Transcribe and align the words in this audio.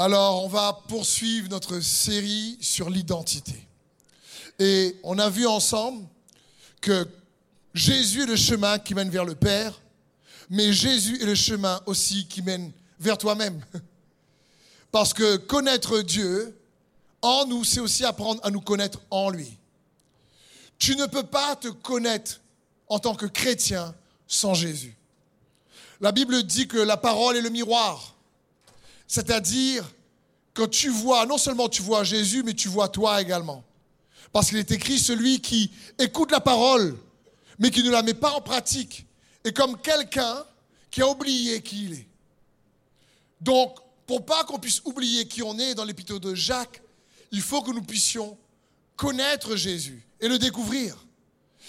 Alors, 0.00 0.44
on 0.44 0.48
va 0.48 0.80
poursuivre 0.86 1.48
notre 1.48 1.80
série 1.80 2.56
sur 2.60 2.88
l'identité. 2.88 3.66
Et 4.60 4.96
on 5.02 5.18
a 5.18 5.28
vu 5.28 5.44
ensemble 5.44 6.06
que 6.80 7.04
Jésus 7.74 8.22
est 8.22 8.26
le 8.26 8.36
chemin 8.36 8.78
qui 8.78 8.94
mène 8.94 9.10
vers 9.10 9.24
le 9.24 9.34
Père, 9.34 9.80
mais 10.50 10.72
Jésus 10.72 11.20
est 11.20 11.26
le 11.26 11.34
chemin 11.34 11.80
aussi 11.86 12.28
qui 12.28 12.42
mène 12.42 12.70
vers 13.00 13.18
toi-même. 13.18 13.60
Parce 14.92 15.12
que 15.12 15.36
connaître 15.36 15.98
Dieu 16.02 16.56
en 17.20 17.46
nous, 17.46 17.64
c'est 17.64 17.80
aussi 17.80 18.04
apprendre 18.04 18.40
à 18.44 18.52
nous 18.52 18.60
connaître 18.60 19.00
en 19.10 19.30
lui. 19.30 19.58
Tu 20.78 20.94
ne 20.94 21.06
peux 21.06 21.24
pas 21.24 21.56
te 21.56 21.66
connaître 21.66 22.40
en 22.86 23.00
tant 23.00 23.16
que 23.16 23.26
chrétien 23.26 23.92
sans 24.28 24.54
Jésus. 24.54 24.96
La 26.00 26.12
Bible 26.12 26.44
dit 26.44 26.68
que 26.68 26.78
la 26.78 26.96
parole 26.96 27.36
est 27.36 27.42
le 27.42 27.50
miroir. 27.50 28.14
C'est-à-dire, 29.08 29.90
quand 30.54 30.68
tu 30.68 30.90
vois, 30.90 31.26
non 31.26 31.38
seulement 31.38 31.68
tu 31.68 31.82
vois 31.82 32.04
Jésus, 32.04 32.42
mais 32.44 32.54
tu 32.54 32.68
vois 32.68 32.88
toi 32.88 33.20
également. 33.20 33.64
Parce 34.32 34.48
qu'il 34.48 34.58
est 34.58 34.70
écrit, 34.70 34.98
celui 34.98 35.40
qui 35.40 35.70
écoute 35.98 36.30
la 36.30 36.40
parole, 36.40 36.96
mais 37.58 37.70
qui 37.70 37.82
ne 37.82 37.90
la 37.90 38.02
met 38.02 38.14
pas 38.14 38.32
en 38.32 38.42
pratique, 38.42 39.06
est 39.44 39.56
comme 39.56 39.80
quelqu'un 39.80 40.44
qui 40.90 41.00
a 41.00 41.08
oublié 41.08 41.62
qui 41.62 41.86
il 41.86 41.92
est. 41.94 42.06
Donc, 43.40 43.78
pour 44.06 44.24
pas 44.26 44.44
qu'on 44.44 44.58
puisse 44.58 44.82
oublier 44.84 45.26
qui 45.26 45.42
on 45.42 45.58
est 45.58 45.74
dans 45.74 45.84
l'épître 45.84 46.20
de 46.20 46.34
Jacques, 46.34 46.82
il 47.30 47.40
faut 47.40 47.62
que 47.62 47.70
nous 47.70 47.82
puissions 47.82 48.36
connaître 48.96 49.56
Jésus 49.56 50.06
et 50.20 50.28
le 50.28 50.38
découvrir. 50.38 51.06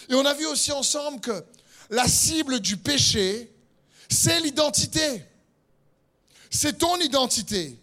Et 0.09 0.15
on 0.15 0.25
a 0.25 0.33
vu 0.33 0.45
aussi 0.45 0.71
ensemble 0.71 1.21
que 1.21 1.43
la 1.89 2.07
cible 2.07 2.59
du 2.59 2.77
péché, 2.77 3.51
c'est 4.09 4.39
l'identité. 4.41 5.23
C'est 6.49 6.77
ton 6.77 6.97
identité. 6.97 7.77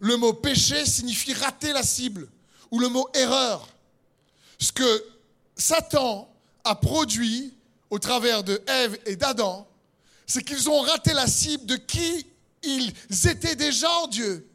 Le 0.00 0.16
mot 0.16 0.32
péché 0.32 0.84
signifie 0.84 1.32
rater 1.34 1.72
la 1.72 1.82
cible 1.82 2.28
ou 2.70 2.78
le 2.78 2.88
mot 2.88 3.08
erreur. 3.14 3.66
Ce 4.58 4.72
que 4.72 5.04
Satan 5.56 6.32
a 6.64 6.74
produit 6.74 7.54
au 7.90 7.98
travers 7.98 8.42
de 8.42 8.60
Ève 8.66 8.98
et 9.06 9.16
d'Adam, 9.16 9.66
c'est 10.26 10.42
qu'ils 10.42 10.68
ont 10.68 10.80
raté 10.80 11.12
la 11.12 11.26
cible 11.26 11.66
de 11.66 11.76
qui 11.76 12.26
ils 12.62 12.92
étaient 13.28 13.54
déjà 13.54 13.90
en 14.00 14.08
Dieu, 14.08 14.46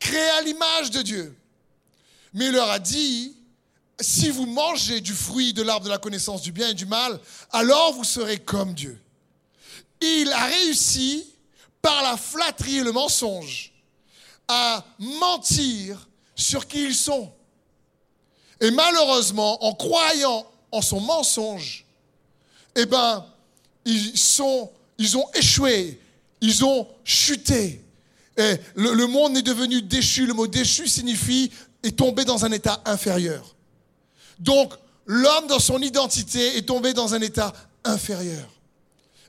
créés 0.00 0.30
à 0.30 0.42
l'image 0.42 0.90
de 0.90 1.02
Dieu. 1.02 1.36
Mais 2.32 2.46
il 2.46 2.52
leur 2.52 2.70
a 2.70 2.80
dit, 2.80 3.36
si 4.00 4.30
vous 4.30 4.46
mangez 4.46 5.00
du 5.00 5.12
fruit 5.12 5.52
de 5.52 5.62
l'arbre 5.62 5.84
de 5.84 5.90
la 5.90 5.98
connaissance 5.98 6.42
du 6.42 6.50
bien 6.50 6.70
et 6.70 6.74
du 6.74 6.86
mal, 6.86 7.20
alors 7.52 7.92
vous 7.92 8.04
serez 8.04 8.38
comme 8.38 8.74
Dieu. 8.74 9.00
Il 10.00 10.32
a 10.32 10.46
réussi 10.46 11.24
par 11.84 12.02
la 12.02 12.16
flatterie 12.16 12.78
et 12.78 12.82
le 12.82 12.92
mensonge 12.92 13.70
à 14.48 14.82
mentir 14.98 16.08
sur 16.34 16.66
qui 16.66 16.82
ils 16.82 16.94
sont. 16.94 17.30
Et 18.58 18.70
malheureusement, 18.70 19.62
en 19.62 19.74
croyant 19.74 20.46
en 20.72 20.80
son 20.80 20.98
mensonge, 21.00 21.84
eh 22.74 22.86
ben, 22.86 23.26
ils, 23.84 24.14
ont 24.40 25.28
échoué, 25.34 26.00
ils 26.40 26.64
ont 26.64 26.88
chuté. 27.04 27.82
Le 28.74 29.04
monde 29.04 29.36
est 29.36 29.42
devenu 29.42 29.82
déchu. 29.82 30.24
Le 30.24 30.32
mot 30.32 30.46
déchu 30.46 30.88
signifie 30.88 31.52
est 31.82 31.98
tombé 31.98 32.24
dans 32.24 32.46
un 32.46 32.52
état 32.52 32.80
inférieur. 32.86 33.54
Donc, 34.38 34.72
l'homme 35.04 35.48
dans 35.48 35.60
son 35.60 35.82
identité 35.82 36.56
est 36.56 36.66
tombé 36.66 36.94
dans 36.94 37.12
un 37.12 37.20
état 37.20 37.52
inférieur. 37.84 38.53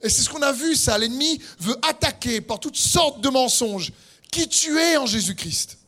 Et 0.05 0.09
c'est 0.09 0.21
ce 0.21 0.29
qu'on 0.29 0.43
a 0.43 0.51
vu, 0.51 0.75
ça. 0.75 0.99
L'ennemi 0.99 1.41
veut 1.59 1.75
attaquer 1.81 2.39
par 2.39 2.59
toutes 2.59 2.77
sortes 2.77 3.21
de 3.21 3.29
mensonges 3.29 3.91
qui 4.31 4.47
tu 4.47 4.77
es 4.77 4.97
en 4.97 5.07
Jésus-Christ? 5.07 5.79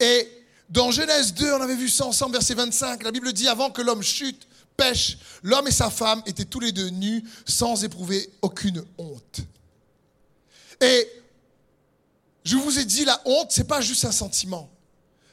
Et 0.00 0.26
dans 0.70 0.90
Genèse 0.90 1.34
2, 1.34 1.52
on 1.52 1.60
avait 1.60 1.76
vu 1.76 1.90
ça 1.90 2.06
ensemble, 2.06 2.32
verset 2.32 2.54
25, 2.54 3.02
la 3.02 3.12
Bible 3.12 3.34
dit, 3.34 3.48
avant 3.48 3.70
que 3.70 3.82
l'homme 3.82 4.02
chute, 4.02 4.48
pêche, 4.78 5.18
l'homme 5.42 5.68
et 5.68 5.72
sa 5.72 5.90
femme 5.90 6.22
étaient 6.24 6.46
tous 6.46 6.58
les 6.58 6.72
deux 6.72 6.88
nus 6.88 7.22
sans 7.46 7.84
éprouver 7.84 8.30
aucune 8.40 8.82
honte. 8.96 9.40
Et 10.80 11.06
je 12.44 12.56
vous 12.56 12.78
ai 12.78 12.86
dit, 12.86 13.04
la 13.04 13.20
honte, 13.26 13.52
c'est 13.52 13.68
pas 13.68 13.82
juste 13.82 14.06
un 14.06 14.12
sentiment. 14.12 14.70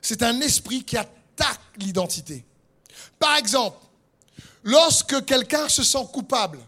C'est 0.02 0.22
un 0.22 0.42
esprit 0.42 0.84
qui 0.84 0.98
attaque 0.98 1.62
l'identité. 1.78 2.44
Par 3.18 3.38
exemple, 3.38 3.78
lorsque 4.66 5.24
quelqu'un 5.24 5.70
se 5.70 5.82
sent 5.82 6.06
coupable, 6.12 6.60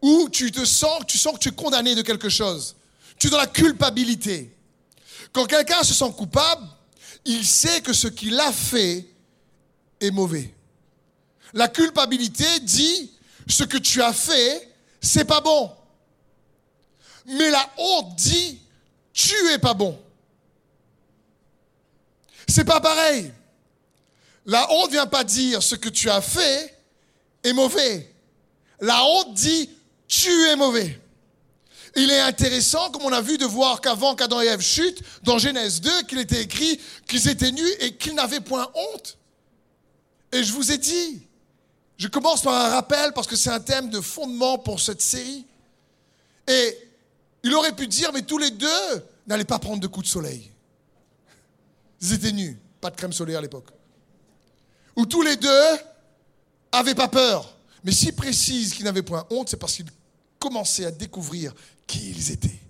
ou 0.00 0.28
tu 0.28 0.50
te 0.52 0.64
sens, 0.64 1.02
tu 1.06 1.18
sens 1.18 1.34
que 1.34 1.38
tu 1.38 1.48
es 1.48 1.52
condamné 1.52 1.94
de 1.94 2.02
quelque 2.02 2.28
chose, 2.28 2.76
tu 3.18 3.26
es 3.26 3.30
dans 3.30 3.38
la 3.38 3.46
culpabilité. 3.46 4.54
Quand 5.32 5.46
quelqu'un 5.46 5.82
se 5.82 5.94
sent 5.94 6.12
coupable, 6.16 6.66
il 7.24 7.44
sait 7.44 7.80
que 7.80 7.92
ce 7.92 8.08
qu'il 8.08 8.38
a 8.38 8.52
fait 8.52 9.06
est 10.00 10.10
mauvais. 10.10 10.54
La 11.52 11.68
culpabilité 11.68 12.60
dit 12.60 13.12
ce 13.46 13.64
que 13.64 13.78
tu 13.78 14.02
as 14.02 14.12
fait, 14.12 14.72
c'est 15.00 15.24
pas 15.24 15.40
bon. 15.40 15.72
Mais 17.26 17.50
la 17.50 17.70
honte 17.76 18.16
dit 18.16 18.60
tu 19.12 19.34
es 19.50 19.58
pas 19.58 19.74
bon. 19.74 19.98
C'est 22.46 22.64
pas 22.64 22.80
pareil. 22.80 23.32
La 24.46 24.70
honte 24.72 24.90
vient 24.90 25.06
pas 25.06 25.24
dire 25.24 25.62
ce 25.62 25.74
que 25.74 25.88
tu 25.88 26.08
as 26.08 26.22
fait 26.22 26.74
est 27.42 27.52
mauvais. 27.52 28.14
La 28.80 29.04
honte 29.04 29.34
dit 29.34 29.68
tu 30.08 30.30
es 30.48 30.56
mauvais. 30.56 31.00
Il 31.96 32.10
est 32.10 32.20
intéressant, 32.20 32.90
comme 32.90 33.02
on 33.02 33.12
a 33.12 33.20
vu, 33.20 33.38
de 33.38 33.44
voir 33.44 33.80
qu'avant 33.80 34.14
qu'Adam 34.14 34.40
et 34.40 34.46
Ève 34.46 34.60
chutent, 34.60 35.02
dans 35.22 35.38
Genèse 35.38 35.80
2, 35.80 36.02
qu'il 36.02 36.18
était 36.18 36.42
écrit 36.42 36.80
qu'ils 37.06 37.28
étaient 37.28 37.52
nus 37.52 37.70
et 37.80 37.96
qu'ils 37.96 38.14
n'avaient 38.14 38.40
point 38.40 38.70
honte. 38.74 39.18
Et 40.32 40.42
je 40.42 40.52
vous 40.52 40.70
ai 40.72 40.78
dit, 40.78 41.22
je 41.96 42.08
commence 42.08 42.42
par 42.42 42.54
un 42.54 42.70
rappel 42.70 43.12
parce 43.12 43.26
que 43.26 43.36
c'est 43.36 43.50
un 43.50 43.60
thème 43.60 43.90
de 43.90 44.00
fondement 44.00 44.58
pour 44.58 44.80
cette 44.80 45.02
série. 45.02 45.46
Et 46.46 46.78
il 47.42 47.54
aurait 47.54 47.74
pu 47.74 47.86
dire, 47.86 48.12
mais 48.12 48.22
tous 48.22 48.38
les 48.38 48.50
deux 48.50 49.06
n'allez 49.26 49.44
pas 49.44 49.58
prendre 49.58 49.80
de 49.80 49.86
coups 49.86 50.06
de 50.06 50.10
soleil. 50.10 50.50
Ils 52.00 52.12
étaient 52.12 52.32
nus, 52.32 52.58
pas 52.80 52.90
de 52.90 52.96
crème 52.96 53.12
solaire 53.12 53.38
à 53.38 53.42
l'époque. 53.42 53.68
Ou 54.96 55.06
tous 55.06 55.22
les 55.22 55.36
deux 55.36 55.66
avaient 56.70 56.94
pas 56.94 57.08
peur. 57.08 57.56
Mais 57.82 57.92
si 57.92 58.12
précise 58.12 58.74
qu'ils 58.74 58.84
n'avaient 58.84 59.02
point 59.02 59.26
honte, 59.30 59.48
c'est 59.48 59.56
parce 59.56 59.74
qu'ils 59.74 59.86
commençaient 60.38 60.86
à 60.86 60.90
découvrir 60.90 61.54
qui 61.86 62.10
ils 62.10 62.30
étaient. 62.30 62.60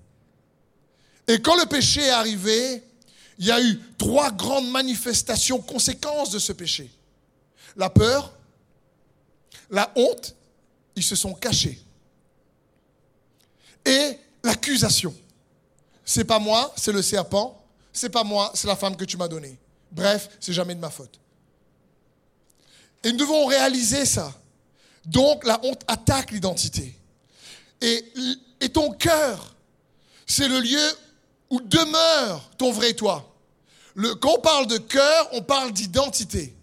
Et 1.26 1.40
quand 1.40 1.56
le 1.56 1.66
péché 1.66 2.00
est 2.00 2.10
arrivé, 2.10 2.82
il 3.38 3.46
y 3.46 3.50
a 3.50 3.62
eu 3.62 3.80
trois 3.98 4.30
grandes 4.30 4.70
manifestations, 4.70 5.60
conséquences 5.60 6.30
de 6.30 6.38
ce 6.38 6.52
péché. 6.52 6.90
La 7.76 7.90
peur, 7.90 8.32
la 9.70 9.92
honte, 9.94 10.34
ils 10.96 11.02
se 11.02 11.14
sont 11.14 11.34
cachés. 11.34 11.80
Et 13.84 14.18
l'accusation. 14.42 15.14
C'est 16.04 16.24
pas 16.24 16.38
moi, 16.38 16.72
c'est 16.76 16.92
le 16.92 17.02
serpent. 17.02 17.54
C'est 17.92 18.08
pas 18.10 18.24
moi, 18.24 18.50
c'est 18.54 18.66
la 18.66 18.76
femme 18.76 18.96
que 18.96 19.04
tu 19.04 19.16
m'as 19.16 19.28
donnée. 19.28 19.58
Bref, 19.90 20.30
c'est 20.40 20.52
jamais 20.52 20.74
de 20.74 20.80
ma 20.80 20.90
faute. 20.90 21.18
Et 23.04 23.12
nous 23.12 23.18
devons 23.18 23.46
réaliser 23.46 24.04
ça. 24.04 24.32
Donc 25.04 25.44
la 25.44 25.62
honte 25.64 25.82
attaque 25.86 26.30
l'identité. 26.30 26.96
Et, 27.80 28.68
ton 28.72 28.90
cœur, 28.92 29.54
c'est 30.26 30.48
le 30.48 30.60
lieu 30.60 30.92
où 31.50 31.60
demeure 31.60 32.50
ton 32.58 32.70
vrai 32.70 32.92
toi. 32.92 33.34
Le, 33.94 34.14
quand 34.14 34.34
on 34.38 34.40
parle 34.40 34.66
de 34.66 34.78
cœur, 34.78 35.28
on 35.32 35.42
parle 35.42 35.72
d'identité. 35.72 36.54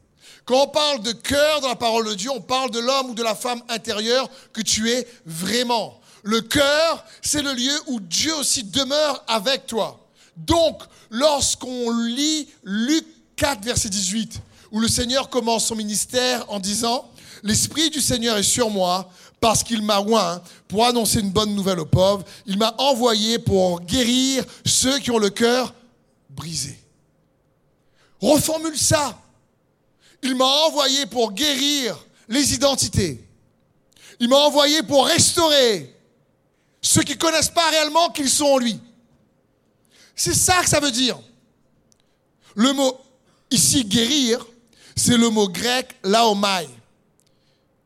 Quand 0.45 0.63
on 0.63 0.67
parle 0.67 1.01
de 1.01 1.11
cœur 1.11 1.61
dans 1.61 1.69
la 1.69 1.75
parole 1.75 2.07
de 2.07 2.13
Dieu, 2.13 2.29
on 2.29 2.41
parle 2.41 2.69
de 2.69 2.79
l'homme 2.79 3.11
ou 3.11 3.15
de 3.15 3.23
la 3.23 3.33
femme 3.33 3.61
intérieure 3.67 4.29
que 4.53 4.61
tu 4.61 4.91
es 4.91 5.07
vraiment. 5.25 5.99
Le 6.23 6.41
cœur, 6.41 7.03
c'est 7.21 7.41
le 7.41 7.53
lieu 7.53 7.73
où 7.87 7.99
Dieu 7.99 8.35
aussi 8.35 8.63
demeure 8.63 9.23
avec 9.27 9.65
toi. 9.65 9.99
Donc, 10.37 10.83
lorsqu'on 11.09 11.91
lit 11.91 12.47
Luc 12.63 13.05
4, 13.37 13.63
verset 13.63 13.89
18, 13.89 14.39
où 14.71 14.79
le 14.79 14.87
Seigneur 14.87 15.29
commence 15.29 15.65
son 15.65 15.75
ministère 15.75 16.45
en 16.49 16.59
disant, 16.59 17.09
L'Esprit 17.45 17.91
du 17.91 18.01
Seigneur 18.01 18.37
est 18.37 18.43
sur 18.43 18.71
moi 18.71 19.07
parce 19.45 19.61
qu'il 19.63 19.83
m'a 19.83 19.99
oint 19.99 20.41
pour 20.67 20.87
annoncer 20.87 21.19
une 21.19 21.29
bonne 21.29 21.53
nouvelle 21.53 21.79
aux 21.79 21.85
pauvres. 21.85 22.25
Il 22.47 22.57
m'a 22.57 22.73
envoyé 22.79 23.37
pour 23.37 23.79
guérir 23.81 24.43
ceux 24.65 24.97
qui 24.97 25.11
ont 25.11 25.19
le 25.19 25.29
cœur 25.29 25.71
brisé. 26.31 26.75
Reformule 28.19 28.75
ça. 28.75 29.21
Il 30.23 30.33
m'a 30.33 30.47
envoyé 30.65 31.05
pour 31.05 31.31
guérir 31.31 31.95
les 32.27 32.55
identités. 32.55 33.23
Il 34.19 34.29
m'a 34.29 34.37
envoyé 34.37 34.81
pour 34.81 35.05
restaurer 35.05 35.95
ceux 36.81 37.03
qui 37.03 37.13
ne 37.13 37.19
connaissent 37.19 37.49
pas 37.49 37.69
réellement 37.69 38.09
qu'ils 38.09 38.31
sont 38.31 38.45
en 38.45 38.57
lui. 38.57 38.79
C'est 40.15 40.33
ça 40.33 40.63
que 40.63 40.69
ça 40.69 40.79
veut 40.79 40.89
dire. 40.89 41.19
Le 42.55 42.73
mot 42.73 42.99
ici 43.51 43.85
guérir, 43.85 44.43
c'est 44.95 45.17
le 45.17 45.29
mot 45.29 45.47
grec 45.47 45.95
laomai, 46.03 46.67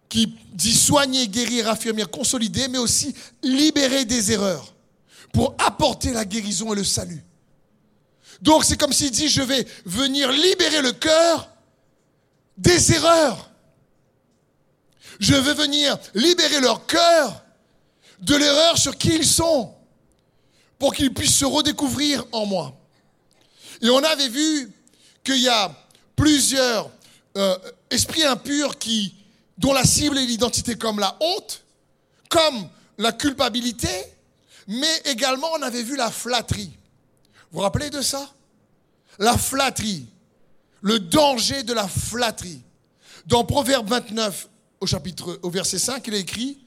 qui 0.10 0.34
dit 0.54 0.76
soigner, 0.76 1.28
guérir, 1.28 1.70
affirmer, 1.70 2.04
consolider, 2.06 2.68
mais 2.68 2.80
aussi 2.80 3.16
libérer 3.44 4.06
des 4.06 4.32
erreurs 4.32 4.74
pour 5.32 5.56
apporter 5.60 6.12
la 6.12 6.26
guérison 6.26 6.74
et 6.74 6.76
le 6.76 6.84
salut. 6.84 7.24
Donc 8.42 8.66
c'est 8.66 8.78
comme 8.78 8.92
s'il 8.92 9.12
dit, 9.12 9.30
je 9.30 9.44
vais 9.44 9.66
venir 9.86 10.32
libérer 10.32 10.82
le 10.82 10.94
cœur 10.94 11.50
des 12.58 12.94
erreurs. 12.94 13.52
Je 15.20 15.36
vais 15.36 15.54
venir 15.54 15.98
libérer 16.16 16.60
leur 16.60 16.86
cœur 16.86 17.44
de 18.22 18.36
l'erreur 18.36 18.78
sur 18.78 18.98
qui 18.98 19.16
ils 19.16 19.26
sont 19.26 19.76
pour 20.80 20.94
qu'ils 20.96 21.14
puissent 21.14 21.38
se 21.38 21.46
redécouvrir 21.46 22.26
en 22.32 22.46
moi. 22.46 22.76
Et 23.82 23.90
on 23.90 24.04
avait 24.04 24.30
vu 24.30 24.72
qu'il 25.24 25.40
y 25.40 25.50
a 25.50 25.72
plusieurs 26.16 26.90
euh, 27.38 27.58
esprits 27.90 28.24
impurs 28.24 28.78
qui, 28.78 29.14
dont 29.60 29.74
la 29.74 29.84
cible 29.84 30.18
est 30.18 30.26
l'identité 30.26 30.76
comme 30.76 31.00
la 31.00 31.16
honte, 31.20 31.64
comme 32.30 32.70
la 32.98 33.12
culpabilité, 33.12 33.90
mais 34.68 35.02
également 35.06 35.50
on 35.58 35.62
avait 35.62 35.84
vu 35.84 35.98
la 35.98 36.10
flatterie. 36.10 36.72
Vous 37.52 37.58
vous 37.58 37.60
rappelez 37.60 37.90
de 37.90 38.02
ça? 38.02 38.34
La 39.20 39.38
flatterie, 39.38 40.08
le 40.82 41.00
danger 41.00 41.64
de 41.64 41.74
la 41.74 41.88
flatterie. 41.88 42.62
Dans 43.26 43.44
Proverbe 43.44 43.90
29, 43.90 44.48
au 44.80 44.86
chapitre, 44.86 45.40
au 45.44 45.50
verset 45.50 45.78
5, 45.78 46.08
il 46.08 46.14
est 46.14 46.22
écrit 46.22 46.60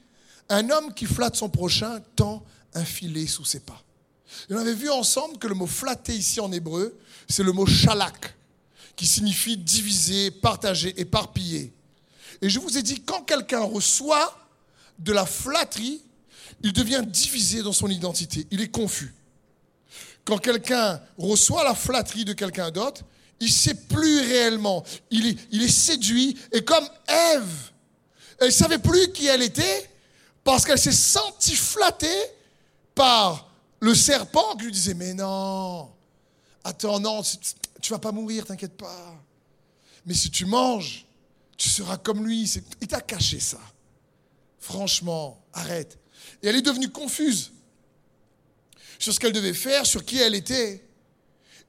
Un 0.49 0.69
homme 0.69 0.93
qui 0.93 1.07
flatte 1.07 1.35
son 1.35 1.49
prochain 1.49 1.99
tend 2.15 2.43
un 2.75 2.85
filet 2.85 3.25
sous 3.25 3.43
ses 3.43 3.59
pas. 3.59 3.81
on 4.51 4.57
avait 4.57 4.73
vu 4.75 4.91
ensemble 4.91 5.39
que 5.39 5.47
le 5.47 5.55
mot 5.55 5.65
flatter 5.65 6.15
ici 6.15 6.39
en 6.39 6.51
hébreu, 6.51 6.95
c'est 7.27 7.43
le 7.43 7.53
mot 7.53 7.65
shalak, 7.65 8.35
qui 8.95 9.07
signifie 9.07 9.57
diviser, 9.57 10.29
partager, 10.29 10.93
éparpiller. 10.99 11.73
Et 12.41 12.49
je 12.49 12.59
vous 12.59 12.77
ai 12.77 12.81
dit, 12.81 13.01
quand 13.01 13.21
quelqu'un 13.21 13.61
reçoit 13.61 14.37
de 14.99 15.11
la 15.11 15.25
flatterie, 15.25 16.01
il 16.61 16.73
devient 16.73 17.03
divisé 17.05 17.61
dans 17.61 17.73
son 17.73 17.89
identité, 17.89 18.47
il 18.51 18.61
est 18.61 18.69
confus. 18.69 19.13
Quand 20.25 20.37
quelqu'un 20.37 21.01
reçoit 21.17 21.63
la 21.63 21.75
flatterie 21.75 22.25
de 22.25 22.33
quelqu'un 22.33 22.71
d'autre, 22.71 23.03
il 23.39 23.47
ne 23.47 23.51
sait 23.51 23.73
plus 23.73 24.19
réellement, 24.19 24.83
il 25.11 25.37
est, 25.51 25.67
séduit, 25.67 26.37
et 26.51 26.63
comme 26.63 26.87
Ève, 27.07 27.71
elle 28.39 28.47
ne 28.47 28.51
savait 28.51 28.79
plus 28.79 29.11
qui 29.11 29.27
elle 29.27 29.41
était, 29.41 29.89
parce 30.43 30.65
qu'elle 30.65 30.79
s'est 30.79 30.91
sentie 30.91 31.55
flattée 31.55 32.07
par 32.95 33.49
le 33.79 33.93
serpent 33.93 34.55
qui 34.55 34.65
lui 34.65 34.71
disait, 34.71 34.93
mais 34.93 35.13
non, 35.13 35.89
attends, 36.63 36.99
non, 36.99 37.21
tu 37.81 37.91
vas 37.91 37.99
pas 37.99 38.13
mourir, 38.13 38.45
t'inquiète 38.45 38.77
pas. 38.77 39.13
Mais 40.05 40.13
si 40.13 40.31
tu 40.31 40.45
manges, 40.45 41.05
tu 41.57 41.69
seras 41.69 41.97
comme 41.97 42.25
lui. 42.25 42.51
Il 42.81 42.87
t'a 42.87 43.01
caché 43.01 43.39
ça. 43.39 43.59
Franchement, 44.59 45.43
arrête. 45.53 45.97
Et 46.41 46.47
elle 46.47 46.55
est 46.55 46.61
devenue 46.61 46.89
confuse 46.89 47.51
sur 48.99 49.13
ce 49.13 49.19
qu'elle 49.19 49.33
devait 49.33 49.53
faire, 49.53 49.85
sur 49.85 50.05
qui 50.05 50.17
elle 50.17 50.35
était. 50.35 50.83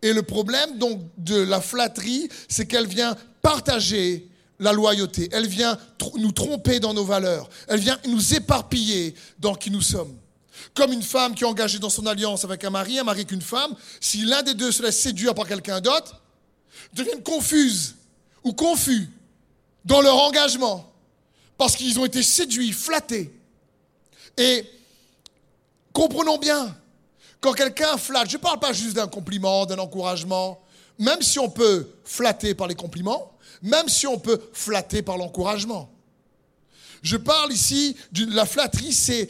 Et 0.03 0.13
le 0.13 0.23
problème 0.23 0.79
donc 0.79 1.01
de 1.19 1.37
la 1.37 1.61
flatterie, 1.61 2.29
c'est 2.49 2.67
qu'elle 2.67 2.87
vient 2.87 3.17
partager 3.43 4.29
la 4.59 4.73
loyauté. 4.73 5.29
Elle 5.33 5.49
vient 5.49 5.79
nous 6.17 6.33
tromper 6.33 6.79
dans 6.79 6.95
nos 6.95 7.05
valeurs. 7.05 7.49
Elle 7.69 7.81
vient 7.81 7.99
nous 8.07 8.35
éparpiller 8.35 9.15
dans 9.39 9.55
qui 9.55 9.71
nous 9.71 9.83
sommes. 9.83 10.17
Comme 10.75 10.93
une 10.93 11.03
femme 11.03 11.35
qui 11.35 11.45
est 11.45 11.47
engagée 11.47 11.79
dans 11.79 11.91
son 11.91 12.07
alliance 12.07 12.45
avec 12.45 12.65
un 12.65 12.71
mari, 12.71 12.99
un 12.99 13.05
mari 13.05 13.27
qu'une 13.27 13.43
femme, 13.43 13.75
si 14.01 14.25
l'un 14.25 14.43
des 14.43 14.55
deux 14.55 14.73
se 14.73 14.83
laisse 14.83 15.01
séduire 15.01 15.35
par 15.35 15.47
quelqu'un 15.47 15.81
d'autre, 15.81 16.21
deviennent 16.93 17.23
confuses 17.23 17.97
ou 18.43 18.53
confus 18.53 19.09
dans 19.85 20.01
leur 20.01 20.17
engagement 20.17 20.91
parce 21.57 21.77
qu'ils 21.77 21.99
ont 21.99 22.05
été 22.05 22.23
séduits, 22.23 22.73
flattés. 22.73 23.33
Et 24.37 24.65
comprenons 25.93 26.39
bien, 26.39 26.77
quand 27.41 27.53
quelqu'un 27.53 27.97
flatte, 27.97 28.31
je 28.31 28.37
ne 28.37 28.43
parle 28.43 28.59
pas 28.59 28.73
juste 28.73 28.95
d'un 28.95 29.07
compliment, 29.07 29.67
d'un 29.67 29.79
encouragement, 29.79 30.61
même 30.99 31.23
si 31.23 31.39
on 31.39 31.51
peut 31.51 31.89
flatter 32.05 32.55
par 32.55 32.67
les 32.67 32.75
compliments, 32.75 33.33
même 33.63 33.89
si 33.89 34.07
on 34.07 34.19
peut 34.19 34.41
flatter 34.53 35.03
par 35.03 35.17
l'encouragement. 35.17 35.91
Je 37.03 37.17
parle 37.17 37.53
ici 37.53 37.97
de 38.13 38.35
la 38.35 38.47
flatterie, 38.47 38.93
c'est 38.93 39.29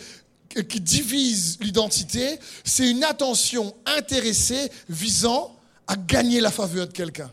qui 0.62 0.80
divise 0.80 1.58
l'identité, 1.60 2.38
c'est 2.62 2.88
une 2.88 3.02
attention 3.02 3.74
intéressée 3.84 4.70
visant 4.88 5.56
à 5.88 5.96
gagner 5.96 6.40
la 6.40 6.52
faveur 6.52 6.86
de 6.86 6.92
quelqu'un. 6.92 7.30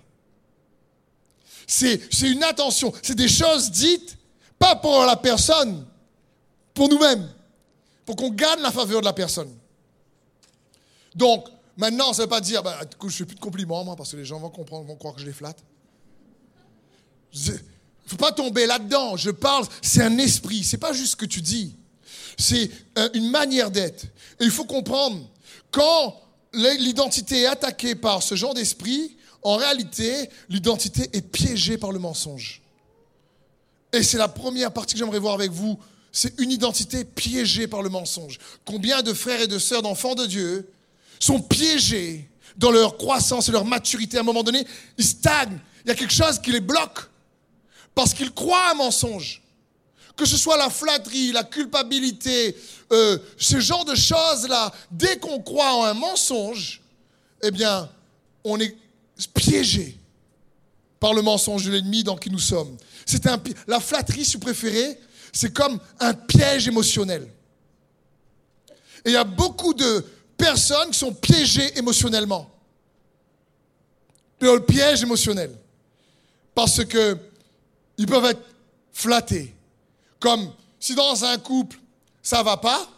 C'est 1.73 2.29
une 2.29 2.43
attention, 2.43 2.93
c'est 3.01 3.15
des 3.15 3.29
choses 3.29 3.71
dites, 3.71 4.17
pas 4.59 4.75
pour 4.75 5.05
la 5.05 5.15
personne, 5.15 5.85
pour 6.73 6.89
nous-mêmes, 6.89 7.27
pour 8.05 8.15
qu'on 8.15 8.29
gagne 8.29 8.59
la 8.61 8.71
faveur 8.71 8.99
de 8.99 9.05
la 9.05 9.13
personne. 9.13 9.49
Donc, 11.15 11.47
maintenant, 11.77 12.13
ça 12.13 12.21
ne 12.21 12.25
veut 12.25 12.29
pas 12.29 12.41
dire, 12.41 12.61
bah, 12.61 12.79
je 13.01 13.05
ne 13.05 13.11
fais 13.11 13.25
plus 13.25 13.35
de 13.35 13.39
compliments, 13.39 13.83
moi, 13.83 13.95
parce 13.95 14.11
que 14.11 14.17
les 14.17 14.25
gens 14.25 14.39
vont 14.39 14.49
comprendre, 14.49 14.85
vont 14.85 14.95
croire 14.95 15.15
que 15.15 15.21
je 15.21 15.25
les 15.25 15.33
flatte. 15.33 15.63
Il 17.33 17.51
ne 17.51 17.57
faut 18.05 18.17
pas 18.17 18.33
tomber 18.33 18.65
là-dedans. 18.65 19.15
Je 19.15 19.31
parle, 19.31 19.65
c'est 19.81 20.03
un 20.03 20.17
esprit, 20.17 20.63
c'est 20.63 20.77
pas 20.77 20.91
juste 20.91 21.11
ce 21.11 21.15
que 21.15 21.25
tu 21.25 21.41
dis 21.41 21.75
c'est 22.37 22.69
euh, 22.97 23.09
une 23.13 23.29
manière 23.29 23.71
d'être. 23.71 24.05
Et 24.39 24.45
il 24.45 24.51
faut 24.51 24.65
comprendre, 24.65 25.21
quand 25.69 26.19
l'identité 26.53 27.41
est 27.41 27.47
attaquée 27.47 27.95
par 27.95 28.21
ce 28.21 28.35
genre 28.35 28.53
d'esprit, 28.53 29.15
en 29.43 29.55
réalité, 29.55 30.29
l'identité 30.49 31.09
est 31.13 31.21
piégée 31.21 31.77
par 31.77 31.91
le 31.91 31.99
mensonge. 31.99 32.61
Et 33.93 34.03
c'est 34.03 34.17
la 34.17 34.27
première 34.27 34.71
partie 34.71 34.93
que 34.93 34.99
j'aimerais 34.99 35.19
voir 35.19 35.33
avec 35.33 35.51
vous. 35.51 35.79
C'est 36.11 36.39
une 36.39 36.51
identité 36.51 37.03
piégée 37.03 37.67
par 37.67 37.81
le 37.81 37.89
mensonge. 37.89 38.39
Combien 38.65 39.01
de 39.01 39.13
frères 39.13 39.41
et 39.41 39.47
de 39.47 39.59
sœurs 39.59 39.81
d'enfants 39.81 40.15
de 40.15 40.25
Dieu 40.25 40.69
sont 41.19 41.41
piégés 41.41 42.29
dans 42.57 42.71
leur 42.71 42.97
croissance 42.97 43.49
et 43.49 43.51
leur 43.51 43.65
maturité 43.65 44.17
à 44.17 44.21
un 44.21 44.23
moment 44.23 44.43
donné? 44.43 44.65
Ils 44.97 45.05
stagnent. 45.05 45.59
Il 45.83 45.89
y 45.89 45.91
a 45.91 45.95
quelque 45.95 46.13
chose 46.13 46.39
qui 46.39 46.51
les 46.51 46.59
bloque 46.59 47.09
parce 47.95 48.13
qu'ils 48.13 48.31
croient 48.31 48.71
un 48.71 48.75
mensonge 48.75 49.41
que 50.15 50.27
ce 50.27 50.37
soit 50.37 50.57
la 50.57 50.69
flatterie, 50.69 51.31
la 51.31 51.43
culpabilité, 51.43 52.55
euh, 52.91 53.17
ce 53.37 53.59
genre 53.59 53.85
de 53.85 53.95
choses-là, 53.95 54.71
dès 54.91 55.17
qu'on 55.17 55.41
croit 55.41 55.73
en 55.73 55.83
un 55.85 55.95
mensonge, 55.95 56.81
eh 57.41 57.49
bien, 57.49 57.89
on 58.43 58.59
est 58.59 58.75
piégé 59.27 59.97
par 60.99 61.13
le 61.13 61.21
mensonge 61.21 61.65
de 61.65 61.71
l'ennemi 61.71 62.03
dans 62.03 62.15
qui 62.15 62.29
nous 62.29 62.39
sommes. 62.39 62.77
C'est 63.05 63.27
la 63.67 63.79
flatterie, 63.79 64.23
si 64.23 64.33
vous 64.33 64.39
préférez, 64.39 64.99
c'est 65.33 65.53
comme 65.53 65.79
un 65.99 66.13
piège 66.13 66.67
émotionnel. 66.67 67.27
Et 69.05 69.09
il 69.09 69.13
y 69.13 69.17
a 69.17 69.23
beaucoup 69.23 69.73
de 69.73 70.05
personnes 70.37 70.91
qui 70.91 70.99
sont 70.99 71.13
piégées 71.13 71.77
émotionnellement. 71.77 72.49
Le 74.39 74.59
piège 74.59 75.01
émotionnel. 75.03 75.55
Parce 76.53 76.83
que 76.85 77.17
ils 77.97 78.05
peuvent 78.05 78.25
être 78.25 78.43
flattés, 78.91 79.55
comme 80.19 80.51
si 80.79 80.95
dans 80.95 81.23
un 81.23 81.37
couple, 81.37 81.77
ça 82.21 82.43
va 82.43 82.57
pas, 82.57 82.89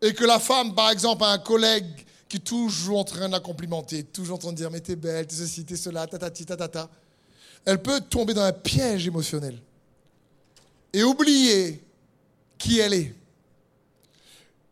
et 0.00 0.14
que 0.14 0.24
la 0.24 0.38
femme, 0.38 0.74
par 0.74 0.90
exemple, 0.90 1.24
a 1.24 1.28
un 1.28 1.38
collègue 1.38 2.03
qui 2.28 2.38
est 2.38 2.40
toujours 2.40 2.98
en 2.98 3.04
train 3.04 3.28
de 3.28 3.32
la 3.32 3.40
complimenter, 3.40 4.02
toujours 4.04 4.36
en 4.36 4.38
train 4.38 4.52
de 4.52 4.56
dire, 4.56 4.70
mais 4.70 4.80
t'es 4.80 4.96
belle, 4.96 5.26
t'es 5.26 5.36
ceci, 5.36 5.64
t'es 5.64 5.76
cela, 5.76 6.06
tatati, 6.06 6.44
tatata, 6.46 6.88
elle 7.64 7.80
peut 7.80 8.00
tomber 8.00 8.34
dans 8.34 8.42
un 8.42 8.52
piège 8.52 9.06
émotionnel 9.06 9.58
et 10.92 11.02
oublier 11.02 11.82
qui 12.58 12.78
elle 12.78 12.94
est. 12.94 13.14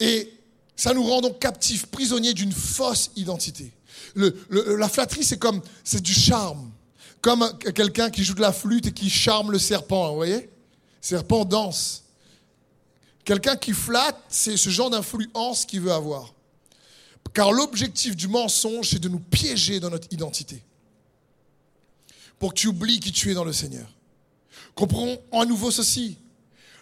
Et 0.00 0.32
ça 0.76 0.94
nous 0.94 1.04
rend 1.04 1.20
donc 1.20 1.38
captifs, 1.38 1.86
prisonniers 1.86 2.34
d'une 2.34 2.52
fausse 2.52 3.10
identité. 3.16 3.72
la 4.14 4.88
flatterie, 4.88 5.24
c'est 5.24 5.38
comme, 5.38 5.60
c'est 5.84 6.02
du 6.02 6.14
charme. 6.14 6.70
Comme 7.20 7.56
quelqu'un 7.74 8.10
qui 8.10 8.24
joue 8.24 8.34
de 8.34 8.40
la 8.40 8.52
flûte 8.52 8.86
et 8.86 8.92
qui 8.92 9.08
charme 9.08 9.52
le 9.52 9.58
serpent, 9.58 10.10
vous 10.10 10.16
voyez? 10.16 10.50
Serpent 11.00 11.44
danse. 11.44 12.02
Quelqu'un 13.24 13.56
qui 13.56 13.72
flatte, 13.72 14.18
c'est 14.28 14.56
ce 14.56 14.70
genre 14.70 14.90
d'influence 14.90 15.64
qu'il 15.64 15.80
veut 15.80 15.92
avoir. 15.92 16.34
Car 17.34 17.52
l'objectif 17.52 18.14
du 18.14 18.28
mensonge, 18.28 18.90
c'est 18.90 18.98
de 18.98 19.08
nous 19.08 19.20
piéger 19.20 19.80
dans 19.80 19.90
notre 19.90 20.08
identité. 20.10 20.62
Pour 22.38 22.52
que 22.52 22.58
tu 22.60 22.68
oublies 22.68 23.00
qui 23.00 23.12
tu 23.12 23.30
es 23.30 23.34
dans 23.34 23.44
le 23.44 23.52
Seigneur. 23.52 23.88
Comprenons 24.74 25.18
à 25.32 25.44
nouveau 25.44 25.70
ceci. 25.70 26.18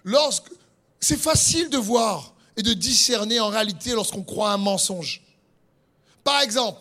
Lorsque, 0.05 0.51
c'est 0.99 1.19
facile 1.19 1.69
de 1.71 1.79
voir 1.79 2.35
et 2.57 2.63
de 2.63 2.73
discerner 2.73 3.41
en 3.41 3.49
réalité 3.49 3.93
lorsqu'on 3.93 4.23
croit 4.23 4.53
un 4.53 4.57
mensonge. 4.57 5.23
Par 6.25 6.41
exemple, 6.43 6.81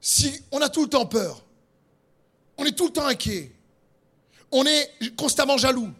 si 0.00 0.42
on 0.50 0.60
a 0.60 0.68
tout 0.68 0.82
le 0.82 0.88
temps 0.88 1.06
peur, 1.06 1.42
on 2.56 2.64
est 2.64 2.72
tout 2.72 2.86
le 2.86 2.92
temps 2.92 3.06
inquiet, 3.06 3.52
on 4.50 4.64
est 4.66 5.16
constamment 5.16 5.56
jaloux, 5.56 5.90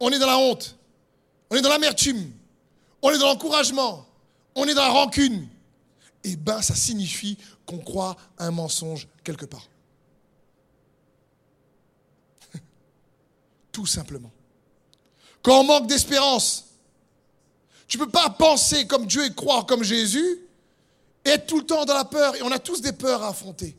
on 0.00 0.10
est 0.10 0.18
dans 0.18 0.26
la 0.26 0.38
honte, 0.38 0.76
on 1.50 1.56
est 1.56 1.62
dans 1.62 1.70
l'amertume, 1.70 2.30
on 3.02 3.10
est 3.10 3.18
dans 3.18 3.26
l'encouragement, 3.26 4.06
on 4.54 4.66
est 4.66 4.74
dans 4.74 4.82
la 4.82 4.90
rancune, 4.90 5.48
eh 6.24 6.36
bien, 6.36 6.60
ça 6.62 6.74
signifie 6.74 7.38
qu'on 7.66 7.78
croit 7.78 8.16
un 8.38 8.50
mensonge 8.50 9.08
quelque 9.24 9.46
part. 9.46 9.68
Tout 13.72 13.86
simplement. 13.86 14.30
Quand 15.42 15.60
on 15.60 15.64
manque 15.64 15.86
d'espérance, 15.86 16.66
tu 17.86 17.98
ne 17.98 18.04
peux 18.04 18.10
pas 18.10 18.30
penser 18.30 18.86
comme 18.86 19.06
Dieu 19.06 19.24
et 19.24 19.34
croire 19.34 19.64
comme 19.64 19.82
Jésus 19.82 20.40
être 21.24 21.46
tout 21.46 21.58
le 21.58 21.66
temps 21.66 21.84
dans 21.84 21.94
la 21.94 22.04
peur. 22.04 22.36
Et 22.36 22.42
on 22.42 22.50
a 22.50 22.58
tous 22.58 22.80
des 22.80 22.92
peurs 22.92 23.22
à 23.22 23.28
affronter. 23.28 23.76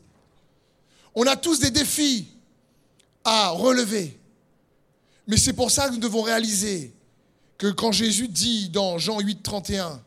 On 1.14 1.26
a 1.26 1.36
tous 1.36 1.58
des 1.60 1.70
défis 1.70 2.28
à 3.24 3.50
relever. 3.50 4.18
Mais 5.26 5.36
c'est 5.36 5.52
pour 5.52 5.70
ça 5.70 5.88
que 5.88 5.94
nous 5.94 6.00
devons 6.00 6.22
réaliser 6.22 6.94
que 7.58 7.68
quand 7.68 7.92
Jésus 7.92 8.28
dit 8.28 8.68
dans 8.70 8.98
Jean 8.98 9.20
8, 9.20 9.42
31, 9.42 10.02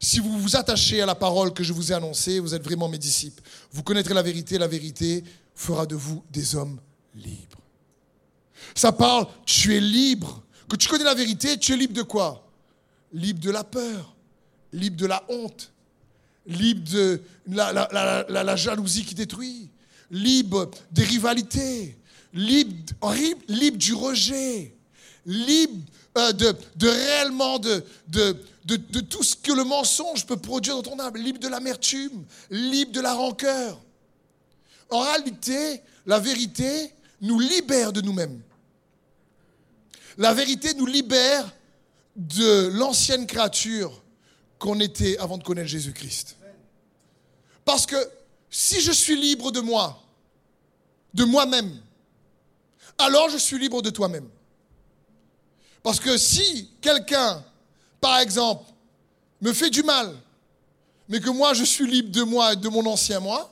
si 0.00 0.20
vous 0.20 0.38
vous 0.38 0.56
attachez 0.56 1.02
à 1.02 1.06
la 1.06 1.14
parole 1.14 1.52
que 1.52 1.64
je 1.64 1.72
vous 1.72 1.92
ai 1.92 1.94
annoncée, 1.94 2.38
vous 2.38 2.54
êtes 2.54 2.62
vraiment 2.62 2.88
mes 2.88 2.98
disciples. 2.98 3.42
Vous 3.72 3.82
connaîtrez 3.82 4.14
la 4.14 4.22
vérité, 4.22 4.58
la 4.58 4.68
vérité 4.68 5.24
fera 5.54 5.86
de 5.86 5.96
vous 5.96 6.22
des 6.30 6.54
hommes 6.54 6.78
libres. 7.14 7.58
Ça 8.74 8.92
parle, 8.92 9.26
tu 9.44 9.76
es 9.76 9.80
libre. 9.80 10.42
Que 10.68 10.76
tu 10.76 10.88
connais 10.88 11.04
la 11.04 11.14
vérité, 11.14 11.58
tu 11.58 11.72
es 11.72 11.76
libre 11.76 11.94
de 11.94 12.02
quoi? 12.02 12.46
Libre 13.12 13.40
de 13.40 13.50
la 13.50 13.64
peur, 13.64 14.14
libre 14.72 14.96
de 14.96 15.06
la 15.06 15.24
honte, 15.28 15.72
libre 16.46 16.82
de 16.90 17.22
la, 17.48 18.56
jalousie 18.56 19.04
qui 19.04 19.14
détruit, 19.14 19.70
libre 20.10 20.70
des 20.92 21.04
rivalités, 21.04 21.96
libre, 22.32 22.74
du 23.76 23.94
rejet, 23.94 24.74
libre 25.24 25.82
euh, 26.16 26.32
de, 26.32 26.88
réellement 26.88 27.58
de, 27.58 27.84
de, 28.76 29.00
tout 29.00 29.22
ce 29.22 29.34
que 29.34 29.52
le 29.52 29.64
mensonge 29.64 30.26
peut 30.26 30.36
produire 30.36 30.76
dans 30.76 30.82
ton 30.82 30.98
âme, 30.98 31.16
libre 31.16 31.38
de 31.38 31.48
l'amertume, 31.48 32.24
libre 32.50 32.92
de 32.92 33.00
la 33.00 33.14
rancœur. 33.14 33.80
En 34.90 35.00
réalité, 35.00 35.80
la 36.06 36.18
vérité 36.18 36.92
nous 37.20 37.40
libère 37.40 37.92
de 37.92 38.00
nous-mêmes. 38.00 38.42
La 40.18 40.34
vérité 40.34 40.74
nous 40.74 40.86
libère 40.86 41.50
de 42.16 42.68
l'ancienne 42.74 43.26
créature 43.26 44.02
qu'on 44.58 44.80
était 44.80 45.16
avant 45.18 45.38
de 45.38 45.44
connaître 45.44 45.68
Jésus-Christ. 45.68 46.36
Parce 47.64 47.86
que 47.86 47.96
si 48.50 48.80
je 48.80 48.92
suis 48.92 49.16
libre 49.18 49.50
de 49.50 49.60
moi, 49.60 50.02
de 51.14 51.24
moi-même, 51.24 51.80
alors 52.98 53.30
je 53.30 53.38
suis 53.38 53.58
libre 53.58 53.80
de 53.80 53.90
toi-même. 53.90 54.28
Parce 55.82 56.00
que 56.00 56.18
si 56.18 56.70
quelqu'un, 56.80 57.44
par 58.00 58.20
exemple, 58.20 58.64
me 59.40 59.52
fait 59.52 59.70
du 59.70 59.82
mal, 59.82 60.14
mais 61.08 61.20
que 61.20 61.30
moi 61.30 61.54
je 61.54 61.64
suis 61.64 61.86
libre 61.86 62.10
de 62.10 62.22
moi 62.22 62.52
et 62.52 62.56
de 62.56 62.68
mon 62.68 62.84
ancien 62.86 63.20
moi, 63.20 63.50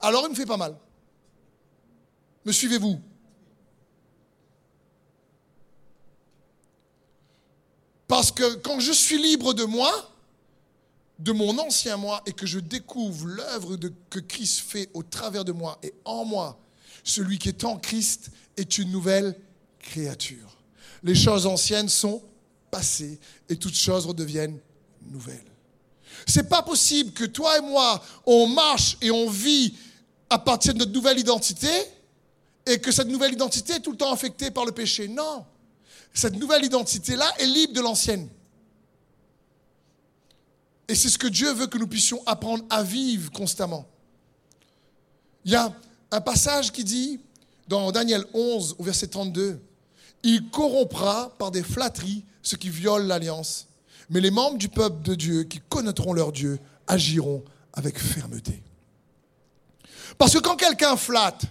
alors 0.00 0.24
il 0.26 0.30
me 0.30 0.34
fait 0.34 0.46
pas 0.46 0.56
mal. 0.56 0.76
Me 2.44 2.52
suivez-vous? 2.52 3.00
Parce 8.06 8.30
que 8.30 8.56
quand 8.56 8.80
je 8.80 8.92
suis 8.92 9.20
libre 9.20 9.54
de 9.54 9.64
moi, 9.64 9.90
de 11.18 11.32
mon 11.32 11.58
ancien 11.58 11.96
moi, 11.96 12.22
et 12.26 12.32
que 12.32 12.46
je 12.46 12.58
découvre 12.58 13.26
l'œuvre 13.26 13.76
que 14.10 14.18
Christ 14.18 14.60
fait 14.60 14.90
au 14.94 15.02
travers 15.02 15.44
de 15.44 15.52
moi 15.52 15.78
et 15.82 15.94
en 16.04 16.24
moi, 16.24 16.58
celui 17.02 17.38
qui 17.38 17.48
est 17.48 17.64
en 17.64 17.78
Christ 17.78 18.30
est 18.56 18.78
une 18.78 18.90
nouvelle 18.90 19.36
créature. 19.78 20.58
Les 21.02 21.14
choses 21.14 21.46
anciennes 21.46 21.88
sont 21.88 22.22
et 23.48 23.56
toutes 23.56 23.76
choses 23.76 24.06
redeviennent 24.06 24.58
nouvelles. 25.10 25.44
C'est 26.26 26.48
pas 26.48 26.62
possible 26.62 27.12
que 27.12 27.24
toi 27.24 27.58
et 27.58 27.60
moi, 27.60 28.02
on 28.26 28.46
marche 28.46 28.96
et 29.00 29.10
on 29.10 29.28
vit 29.28 29.74
à 30.30 30.38
partir 30.38 30.74
de 30.74 30.78
notre 30.78 30.92
nouvelle 30.92 31.18
identité 31.18 31.68
et 32.66 32.78
que 32.78 32.90
cette 32.92 33.08
nouvelle 33.08 33.32
identité 33.32 33.74
est 33.74 33.80
tout 33.80 33.92
le 33.92 33.96
temps 33.96 34.12
affectée 34.12 34.50
par 34.50 34.64
le 34.64 34.72
péché. 34.72 35.08
Non. 35.08 35.44
Cette 36.12 36.36
nouvelle 36.36 36.64
identité-là 36.64 37.30
est 37.38 37.46
libre 37.46 37.74
de 37.74 37.80
l'ancienne. 37.80 38.28
Et 40.88 40.94
c'est 40.94 41.08
ce 41.08 41.18
que 41.18 41.26
Dieu 41.26 41.52
veut 41.52 41.66
que 41.66 41.78
nous 41.78 41.86
puissions 41.86 42.22
apprendre 42.26 42.64
à 42.70 42.82
vivre 42.82 43.30
constamment. 43.32 43.86
Il 45.44 45.52
y 45.52 45.56
a 45.56 45.74
un 46.10 46.20
passage 46.20 46.72
qui 46.72 46.84
dit, 46.84 47.20
dans 47.68 47.90
Daniel 47.90 48.24
11, 48.32 48.76
au 48.78 48.82
verset 48.82 49.08
32, 49.08 49.60
Il 50.22 50.48
corrompra 50.50 51.34
par 51.38 51.50
des 51.50 51.62
flatteries 51.62 52.24
ceux 52.44 52.56
qui 52.56 52.70
violent 52.70 53.06
l'alliance, 53.06 53.66
mais 54.10 54.20
les 54.20 54.30
membres 54.30 54.58
du 54.58 54.68
peuple 54.68 55.02
de 55.02 55.16
Dieu 55.16 55.42
qui 55.44 55.60
connaîtront 55.68 56.12
leur 56.12 56.30
Dieu 56.30 56.60
agiront 56.86 57.42
avec 57.72 57.98
fermeté. 57.98 58.62
Parce 60.16 60.34
que 60.34 60.38
quand 60.38 60.54
quelqu'un 60.54 60.96
flatte, 60.96 61.42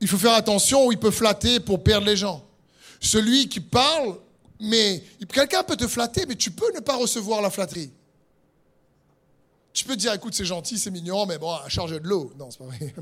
il 0.00 0.08
faut 0.08 0.18
faire 0.18 0.34
attention 0.34 0.86
où 0.86 0.92
il 0.92 0.98
peut 0.98 1.12
flatter 1.12 1.60
pour 1.60 1.84
perdre 1.84 2.06
les 2.06 2.16
gens. 2.16 2.44
Celui 3.00 3.48
qui 3.48 3.60
parle, 3.60 4.18
mais 4.58 5.04
quelqu'un 5.32 5.62
peut 5.62 5.76
te 5.76 5.86
flatter, 5.86 6.24
mais 6.26 6.34
tu 6.34 6.50
peux 6.50 6.72
ne 6.74 6.80
pas 6.80 6.96
recevoir 6.96 7.42
la 7.42 7.50
flatterie. 7.50 7.92
Tu 9.72 9.84
peux 9.84 9.94
te 9.94 10.00
dire, 10.00 10.12
écoute, 10.12 10.34
c'est 10.34 10.44
gentil, 10.44 10.78
c'est 10.78 10.90
mignon, 10.90 11.24
mais 11.26 11.38
bon, 11.38 11.56
charge 11.68 11.92
de 11.92 12.08
l'eau. 12.08 12.32
Non, 12.38 12.50
c'est 12.50 12.58
pas 12.58 12.64
vrai. 12.64 12.94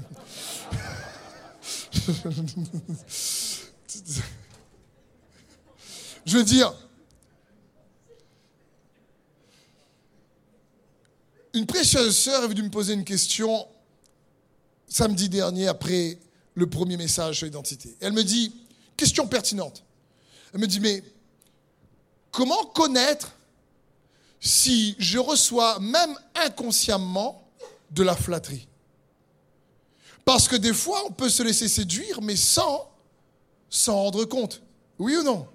Je 6.27 6.39
veux 6.39 6.45
dire, 6.45 6.73
une 11.55 11.67
précieuse 11.67 12.17
sœur 12.17 12.45
est 12.45 12.49
venue 12.49 12.62
me 12.62 12.71
poser 12.71 12.95
une 12.95 13.05
question 13.05 13.67
samedi 14.87 15.29
dernier 15.29 15.69
après 15.69 16.19
le 16.55 16.69
premier 16.69 16.97
message 16.97 17.39
sur 17.39 17.47
l'identité. 17.47 17.97
Elle 18.00 18.12
me 18.12 18.25
dit, 18.25 18.55
question 18.97 19.27
pertinente. 19.27 19.85
Elle 20.53 20.61
me 20.61 20.67
dit, 20.67 20.81
mais 20.81 21.03
comment 22.31 22.65
connaître 22.67 23.33
si 24.41 24.97
je 24.99 25.19
reçois 25.19 25.79
même 25.81 26.15
inconsciemment 26.35 27.43
de 27.91 28.03
la 28.03 28.17
flatterie? 28.17 28.67
Parce 30.25 30.49
que 30.49 30.57
des 30.57 30.75
fois, 30.75 31.03
on 31.07 31.12
peut 31.12 31.29
se 31.29 31.43
laisser 31.43 31.67
séduire, 31.69 32.21
mais 32.21 32.37
sans 32.37 32.89
s'en 33.69 33.95
rendre 33.95 34.25
compte. 34.25 34.62
Oui 34.99 35.17
ou 35.17 35.23
non? 35.23 35.49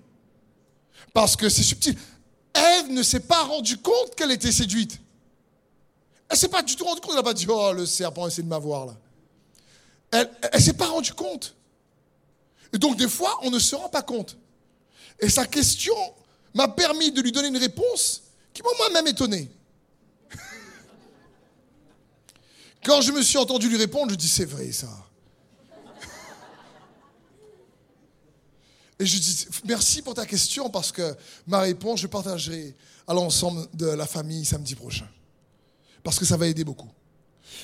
Parce 1.13 1.35
que 1.35 1.49
c'est 1.49 1.63
subtil. 1.63 1.97
Ève 2.53 2.91
ne 2.91 3.03
s'est 3.03 3.21
pas 3.21 3.43
rendue 3.43 3.77
compte 3.77 4.15
qu'elle 4.15 4.31
était 4.31 4.51
séduite. 4.51 4.99
Elle 6.29 6.35
ne 6.35 6.39
s'est 6.39 6.47
pas 6.47 6.61
du 6.61 6.75
tout 6.75 6.85
rendue 6.85 7.01
compte. 7.01 7.11
Elle 7.11 7.17
n'a 7.17 7.23
pas 7.23 7.33
dit 7.33 7.45
Oh, 7.49 7.71
le 7.73 7.85
serpent 7.85 8.27
essaie 8.27 8.41
de 8.41 8.47
m'avoir 8.47 8.85
là. 8.85 8.97
Elle 10.11 10.29
ne 10.53 10.59
s'est 10.59 10.73
pas 10.73 10.87
rendue 10.87 11.13
compte. 11.13 11.55
Et 12.73 12.77
donc, 12.77 12.97
des 12.97 13.07
fois, 13.07 13.39
on 13.43 13.51
ne 13.51 13.59
se 13.59 13.75
rend 13.75 13.89
pas 13.89 14.01
compte. 14.01 14.37
Et 15.19 15.29
sa 15.29 15.45
question 15.45 15.95
m'a 16.53 16.67
permis 16.67 17.11
de 17.11 17.21
lui 17.21 17.31
donner 17.31 17.47
une 17.49 17.57
réponse 17.57 18.23
qui 18.53 18.61
m'a 18.61 18.69
moi-même 18.77 19.07
étonné. 19.07 19.49
Quand 22.83 23.01
je 23.01 23.11
me 23.11 23.21
suis 23.21 23.37
entendu 23.37 23.69
lui 23.69 23.77
répondre, 23.77 24.11
je 24.11 24.15
dis 24.15 24.27
c'est 24.27 24.45
vrai 24.45 24.71
ça. 24.71 24.89
Et 28.99 29.05
je 29.05 29.17
dis 29.17 29.47
merci 29.65 30.01
pour 30.01 30.13
ta 30.13 30.25
question 30.25 30.69
parce 30.69 30.91
que 30.91 31.15
ma 31.47 31.59
réponse, 31.59 31.99
je 31.99 32.07
partagerai 32.07 32.75
à 33.07 33.13
l'ensemble 33.13 33.67
de 33.73 33.87
la 33.87 34.05
famille 34.05 34.45
samedi 34.45 34.75
prochain. 34.75 35.07
Parce 36.03 36.17
que 36.17 36.25
ça 36.25 36.37
va 36.37 36.47
aider 36.47 36.63
beaucoup. 36.63 36.89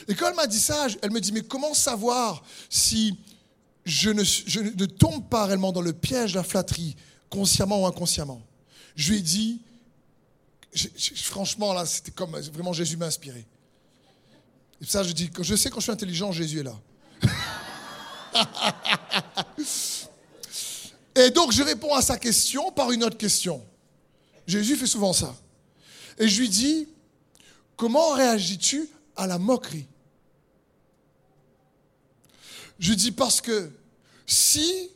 Et 0.08 0.16
quand 0.16 0.30
elle 0.30 0.36
m'a 0.36 0.48
dit 0.48 0.60
ça, 0.60 0.88
elle 1.02 1.12
me 1.12 1.22
dit 1.22 1.32
mais 1.32 1.42
comment 1.42 1.74
savoir 1.74 2.44
si 2.70 3.18
je 3.86 4.10
ne, 4.10 4.86
tombe 4.86 5.28
pas 5.28 5.46
réellement 5.46 5.72
dans 5.72 5.82
le 5.82 5.94
piège 5.94 6.34
de 6.34 6.38
la 6.38 6.44
flatterie, 6.44 6.96
consciemment 7.30 7.84
ou 7.84 7.86
inconsciemment? 7.86 8.42
Je 8.96 9.12
lui 9.12 9.20
ai 9.20 9.22
dit, 9.22 9.62
franchement 11.16 11.74
là, 11.74 11.86
c'était 11.86 12.12
comme 12.12 12.38
vraiment 12.38 12.74
Jésus 12.74 12.98
m'a 12.98 13.06
inspiré. 13.06 13.48
Et 14.82 14.86
ça, 14.86 15.04
je 15.04 15.12
dis, 15.12 15.30
je 15.40 15.56
sais 15.56 15.70
quand 15.70 15.80
je 15.80 15.84
suis 15.84 15.92
intelligent, 15.92 16.32
Jésus 16.32 16.60
est 16.60 16.64
là. 16.64 16.80
Et 21.16 21.30
donc, 21.32 21.52
je 21.52 21.64
réponds 21.64 21.94
à 21.94 22.02
sa 22.02 22.18
question 22.18 22.72
par 22.72 22.92
une 22.92 23.04
autre 23.04 23.18
question. 23.18 23.64
Jésus 24.48 24.76
fait 24.76 24.88
souvent 24.88 25.14
ça. 25.14 25.36
Et 26.18 26.28
je 26.28 26.40
lui 26.40 26.50
dis, 26.50 26.88
comment 27.76 28.14
réagis-tu 28.14 28.90
à 29.16 29.28
la 29.28 29.38
moquerie? 29.38 29.88
Je 32.80 32.94
dis 32.94 33.12
parce 33.12 33.42
que 33.42 33.72
si 34.26 34.90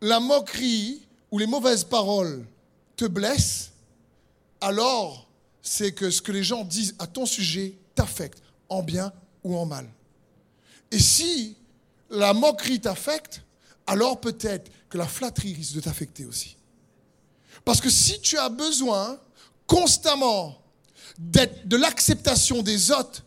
la 0.00 0.20
moquerie 0.20 1.06
ou 1.30 1.38
les 1.38 1.46
mauvaises 1.46 1.84
paroles 1.84 2.44
te 2.96 3.04
blessent, 3.04 3.72
alors 4.60 5.26
c'est 5.62 5.92
que 5.92 6.10
ce 6.10 6.20
que 6.22 6.32
les 6.32 6.44
gens 6.44 6.64
disent 6.64 6.94
à 6.98 7.06
ton 7.06 7.26
sujet 7.26 7.74
t'affecte 7.94 8.42
en 8.68 8.82
bien 8.82 9.12
ou 9.42 9.56
en 9.56 9.66
mal. 9.66 9.88
Et 10.90 10.98
si 10.98 11.56
la 12.10 12.34
moquerie 12.34 12.80
t'affecte, 12.80 13.42
alors 13.92 14.18
peut-être 14.20 14.70
que 14.88 14.96
la 14.96 15.06
flatterie 15.06 15.52
risque 15.52 15.74
de 15.74 15.80
t'affecter 15.80 16.24
aussi. 16.24 16.56
Parce 17.64 17.80
que 17.80 17.90
si 17.90 18.20
tu 18.20 18.38
as 18.38 18.48
besoin 18.48 19.20
constamment 19.66 20.58
de 21.18 21.76
l'acceptation 21.76 22.62
des 22.62 22.90
autres 22.90 23.22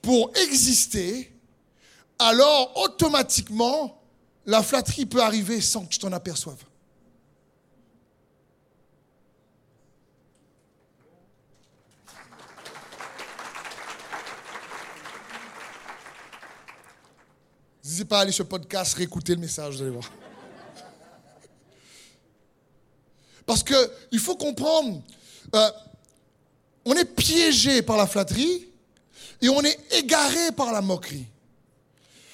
pour 0.00 0.30
exister, 0.36 1.32
alors 2.18 2.72
automatiquement, 2.76 4.00
la 4.46 4.62
flatterie 4.62 5.04
peut 5.04 5.22
arriver 5.22 5.60
sans 5.60 5.84
que 5.84 5.90
tu 5.90 5.98
t'en 5.98 6.12
aperçoives. 6.12 6.62
N'hésitez 17.84 18.04
pas 18.06 18.18
à 18.18 18.20
aller 18.22 18.32
sur 18.32 18.44
le 18.44 18.48
podcast, 18.48 18.94
réécouter 18.94 19.34
le 19.34 19.40
message, 19.40 19.76
vous 19.76 19.82
allez 19.82 19.90
voir. 19.90 20.10
Parce 23.44 23.62
qu'il 23.62 24.18
faut 24.18 24.36
comprendre, 24.36 25.02
euh, 25.54 25.70
on 26.86 26.94
est 26.94 27.04
piégé 27.04 27.82
par 27.82 27.98
la 27.98 28.06
flatterie 28.06 28.66
et 29.42 29.50
on 29.50 29.60
est 29.60 29.78
égaré 29.92 30.52
par 30.52 30.72
la 30.72 30.80
moquerie. 30.80 31.26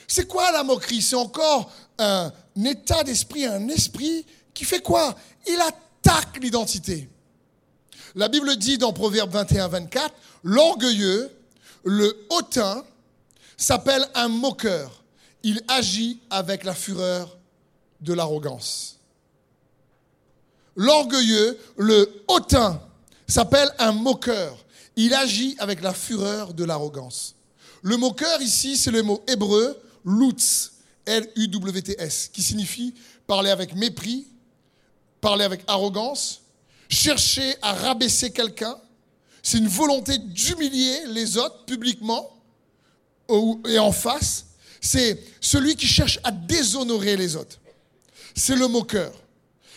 C'est 0.07 0.28
quoi 0.28 0.52
la 0.52 0.62
moquerie? 0.62 1.02
C'est 1.02 1.16
encore 1.16 1.73
un 1.99 2.33
état 2.64 3.02
d'esprit, 3.02 3.45
un 3.45 3.69
esprit 3.69 4.25
qui 4.54 4.64
fait 4.64 4.80
quoi? 4.80 5.16
Il 5.49 5.61
attaque 5.61 6.38
l'identité. 6.40 7.09
La 8.14 8.28
Bible 8.28 8.57
dit 8.57 8.78
dans 8.78 8.92
Proverbe 8.92 9.35
21-24, 9.35 10.11
l'orgueilleux, 10.45 11.30
le 11.85 12.26
hautain, 12.30 12.85
s'appelle 13.57 14.07
un 14.14 14.28
moqueur. 14.28 15.00
Il 15.42 15.62
agit 15.68 16.20
avec 16.30 16.64
la 16.64 16.75
fureur 16.75 17.38
de 18.00 18.12
l'arrogance. 18.12 18.99
L'orgueilleux, 20.76 21.59
le 21.76 22.23
hautain, 22.28 22.80
s'appelle 23.26 23.70
un 23.78 23.92
moqueur. 23.92 24.56
Il 24.97 25.14
agit 25.14 25.56
avec 25.59 25.82
la 25.82 25.94
fureur 25.94 26.52
de 26.52 26.64
l'arrogance. 26.64 27.35
Le 27.82 27.97
moqueur 27.97 28.40
ici, 28.42 28.76
c'est 28.76 28.90
le 28.90 29.02
mot 29.02 29.23
hébreu 29.26 29.80
lutz, 30.04 30.73
L-U-W-T-S, 31.06 32.30
qui 32.32 32.42
signifie 32.42 32.94
parler 33.26 33.50
avec 33.50 33.75
mépris, 33.75 34.26
parler 35.20 35.44
avec 35.44 35.62
arrogance, 35.66 36.42
chercher 36.88 37.54
à 37.62 37.73
rabaisser 37.73 38.30
quelqu'un. 38.32 38.76
C'est 39.42 39.59
une 39.59 39.68
volonté 39.68 40.18
d'humilier 40.18 41.06
les 41.06 41.38
autres 41.38 41.64
publiquement 41.64 42.37
et 43.66 43.78
en 43.78 43.92
face. 43.92 44.47
C'est 44.80 45.22
celui 45.40 45.76
qui 45.76 45.87
cherche 45.87 46.18
à 46.25 46.30
déshonorer 46.30 47.16
les 47.16 47.37
autres. 47.37 47.58
C'est 48.34 48.56
le 48.56 48.68
moqueur. 48.68 49.12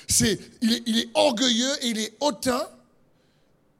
C'est, 0.07 0.39
il, 0.61 0.73
est, 0.73 0.83
il 0.85 0.99
est 0.99 1.09
orgueilleux 1.13 1.83
et 1.83 1.87
il 1.89 1.99
est 1.99 2.13
hautain 2.19 2.67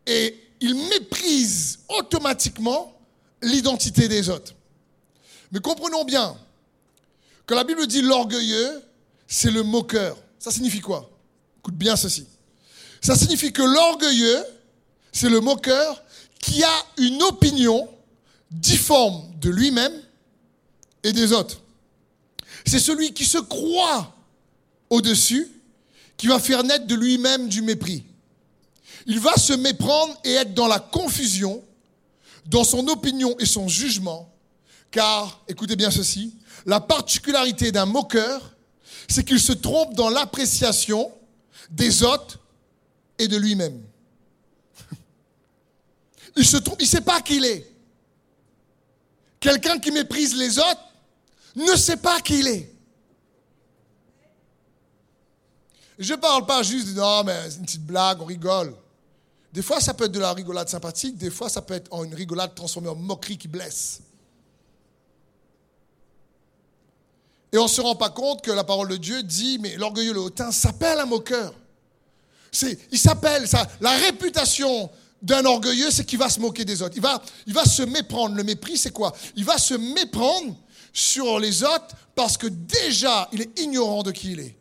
et 0.06 0.38
il 0.60 0.76
méprise 0.76 1.80
automatiquement 1.90 2.98
l'identité 3.42 4.08
des 4.08 4.30
autres. 4.30 4.54
Mais 5.52 5.60
comprenons 5.60 6.04
bien 6.06 6.36
que 7.46 7.54
la 7.54 7.64
Bible 7.64 7.86
dit 7.88 8.02
l'orgueilleux, 8.02 8.82
c'est 9.28 9.52
le 9.52 9.64
moqueur. 9.64 10.18
Ça 10.40 10.52
signifie 10.52 10.80
quoi? 10.80 11.10
Écoute 11.60 11.76
bien 11.76 11.96
ceci. 11.96 12.26
Ça 13.02 13.16
signifie 13.16 13.52
que 13.52 13.62
l'orgueilleux, 13.62 14.44
c'est 15.12 15.30
le 15.30 15.42
moqueur 15.42 16.04
qui 16.40 16.64
a 16.64 16.86
une 16.98 17.22
opinion 17.24 17.90
difforme 18.50 19.24
de 19.40 19.50
lui-même 19.50 19.94
et 21.04 21.12
des 21.12 21.34
autres. 21.34 21.62
C'est 22.66 22.80
celui 22.80 23.14
qui 23.14 23.26
se 23.26 23.38
croit 23.38 24.16
au-dessus 24.90 25.50
qui 26.18 26.28
va 26.28 26.40
faire 26.40 26.64
naître 26.64 26.88
de 26.88 26.96
lui-même 26.96 27.50
du 27.50 27.62
mépris. 27.62 28.04
Il 29.06 29.20
va 29.20 29.34
se 29.36 29.54
méprendre 29.54 30.18
et 30.24 30.32
être 30.34 30.54
dans 30.54 30.68
la 30.68 30.80
confusion, 30.80 31.64
dans 32.46 32.64
son 32.64 32.88
opinion 32.88 33.36
et 33.40 33.46
son 33.46 33.68
jugement, 33.68 34.34
car, 34.92 35.44
écoutez 35.48 35.76
bien 35.76 35.92
ceci, 35.92 36.36
la 36.66 36.80
particularité 36.80 37.72
d'un 37.72 37.86
moqueur, 37.86 38.56
c'est 39.10 39.26
qu'il 39.26 39.40
se 39.40 39.52
trompe 39.52 39.96
dans 39.96 40.10
l'appréciation 40.10 41.12
des 41.70 42.04
autres 42.04 42.40
et 43.20 43.28
de 43.28 43.36
lui-même. 43.36 43.82
Il 46.38 46.44
ne 46.44 46.86
sait 46.86 47.02
pas 47.02 47.22
qui 47.22 47.38
il 47.38 47.46
est. 47.46 47.70
Quelqu'un 49.40 49.78
qui 49.78 49.92
méprise 49.92 50.36
les 50.36 50.58
autres 50.58 50.93
ne 51.56 51.76
sait 51.76 51.98
pas 51.98 52.20
qui 52.22 52.40
il 52.40 52.48
est. 52.48 52.74
Je 56.00 56.14
ne 56.14 56.20
parle 56.20 56.46
pas 56.46 56.64
juste 56.64 56.88
de 56.88 56.94
non, 56.94 57.24
mais 57.24 57.50
c'est 57.50 57.58
une 57.58 57.66
petite 57.66 57.86
blague, 57.86 58.22
on 58.22 58.26
rigole. 58.26 58.76
Des 59.52 59.62
fois, 59.62 59.80
ça 59.80 59.94
peut 59.94 60.06
être 60.06 60.12
de 60.12 60.20
la 60.20 60.34
rigolade 60.34 60.68
sympathique, 60.68 61.18
des 61.18 61.30
fois, 61.30 61.48
ça 61.48 61.62
peut 61.62 61.76
être 61.76 62.04
une 62.04 62.16
rigolade 62.16 62.56
transformée 62.56 62.90
en 62.90 62.96
moquerie 62.96 63.38
qui 63.38 63.48
blesse. 63.48 64.02
Et 67.52 67.58
on 67.60 67.66
ne 67.66 67.70
se 67.70 67.82
rend 67.82 67.96
pas 67.96 68.10
compte 68.10 68.42
que 68.42 68.50
la 68.50 68.64
parole 68.64 68.88
de 68.88 68.98
Dieu 68.98 69.22
dit, 69.22 69.60
mais 69.60 69.76
l'orgueilleux, 69.76 70.14
le 70.14 70.22
hautain, 70.22 70.52
s'appelle 70.52 71.00
un 71.00 71.06
moqueur. 71.06 71.54
C'est, 72.52 72.80
il 72.92 72.98
s'appelle, 72.98 73.48
ça, 73.48 73.68
la 73.80 73.92
réputation 73.92 74.90
d'un 75.22 75.46
orgueilleux, 75.46 75.92
c'est 75.92 76.04
qu'il 76.04 76.18
va 76.18 76.30
se 76.30 76.40
moquer 76.40 76.66
des 76.66 76.82
autres. 76.82 76.96
Il 76.96 77.02
va, 77.02 77.22
il 77.46 77.54
va 77.54 77.64
se 77.64 77.84
méprendre. 77.84 78.36
Le 78.36 78.44
mépris, 78.44 78.78
c'est 78.78 78.92
quoi? 78.92 79.14
Il 79.36 79.46
va 79.46 79.60
se 79.60 79.76
méprendre 79.76 80.56
sur 80.94 81.40
les 81.40 81.64
autres 81.64 81.96
parce 82.16 82.38
que 82.38 82.48
déjà, 82.48 83.28
il 83.34 83.42
est 83.42 83.60
ignorant 83.60 84.04
de 84.04 84.12
qui 84.12 84.34
il 84.34 84.40
est. 84.40 84.56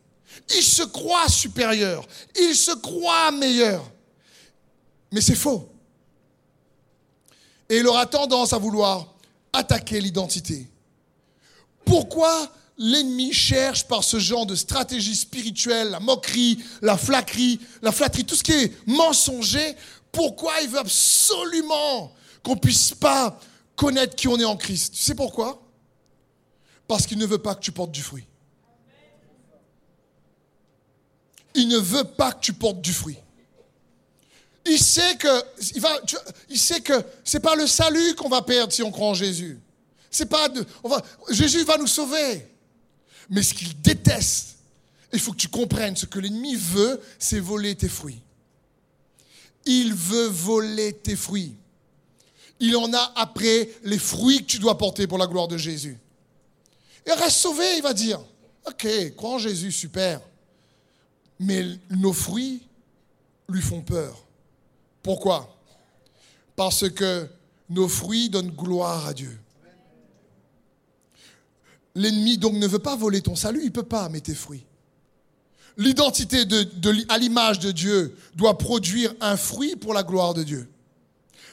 Il 0.49 0.63
se 0.63 0.83
croit 0.83 1.29
supérieur. 1.29 2.05
Il 2.35 2.55
se 2.55 2.71
croit 2.71 3.31
meilleur. 3.31 3.89
Mais 5.11 5.21
c'est 5.21 5.35
faux. 5.35 5.69
Et 7.69 7.77
il 7.77 7.87
aura 7.87 8.07
tendance 8.07 8.51
à 8.51 8.57
vouloir 8.57 9.13
attaquer 9.53 10.01
l'identité. 10.01 10.67
Pourquoi 11.85 12.51
l'ennemi 12.77 13.31
cherche 13.31 13.87
par 13.87 14.03
ce 14.03 14.17
genre 14.17 14.45
de 14.47 14.55
stratégie 14.55 15.15
spirituelle, 15.15 15.91
la 15.91 15.99
moquerie, 15.99 16.63
la 16.81 16.97
flaquerie, 16.97 17.59
la 17.81 17.91
flatterie, 17.91 18.25
tout 18.25 18.35
ce 18.35 18.43
qui 18.43 18.53
est 18.53 18.73
mensonger, 18.87 19.75
pourquoi 20.11 20.53
il 20.61 20.69
veut 20.69 20.79
absolument 20.79 22.13
qu'on 22.43 22.57
puisse 22.57 22.91
pas 22.91 23.39
connaître 23.75 24.15
qui 24.15 24.27
on 24.27 24.39
est 24.39 24.45
en 24.45 24.57
Christ? 24.57 24.93
Tu 24.93 24.99
sais 24.99 25.15
pourquoi? 25.15 25.62
Parce 26.87 27.05
qu'il 27.05 27.17
ne 27.17 27.25
veut 27.25 27.37
pas 27.37 27.55
que 27.55 27.61
tu 27.61 27.71
portes 27.71 27.91
du 27.91 28.01
fruit. 28.01 28.25
Il 31.55 31.67
ne 31.67 31.77
veut 31.77 32.03
pas 32.03 32.31
que 32.33 32.39
tu 32.39 32.53
portes 32.53 32.81
du 32.81 32.93
fruit. 32.93 33.17
Il 34.65 34.79
sait 34.79 35.17
que 35.17 35.43
il 35.75 35.81
va, 35.81 35.99
c'est 37.23 37.39
pas 37.39 37.55
le 37.55 37.67
salut 37.67 38.15
qu'on 38.15 38.29
va 38.29 38.41
perdre 38.41 38.71
si 38.71 38.81
on 38.81 38.91
croit 38.91 39.07
en 39.07 39.13
Jésus. 39.13 39.59
C'est 40.09 40.27
pas 40.27 40.47
Jésus 41.29 41.63
va 41.63 41.77
nous 41.77 41.87
sauver. 41.87 42.47
Mais 43.29 43.43
ce 43.43 43.53
qu'il 43.53 43.79
déteste, 43.81 44.57
il 45.11 45.19
faut 45.19 45.31
que 45.31 45.37
tu 45.37 45.47
comprennes, 45.47 45.95
ce 45.95 46.05
que 46.05 46.19
l'ennemi 46.19 46.55
veut, 46.55 47.01
c'est 47.19 47.39
voler 47.39 47.75
tes 47.75 47.89
fruits. 47.89 48.21
Il 49.65 49.93
veut 49.93 50.27
voler 50.27 50.93
tes 50.93 51.15
fruits. 51.15 51.55
Il 52.59 52.75
en 52.77 52.93
a 52.93 53.13
après 53.15 53.69
les 53.83 53.97
fruits 53.97 54.39
que 54.39 54.51
tu 54.51 54.59
dois 54.59 54.77
porter 54.77 55.07
pour 55.07 55.17
la 55.17 55.27
gloire 55.27 55.47
de 55.47 55.57
Jésus. 55.57 55.97
Et 57.05 57.11
reste 57.11 57.37
sauvé, 57.37 57.77
il 57.77 57.83
va 57.83 57.93
dire. 57.93 58.19
Ok, 58.65 58.87
crois 59.15 59.31
en 59.31 59.37
Jésus, 59.37 59.71
super. 59.71 60.21
Mais 61.39 61.65
nos 61.89 62.13
fruits 62.13 62.61
lui 63.49 63.61
font 63.61 63.81
peur. 63.81 64.25
Pourquoi? 65.01 65.57
Parce 66.55 66.89
que 66.89 67.27
nos 67.69 67.87
fruits 67.87 68.29
donnent 68.29 68.51
gloire 68.51 69.07
à 69.07 69.13
Dieu. 69.13 69.37
L'ennemi 71.95 72.37
donc 72.37 72.53
ne 72.53 72.67
veut 72.67 72.79
pas 72.79 72.95
voler 72.95 73.21
ton 73.21 73.35
salut, 73.35 73.61
il 73.61 73.67
ne 73.67 73.71
peut 73.71 73.83
pas, 73.83 74.09
mais 74.09 74.21
tes 74.21 74.33
fruits. 74.33 74.65
L'identité 75.77 76.45
de, 76.45 77.11
à 77.11 77.17
l'image 77.17 77.59
de 77.59 77.71
Dieu 77.71 78.15
doit 78.35 78.57
produire 78.57 79.13
un 79.21 79.37
fruit 79.37 79.75
pour 79.75 79.93
la 79.93 80.03
gloire 80.03 80.33
de 80.33 80.43
Dieu. 80.43 80.69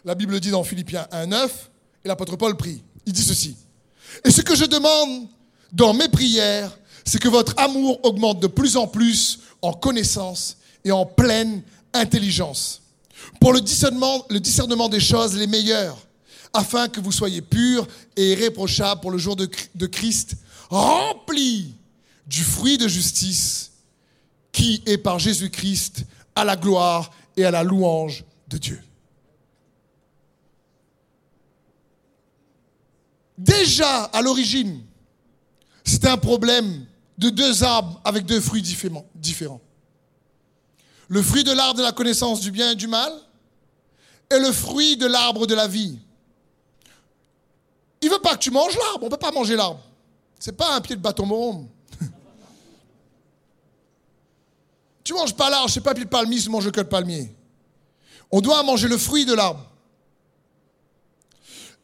La 0.04 0.14
Bible 0.14 0.40
dit 0.40 0.50
dans 0.50 0.64
Philippiens 0.64 1.06
1.9, 1.12 1.48
et 2.04 2.08
l'apôtre 2.08 2.36
Paul 2.36 2.56
prie, 2.56 2.82
il 3.06 3.12
dit 3.12 3.22
ceci. 3.22 3.56
Et 4.24 4.30
ce 4.30 4.42
que 4.42 4.54
je 4.54 4.64
demande 4.64 5.28
dans 5.72 5.94
mes 5.94 6.08
prières, 6.08 6.76
c'est 7.04 7.20
que 7.20 7.28
votre 7.28 7.54
amour 7.56 8.00
augmente 8.04 8.40
de 8.40 8.46
plus 8.46 8.76
en 8.76 8.86
plus 8.86 9.40
en 9.62 9.72
connaissance 9.72 10.56
et 10.84 10.92
en 10.92 11.06
pleine 11.06 11.62
intelligence, 11.92 12.82
pour 13.40 13.52
le 13.52 13.60
discernement, 13.60 14.88
des 14.88 15.00
choses 15.00 15.36
les 15.36 15.46
meilleures, 15.46 15.98
afin 16.52 16.88
que 16.88 17.00
vous 17.00 17.12
soyez 17.12 17.42
purs 17.42 17.86
et 18.16 18.32
irréprochables 18.32 19.00
pour 19.00 19.10
le 19.10 19.18
jour 19.18 19.36
de, 19.36 19.48
de 19.74 19.86
Christ, 19.86 20.36
remplis 20.68 21.74
du 22.26 22.42
fruit 22.42 22.78
de 22.78 22.88
justice 22.88 23.72
qui 24.52 24.82
est 24.86 24.98
par 24.98 25.18
Jésus-Christ 25.18 26.04
à 26.34 26.44
la 26.44 26.56
gloire 26.56 27.10
et 27.36 27.44
à 27.44 27.50
la 27.50 27.62
louange 27.62 28.24
de 28.48 28.58
Dieu. 28.58 28.80
Déjà 33.36 34.04
à 34.04 34.20
l'origine, 34.20 34.82
c'était 35.84 36.08
un 36.08 36.16
problème 36.16 36.86
de 37.18 37.30
deux 37.30 37.62
arbres 37.62 38.00
avec 38.04 38.24
deux 38.26 38.40
fruits 38.40 38.62
différents. 38.62 39.60
Le 41.08 41.22
fruit 41.22 41.44
de 41.44 41.52
l'arbre 41.52 41.78
de 41.78 41.82
la 41.82 41.92
connaissance 41.92 42.40
du 42.40 42.50
bien 42.50 42.70
et 42.72 42.76
du 42.76 42.86
mal 42.86 43.12
et 44.30 44.38
le 44.38 44.52
fruit 44.52 44.96
de 44.96 45.06
l'arbre 45.06 45.46
de 45.46 45.54
la 45.54 45.66
vie. 45.66 45.98
Il 48.00 48.08
veut 48.08 48.20
pas 48.20 48.34
que 48.34 48.38
tu 48.40 48.50
manges 48.50 48.76
l'arbre, 48.76 49.02
on 49.02 49.06
ne 49.06 49.10
peut 49.10 49.16
pas 49.18 49.32
manger 49.32 49.56
l'arbre. 49.56 49.80
C'est 50.38 50.56
pas 50.56 50.74
un 50.74 50.80
pied 50.80 50.96
de 50.96 51.00
bâton 51.00 51.26
môme. 51.26 51.68
tu 55.04 55.12
manges 55.12 55.34
pas 55.34 55.50
l'arbre, 55.50 55.68
c'est 55.68 55.82
pas 55.82 55.92
pied 55.92 56.04
de 56.04 56.08
palmier, 56.08 56.40
tu 56.40 56.48
manges 56.48 56.70
que 56.70 56.80
le 56.80 56.88
palmier. 56.88 57.34
On 58.30 58.40
doit 58.40 58.62
manger 58.62 58.88
le 58.88 58.96
fruit 58.96 59.26
de 59.26 59.34
l'arbre. 59.34 59.66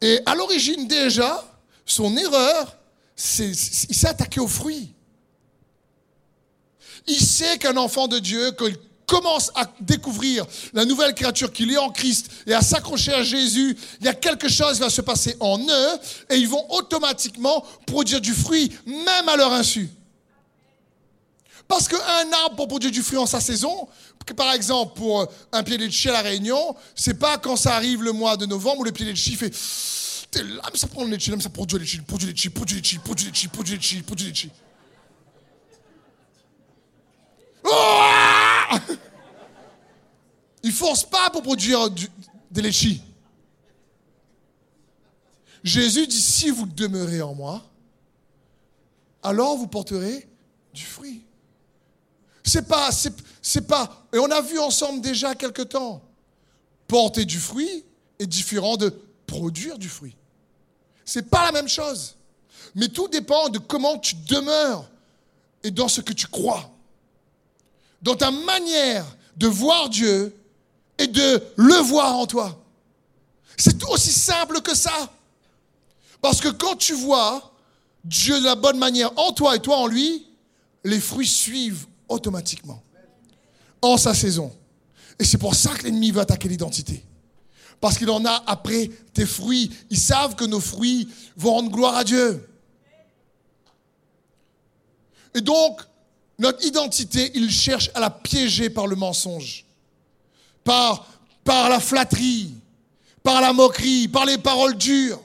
Et 0.00 0.20
à 0.24 0.35
l'origine 0.35 0.87
déjà, 0.87 1.44
son 1.85 2.16
erreur, 2.16 2.76
il 3.16 3.57
s'est 3.57 4.09
attaqué 4.09 4.40
aux 4.40 4.48
fruits. 4.48 4.92
Il 7.07 7.20
sait 7.20 7.59
qu'un 7.59 7.76
enfant 7.76 8.09
de 8.09 8.18
Dieu, 8.18 8.50
qu'il 8.52 8.76
commence 9.07 9.52
à 9.55 9.64
découvrir 9.81 10.44
la 10.72 10.85
nouvelle 10.85 11.14
créature 11.14 11.52
qu'il 11.52 11.70
est 11.72 11.79
en 11.79 11.90
Christ 11.90 12.31
et 12.46 12.52
à 12.52 12.61
s'accrocher 12.61 13.12
à 13.12 13.22
Jésus, 13.22 13.76
il 14.00 14.07
y 14.07 14.09
a 14.09 14.14
quelque 14.14 14.48
chose 14.48 14.74
qui 14.74 14.81
va 14.81 14.90
se 14.90 15.00
passer 15.00 15.37
en 15.40 15.59
eux 15.59 15.98
et 16.31 16.37
ils 16.37 16.48
vont 16.48 16.64
automatiquement 16.70 17.64
produire 17.87 18.20
du 18.20 18.35
fruit, 18.35 18.72
même 18.87 19.29
à 19.29 19.37
leur 19.37 19.52
insu. 19.52 19.88
Parce 21.68 21.88
qu'un 21.88 22.33
arbre 22.44 22.57
pour 22.57 22.68
produire 22.68 22.92
du 22.92 23.02
fruit 23.02 23.18
en 23.18 23.26
sa 23.26 23.40
saison, 23.40 23.88
par 24.35 24.52
exemple 24.52 24.94
pour 24.96 25.26
un 25.52 25.62
pied 25.62 25.79
de 25.79 25.85
litchi 25.85 26.09
à 26.09 26.12
la 26.12 26.22
Réunion, 26.22 26.74
c'est 26.94 27.18
pas 27.18 27.38
quand 27.38 27.57
ça 27.57 27.74
arrive 27.74 28.02
le 28.02 28.12
mois 28.12 28.37
de 28.37 28.46
novembre 28.46 28.81
où 28.81 28.85
le 28.85 28.92
pied 28.92 29.07
de 29.07 29.11
litchi 29.11 29.37
fait 29.37 29.55
là, 30.42 30.62
mais 30.72 30.79
ça 30.79 30.87
prend 30.87 31.05
là, 31.05 31.16
mais 31.16 31.40
ça 31.40 31.51
produit 31.51 31.79
le 31.79 31.85
litchi, 31.85 32.01
produit 32.01 32.27
litchi, 32.27 32.49
produit 32.49 32.77
litchi, 32.77 32.99
produit 32.99 33.25
litchi, 33.27 33.49
produit 33.49 33.75
litchi, 33.75 34.03
produit 34.03 34.27
litchi. 34.27 34.51
Oh 37.64 38.77
Il 40.62 40.72
force 40.72 41.05
pas 41.05 41.31
pour 41.31 41.42
produire 41.42 41.90
du, 41.90 42.09
des 42.51 42.62
litchis. 42.62 43.03
Jésus 45.62 46.07
dit 46.07 46.20
si 46.20 46.51
vous 46.51 46.66
demeurez 46.66 47.22
en 47.22 47.35
moi, 47.35 47.64
alors 49.22 49.57
vous 49.57 49.66
porterez 49.66 50.29
du 50.72 50.85
fruit. 50.85 51.22
C'est 52.44 52.68
pas, 52.68 52.90
c'est, 52.92 53.66
pas, 53.66 54.07
et 54.12 54.18
on 54.18 54.31
a 54.31 54.40
vu 54.40 54.59
ensemble 54.61 55.01
déjà 55.01 55.35
quelque 55.35 55.62
temps, 55.62 56.01
porter 56.87 57.25
du 57.25 57.40
fruit 57.40 57.85
est 58.20 58.27
différent 58.27 58.77
de 58.77 58.96
produire 59.27 59.79
du 59.79 59.88
fruit. 59.88 60.16
C'est 61.06 61.30
pas 61.30 61.46
la 61.46 61.52
même 61.52 61.68
chose. 61.68 62.16
Mais 62.74 62.88
tout 62.88 63.08
dépend 63.08 63.48
de 63.48 63.58
comment 63.58 63.98
tu 63.98 64.16
demeures 64.28 64.90
et 65.62 65.70
dans 65.70 65.88
ce 65.88 66.02
que 66.02 66.12
tu 66.12 66.26
crois. 66.26 66.70
Dans 68.02 68.16
ta 68.16 68.30
manière 68.30 69.06
de 69.36 69.46
voir 69.46 69.88
Dieu 69.88 70.36
et 70.98 71.06
de 71.06 71.42
le 71.56 71.74
voir 71.76 72.16
en 72.16 72.26
toi. 72.26 72.60
C'est 73.56 73.82
aussi 73.84 74.12
simple 74.12 74.60
que 74.60 74.74
ça. 74.74 75.10
Parce 76.20 76.40
que 76.40 76.48
quand 76.48 76.76
tu 76.76 76.92
vois 76.92 77.52
Dieu 78.04 78.38
de 78.40 78.44
la 78.44 78.54
bonne 78.54 78.78
manière 78.78 79.16
en 79.18 79.32
toi 79.32 79.56
et 79.56 79.60
toi 79.60 79.78
en 79.78 79.86
lui, 79.86 80.26
les 80.84 81.00
fruits 81.00 81.26
suivent 81.26 81.86
automatiquement 82.08 82.82
en 83.80 83.96
sa 83.96 84.14
saison. 84.14 84.54
Et 85.18 85.24
c'est 85.24 85.38
pour 85.38 85.54
ça 85.54 85.74
que 85.74 85.84
l'ennemi 85.84 86.10
veut 86.10 86.20
attaquer 86.20 86.48
l'identité. 86.48 87.04
Parce 87.80 87.98
qu'il 87.98 88.10
en 88.10 88.24
a 88.24 88.42
après 88.46 88.90
tes 89.12 89.26
fruits. 89.26 89.70
Ils 89.90 89.98
savent 89.98 90.34
que 90.34 90.44
nos 90.44 90.60
fruits 90.60 91.08
vont 91.36 91.52
rendre 91.52 91.70
gloire 91.70 91.96
à 91.96 92.04
Dieu. 92.04 92.48
Et 95.34 95.40
donc, 95.40 95.82
notre 96.38 96.64
identité, 96.64 97.30
il 97.34 97.50
cherche 97.50 97.90
à 97.94 98.00
la 98.00 98.10
piéger 98.10 98.70
par 98.70 98.86
le 98.86 98.96
mensonge, 98.96 99.64
par, 100.64 101.06
par 101.44 101.68
la 101.68 101.80
flatterie, 101.80 102.54
par 103.22 103.40
la 103.40 103.52
moquerie, 103.52 104.08
par 104.08 104.24
les 104.24 104.38
paroles 104.38 104.76
dures. 104.76 105.20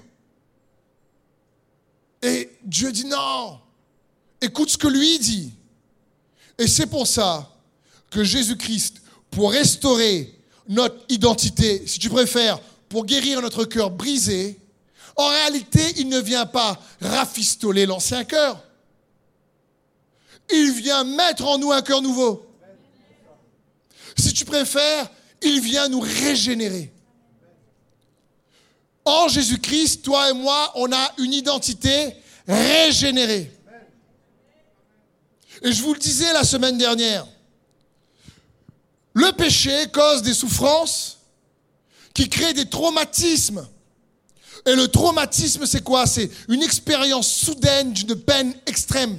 Et 2.22 2.50
Dieu 2.64 2.92
dit 2.92 3.06
non, 3.06 3.60
écoute 4.42 4.70
ce 4.70 4.78
que 4.78 4.88
lui 4.88 5.20
dit. 5.20 5.54
Et 6.58 6.68
c'est 6.68 6.88
pour 6.88 7.08
ça 7.08 7.50
que 8.10 8.24
Jésus-Christ, 8.24 9.02
pour 9.32 9.52
restaurer 9.52 10.38
notre 10.72 10.96
identité, 11.10 11.86
si 11.86 12.00
tu 12.00 12.10
préfères, 12.10 12.60
pour 12.88 13.06
guérir 13.06 13.42
notre 13.42 13.66
cœur 13.66 13.92
brisé, 13.92 14.58
en 15.18 15.28
réalité, 15.28 15.82
il 15.98 16.08
ne 16.08 16.20
vient 16.20 16.46
pas 16.46 16.80
rafistoler 17.02 17.86
l'ancien 17.86 18.24
cœur. 18.24 18.64
Il 20.50 20.72
vient 20.72 21.04
mettre 21.04 21.46
en 21.46 21.58
nous 21.58 21.74
un 21.74 21.82
cœur 21.82 22.02
nouveau. 22.02 22.46
Si 24.18 24.34
tu 24.34 24.46
préfères, 24.46 25.10
il 25.42 25.60
vient 25.60 25.90
nous 25.90 26.00
régénérer. 26.00 26.92
En 29.04 29.28
Jésus-Christ, 29.28 30.04
toi 30.04 30.30
et 30.30 30.34
moi, 30.34 30.72
on 30.76 30.90
a 30.94 31.12
une 31.18 31.34
identité 31.34 32.16
régénérée. 32.48 33.52
Et 35.64 35.72
je 35.74 35.82
vous 35.82 35.94
le 35.94 36.00
disais 36.00 36.32
la 36.32 36.46
semaine 36.46 36.78
dernière, 36.78 37.28
le 39.14 39.32
péché 39.34 39.88
cause 39.92 40.22
des 40.22 40.34
souffrances 40.34 41.20
qui 42.14 42.30
créent 42.30 42.54
des 42.54 42.70
traumatismes. 42.70 43.68
Et 44.66 44.76
le 44.76 44.88
traumatisme, 44.88 45.66
c'est 45.66 45.84
quoi? 45.84 46.06
C'est 46.06 46.30
une 46.48 46.62
expérience 46.62 47.28
soudaine 47.28 47.94
d'une 47.94 48.16
peine 48.16 48.54
extrême. 48.66 49.18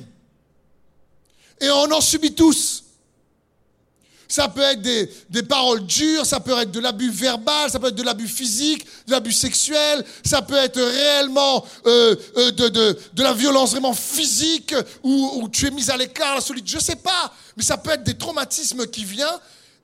Et 1.61 1.69
on 1.71 1.91
en 1.91 2.01
subit 2.01 2.35
tous. 2.35 2.85
Ça 4.29 4.49
peut 4.49 4.63
être 4.63 4.81
des, 4.81 5.43
paroles 5.43 5.85
dures, 5.85 6.25
ça 6.25 6.41
peut 6.41 6.59
être 6.59 6.71
de 6.71 6.81
l'abus 6.81 7.11
verbal, 7.11 7.71
ça 7.71 7.79
peut 7.79 7.89
être 7.89 7.95
de 7.95 8.03
l'abus 8.03 8.29
physique, 8.29 8.87
de 9.07 9.13
l'abus 9.13 9.33
sexuel, 9.33 10.03
ça 10.25 10.41
peut 10.41 10.57
être 10.57 10.81
réellement 10.81 11.63
euh, 11.85 12.17
euh, 12.39 12.51
de, 12.53 12.69
de, 12.69 13.23
la 13.23 13.35
violence 13.35 13.73
vraiment 13.73 13.93
physique, 13.93 14.75
où, 15.03 15.47
tu 15.53 15.67
es 15.67 15.71
mis 15.71 15.91
à 15.91 15.99
l'écart, 15.99 16.37
la 16.37 16.41
solide, 16.41 16.67
je 16.67 16.79
sais 16.79 16.97
pas. 16.97 17.31
Mais 17.59 17.63
ça 17.63 17.77
peut 17.77 17.91
être 17.91 18.05
des 18.05 18.17
traumatismes 18.17 18.87
qui 18.87 19.05
viennent 19.05 19.29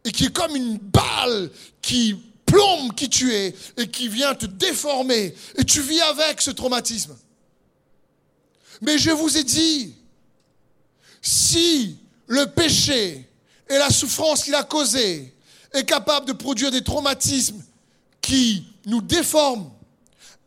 et 0.04 0.12
qui 0.12 0.26
est 0.26 0.32
comme 0.32 0.56
une 0.56 0.78
balle 0.78 1.50
qui 1.82 2.16
plombe 2.46 2.94
qui 2.94 3.08
tu 3.08 3.32
es 3.34 3.54
et 3.76 3.88
qui 3.88 4.08
vient 4.08 4.34
te 4.34 4.46
déformer. 4.46 5.34
Et 5.56 5.64
tu 5.64 5.80
vis 5.80 6.00
avec 6.00 6.40
ce 6.40 6.50
traumatisme. 6.50 7.16
Mais 8.80 8.98
je 8.98 9.11
vous 9.11 9.37
ai 9.37 9.44
dit, 9.44 9.94
si 11.20 11.98
le 12.26 12.46
péché 12.46 13.28
et 13.68 13.78
la 13.78 13.90
souffrance 13.90 14.44
qu'il 14.44 14.54
a 14.54 14.64
causée 14.64 15.34
est 15.72 15.84
capable 15.84 16.26
de 16.26 16.32
produire 16.32 16.70
des 16.70 16.82
traumatismes 16.82 17.62
qui 18.20 18.64
nous 18.87 19.02
déforment, 19.02 19.70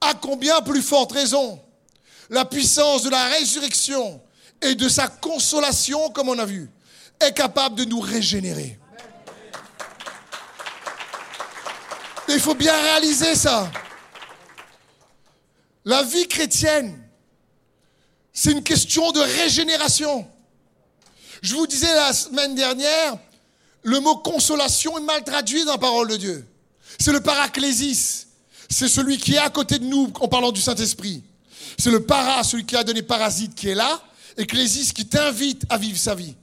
à 0.03 0.15
combien 0.15 0.61
plus 0.61 0.81
forte 0.81 1.11
raison 1.11 1.61
la 2.31 2.45
puissance 2.45 3.03
de 3.03 3.09
la 3.09 3.25
résurrection 3.25 4.19
et 4.61 4.73
de 4.73 4.89
sa 4.89 5.07
consolation, 5.07 6.09
comme 6.09 6.29
on 6.29 6.39
a 6.39 6.45
vu, 6.45 6.69
est 7.19 7.33
capable 7.33 7.75
de 7.75 7.85
nous 7.85 7.99
régénérer. 7.99 8.79
Il 12.33 12.39
faut 12.39 12.55
bien 12.55 12.79
réaliser 12.79 13.35
ça. 13.35 13.71
La 15.85 16.03
vie 16.03 16.27
chrétienne, 16.27 17.01
c'est 18.33 18.51
une 18.51 18.63
question 18.63 19.11
de 19.11 19.19
régénération. 19.19 20.27
Je 21.41 21.55
vous 21.55 21.67
disais 21.67 21.93
la 21.93 22.13
semaine 22.13 22.55
dernière, 22.55 23.17
le 23.83 23.99
mot 23.99 24.17
consolation 24.17 24.97
est 24.97 25.01
mal 25.01 25.23
traduit 25.23 25.65
dans 25.65 25.73
la 25.73 25.77
parole 25.77 26.07
de 26.07 26.17
Dieu. 26.17 26.47
C'est 26.99 27.11
le 27.11 27.21
paraclésis. 27.21 28.27
C'est 28.69 28.87
celui 28.87 29.17
qui 29.17 29.33
est 29.33 29.39
à 29.39 29.49
côté 29.49 29.79
de 29.79 29.85
nous 29.85 30.13
en 30.19 30.27
parlant 30.27 30.51
du 30.51 30.61
Saint-Esprit. 30.61 31.23
C'est 31.77 31.89
le 31.89 32.05
para, 32.05 32.43
celui 32.43 32.65
qui 32.65 32.75
a 32.75 32.83
donné 32.83 33.01
parasite 33.01 33.55
qui 33.55 33.69
est 33.69 33.75
là, 33.75 34.01
et 34.37 34.45
clésis 34.45 34.93
qui 34.93 35.07
t'invite 35.07 35.63
à 35.69 35.77
vivre 35.77 35.97
sa 35.97 36.15
vie. 36.15 36.35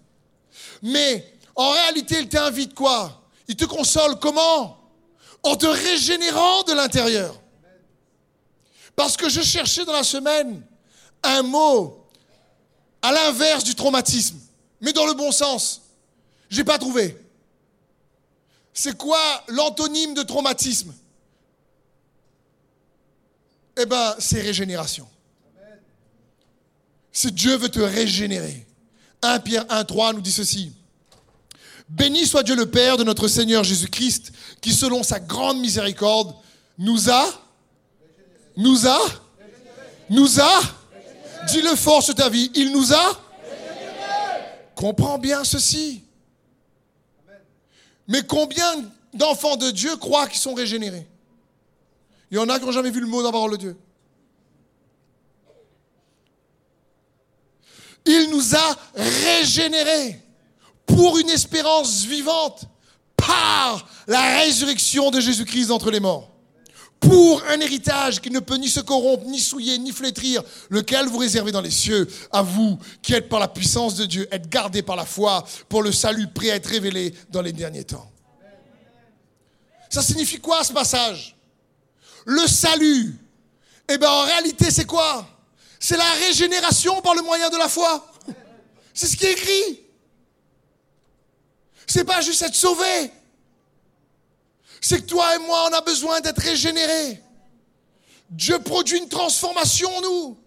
Mais 0.83 1.33
en 1.55 1.70
réalité, 1.70 2.16
il 2.18 2.29
t'invite 2.29 2.74
quoi? 2.74 3.22
Il 3.46 3.57
te 3.57 3.64
console 3.64 4.18
comment? 4.18 4.78
En 5.42 5.57
te 5.57 5.66
régénérant 5.66 6.62
de 6.64 6.72
l'intérieur. 6.72 7.40
Parce 8.96 9.16
que 9.16 9.29
je 9.29 9.40
cherchais 9.40 9.85
dans 9.85 9.92
la 9.92 10.03
semaine 10.03 10.62
un 11.22 11.42
mot 11.42 12.05
à 13.03 13.12
l'inverse 13.12 13.64
du 13.64 13.74
traumatisme 13.74 14.38
mais 14.81 14.92
dans 14.92 15.07
le 15.07 15.14
bon 15.14 15.33
sens. 15.33 15.83
J'ai 16.51 16.64
pas 16.64 16.79
trouvé. 16.79 17.16
C'est 18.72 18.96
quoi 18.96 19.20
l'antonyme 19.48 20.14
de 20.14 20.22
traumatisme? 20.22 20.94
Eh 23.77 23.87
bien, 23.87 24.14
c'est 24.18 24.40
régénération. 24.40 25.09
C'est 27.12 27.35
Dieu 27.35 27.57
veut 27.57 27.68
te 27.68 27.81
régénérer. 27.81 28.66
1 29.22 29.40
Pierre 29.40 29.66
1, 29.68 29.85
3 29.85 30.12
nous 30.12 30.20
dit 30.20 30.33
ceci. 30.33 30.72
Béni 31.88 32.27
soit 32.27 32.42
Dieu 32.42 32.55
le 32.55 32.70
Père 32.70 32.96
de 32.96 33.05
notre 33.05 33.29
Seigneur 33.29 33.64
Jésus-Christ, 33.64 34.33
qui 34.61 34.72
selon 34.72 35.03
sa 35.03 35.20
grande 35.20 35.59
miséricorde 35.59 36.35
nous 36.77 37.11
a, 37.11 37.27
nous 38.57 38.87
a, 38.87 38.98
nous 40.11 40.40
a, 40.40 40.61
dis-le 41.48 41.74
fort 41.77 42.03
sur 42.03 42.14
ta 42.14 42.29
vie, 42.29 42.51
il 42.55 42.72
nous 42.72 42.92
a, 42.92 43.22
Comprends 44.79 45.18
bien 45.18 45.42
ceci. 45.42 46.05
Mais 48.07 48.22
combien 48.22 48.85
d'enfants 49.12 49.57
de 49.57 49.72
Dieu 49.72 49.96
croient 49.96 50.29
qu'ils 50.29 50.38
sont 50.38 50.55
régénérés? 50.55 51.05
Il 52.31 52.37
y 52.37 52.38
en 52.38 52.48
a 52.48 52.61
qui 52.61 52.64
n'ont 52.64 52.70
jamais 52.70 52.92
vu 52.92 53.01
le 53.01 53.09
mot 53.09 53.20
dans 53.20 53.31
la 53.31 53.33
parole 53.33 53.51
de 53.51 53.57
Dieu. 53.57 53.77
Il 58.07 58.31
nous 58.31 58.55
a 58.55 58.77
régénérés 58.94 60.22
pour 60.88 61.18
une 61.18 61.31
espérance 61.31 62.05
vivante 62.05 62.64
par 63.16 63.88
la 64.07 64.38
résurrection 64.38 65.11
de 65.11 65.20
Jésus-Christ 65.20 65.70
entre 65.70 65.90
les 65.90 66.01
morts. 66.01 66.31
pour 67.01 67.42
un 67.44 67.61
héritage 67.61 68.20
qui 68.20 68.31
ne 68.31 68.40
peut 68.40 68.57
ni 68.57 68.68
se 68.68 68.81
corrompre, 68.81 69.24
ni 69.24 69.38
souiller, 69.38 69.79
ni 69.79 69.92
flétrir, 69.92 70.42
lequel 70.68 71.07
vous 71.07 71.18
réservez 71.18 71.53
dans 71.53 71.61
les 71.61 71.70
cieux, 71.70 72.09
à 72.33 72.42
vous 72.42 72.79
qui 73.03 73.14
êtes 73.14 73.29
par 73.29 73.38
la 73.38 73.48
puissance 73.48 73.94
de 73.94 74.05
Dieu, 74.05 74.29
êtes 74.31 74.48
gardés 74.48 74.83
par 74.83 74.96
la 74.96 75.05
foi 75.05 75.44
pour 75.68 75.83
le 75.83 75.92
salut 75.92 76.27
prêt 76.29 76.51
à 76.51 76.57
être 76.57 76.66
révélé 76.68 77.14
dans 77.31 77.42
les 77.42 77.53
derniers 77.53 77.85
temps. 77.85 78.11
Ça 79.90 80.03
signifie 80.03 80.40
quoi 80.40 80.64
ce 80.64 80.72
passage? 80.72 81.37
Le 82.27 82.46
salut, 82.46 83.16
eh 83.88 83.96
bien 83.96 84.11
en 84.11 84.24
réalité 84.24 84.70
c'est 84.70 84.85
quoi? 84.85 85.27
C'est 85.81 85.96
la 85.96 86.11
régénération 86.27 87.01
par 87.01 87.14
le 87.14 87.22
moyen 87.22 87.48
de 87.48 87.57
la 87.57 87.68
foi. 87.68 88.05
C'est 88.92 89.07
ce 89.07 89.16
qui 89.16 89.24
est 89.24 89.33
écrit. 89.33 89.81
C'est 91.88 92.05
pas 92.05 92.20
juste 92.20 92.42
être 92.42 92.55
sauvé 92.55 93.11
c'est 94.81 95.01
que 95.01 95.07
toi 95.07 95.35
et 95.35 95.38
moi, 95.38 95.68
on 95.70 95.74
a 95.74 95.81
besoin 95.81 96.20
d'être 96.20 96.40
régénérés. 96.40 97.20
Dieu 98.31 98.59
produit 98.59 98.98
une 98.98 99.09
transformation 99.09 99.94
en 99.96 100.01
nous. 100.03 100.38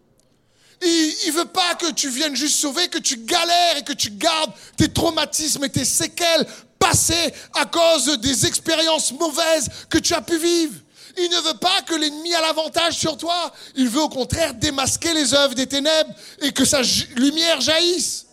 Il 0.84 1.28
ne 1.28 1.32
veut 1.34 1.46
pas 1.46 1.76
que 1.76 1.92
tu 1.92 2.10
viennes 2.10 2.36
juste 2.36 2.60
sauver, 2.60 2.88
que 2.88 2.98
tu 2.98 3.18
galères 3.18 3.78
et 3.78 3.84
que 3.84 3.94
tu 3.94 4.10
gardes 4.12 4.52
tes 4.78 4.92
traumatismes 4.92 5.64
et 5.64 5.70
tes 5.70 5.86
séquelles 5.86 6.48
passées 6.80 7.34
à 7.54 7.66
cause 7.66 8.06
des 8.20 8.48
expériences 8.48 9.12
mauvaises 9.12 9.70
que 9.90 10.00
tu 10.00 10.14
as 10.14 10.22
pu 10.22 10.38
vivre. 10.38 10.74
Il 11.18 11.30
ne 11.30 11.50
veut 11.50 11.58
pas 11.58 11.82
que 11.84 11.94
l'ennemi 11.94 12.34
a 12.34 12.42
l'avantage 12.42 12.98
sur 12.98 13.18
toi. 13.18 13.52
Il 13.76 13.90
veut 13.90 14.02
au 14.02 14.10
contraire 14.10 14.54
démasquer 14.56 15.14
les 15.14 15.34
œuvres 15.34 15.54
des 15.54 15.68
ténèbres 15.68 16.14
et 16.40 16.52
que 16.52 16.66
sa 16.66 16.82
lumière 17.16 17.62
jaillisse. 17.62 18.26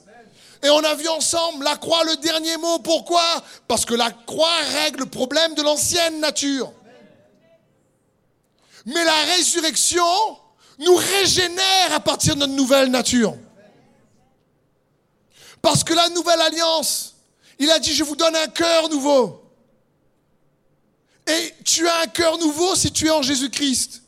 Et 0.63 0.71
on 0.71 0.79
a 0.81 0.95
vu 0.95 1.09
ensemble 1.09 1.65
la 1.65 1.77
croix, 1.77 2.03
le 2.05 2.17
dernier 2.17 2.57
mot. 2.57 2.79
Pourquoi? 2.81 3.23
Parce 3.69 3.85
que 3.85 3.95
la 3.95 4.11
croix 4.11 4.57
règle 4.73 5.01
le 5.01 5.07
problème 5.07 5.55
de 5.55 5.63
l'ancienne 5.63 6.21
nature. 6.21 6.73
Mais 8.87 9.05
la 9.05 9.25
résurrection 9.35 10.05
nous 10.79 10.97
régénère 10.97 11.93
à 11.93 12.01
partir 12.01 12.35
de 12.35 12.41
notre 12.41 12.55
nouvelle 12.55 12.91
nature. 12.91 13.37
Parce 15.63 15.85
que 15.85 15.95
la 15.95 16.09
nouvelle 16.11 16.41
alliance, 16.41 17.15
il 17.59 17.71
a 17.71 17.79
dit, 17.79 17.95
je 17.95 18.05
vous 18.05 18.17
donne 18.17 18.35
un 18.37 18.47
cœur 18.49 18.89
nouveau. 18.89 19.45
Et 21.27 21.55
tu 21.65 21.87
as 21.87 22.01
un 22.01 22.07
cœur 22.07 22.39
nouveau 22.39 22.75
si 22.75 22.91
tu 22.91 23.07
es 23.07 23.11
en 23.11 23.23
Jésus-Christ. 23.23 24.03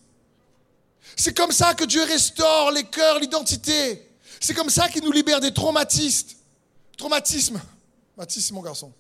C'est 1.16 1.36
comme 1.36 1.52
ça 1.52 1.74
que 1.74 1.84
Dieu 1.84 2.02
restaure 2.02 2.70
les 2.70 2.84
cœurs, 2.84 3.18
l'identité. 3.18 4.08
C'est 4.40 4.54
comme 4.54 4.70
ça 4.70 4.88
qu'il 4.88 5.04
nous 5.04 5.12
libère 5.12 5.40
des 5.40 5.52
traumatismes. 5.52 6.39
Traumatisme. 7.00 7.58
Mathis, 8.14 8.52
mon 8.52 8.60
garçon. 8.60 8.92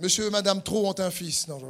Monsieur 0.00 0.28
Madame 0.30 0.60
Trop 0.60 0.88
ont 0.88 0.94
un 0.98 1.12
fils. 1.12 1.46
Non, 1.46 1.60
je 1.60 1.66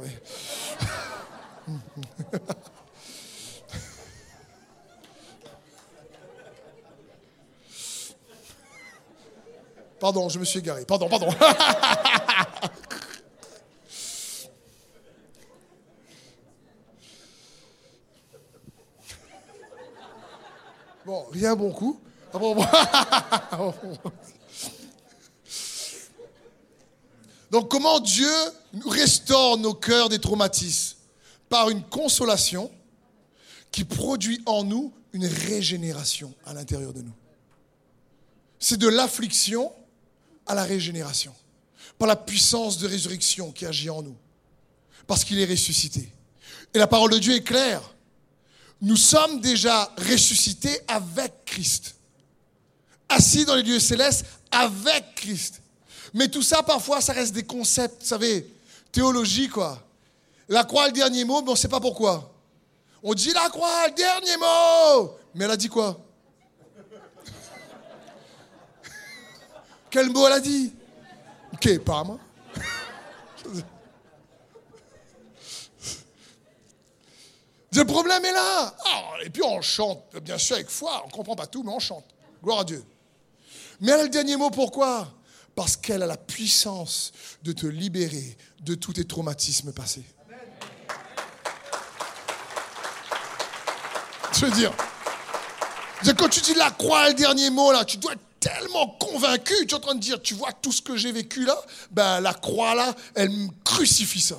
Pardon, 9.99 10.29
je 10.29 10.39
me 10.39 10.45
suis 10.45 10.57
égaré. 10.57 10.83
Pardon, 10.83 11.07
pardon. 11.07 11.29
bon, 21.05 21.25
rien 21.31 21.55
bon 21.55 21.71
coup. 21.71 22.01
Ah 22.31 22.37
bon, 22.37 22.53
bon. 22.53 22.63
Donc 27.51 27.69
comment 27.69 27.99
Dieu 27.99 28.31
restaure 28.85 29.57
nos 29.57 29.73
cœurs 29.73 30.09
des 30.09 30.19
traumatismes 30.19 30.97
Par 31.49 31.69
une 31.69 31.83
consolation 31.83 32.71
qui 33.71 33.83
produit 33.83 34.41
en 34.45 34.63
nous 34.63 34.93
une 35.13 35.25
régénération 35.25 36.33
à 36.45 36.53
l'intérieur 36.53 36.93
de 36.93 37.01
nous. 37.01 37.13
C'est 38.59 38.77
de 38.77 38.87
l'affliction 38.87 39.71
à 40.45 40.53
la 40.53 40.63
régénération. 40.63 41.33
Par 41.97 42.07
la 42.07 42.15
puissance 42.15 42.77
de 42.77 42.87
résurrection 42.87 43.51
qui 43.51 43.65
agit 43.65 43.89
en 43.89 44.03
nous. 44.03 44.15
Parce 45.07 45.23
qu'il 45.23 45.39
est 45.39 45.45
ressuscité. 45.45 46.11
Et 46.73 46.77
la 46.77 46.87
parole 46.87 47.11
de 47.11 47.17
Dieu 47.17 47.33
est 47.33 47.43
claire. 47.43 47.81
Nous 48.81 48.95
sommes 48.95 49.41
déjà 49.41 49.91
ressuscités 49.97 50.79
avec 50.87 51.45
Christ. 51.45 51.95
Assis 53.09 53.45
dans 53.45 53.55
les 53.55 53.63
lieux 53.63 53.79
célestes 53.79 54.25
avec 54.51 55.15
Christ. 55.15 55.61
Mais 56.13 56.27
tout 56.27 56.41
ça, 56.41 56.63
parfois, 56.63 57.01
ça 57.01 57.13
reste 57.13 57.33
des 57.33 57.43
concepts, 57.43 58.01
vous 58.01 58.07
savez, 58.07 58.51
théologie, 58.91 59.47
quoi. 59.47 59.81
La 60.47 60.63
croix, 60.63 60.87
le 60.87 60.93
dernier 60.93 61.25
mot, 61.25 61.41
mais 61.41 61.49
on 61.49 61.53
ne 61.53 61.57
sait 61.57 61.67
pas 61.67 61.79
pourquoi. 61.79 62.31
On 63.03 63.13
dit 63.13 63.31
la 63.31 63.49
croix, 63.49 63.87
le 63.87 63.93
dernier 63.93 64.37
mot. 64.37 65.15
Mais 65.35 65.45
elle 65.45 65.51
a 65.51 65.57
dit 65.57 65.69
quoi? 65.69 65.99
Quel 69.91 70.09
mot 70.09 70.25
elle 70.27 70.33
a 70.33 70.39
dit? 70.39 70.73
Ok, 71.53 71.79
pas 71.79 72.03
moi. 72.03 72.19
Le 77.71 77.85
problème 77.85 78.25
est 78.25 78.31
là. 78.31 78.75
Ah, 78.83 79.03
et 79.23 79.29
puis 79.29 79.43
on 79.43 79.61
chante, 79.61 80.03
bien 80.23 80.39
sûr, 80.39 80.55
avec 80.55 80.69
foi. 80.69 81.01
On 81.03 81.07
ne 81.07 81.11
comprend 81.11 81.35
pas 81.35 81.45
tout, 81.45 81.61
mais 81.63 81.71
on 81.71 81.79
chante. 81.79 82.05
Gloire 82.43 82.61
à 82.61 82.63
Dieu. 82.63 82.83
Mais 83.79 83.91
elle 83.91 83.99
a 83.99 84.03
le 84.03 84.09
dernier 84.09 84.35
mot, 84.35 84.49
pourquoi? 84.49 85.07
Parce 85.59 85.75
qu'elle 85.75 86.03
a 86.03 86.07
la 86.07 86.15
puissance 86.15 87.11
de 87.43 87.51
te 87.51 87.65
libérer 87.65 88.37
de 88.61 88.75
tous 88.75 88.93
tes 88.93 89.03
traumatismes 89.03 89.73
passés. 89.73 90.05
Je 94.31 94.45
veux 94.45 94.51
dire, 94.51 94.71
quand 96.17 96.29
tu 96.29 96.39
dis 96.39 96.53
la 96.53 96.71
croix, 96.71 97.09
le 97.09 97.13
dernier 97.13 97.49
mot, 97.49 97.73
là, 97.73 97.83
tu 97.83 97.97
dois 97.97 98.13
être 98.13 98.21
tellement 98.39 98.87
convaincu, 98.87 99.53
tu 99.65 99.65
es 99.65 99.73
en 99.73 99.81
train 99.81 99.95
de 99.95 99.99
dire, 99.99 100.21
tu 100.21 100.33
vois 100.33 100.53
tout 100.53 100.71
ce 100.71 100.81
que 100.81 100.95
j'ai 100.95 101.11
vécu 101.11 101.43
là, 101.43 101.61
ben 101.91 102.21
la 102.21 102.33
croix 102.33 102.73
là, 102.73 102.95
elle 103.15 103.29
me 103.29 103.49
crucifie 103.65 104.21
ça. 104.21 104.37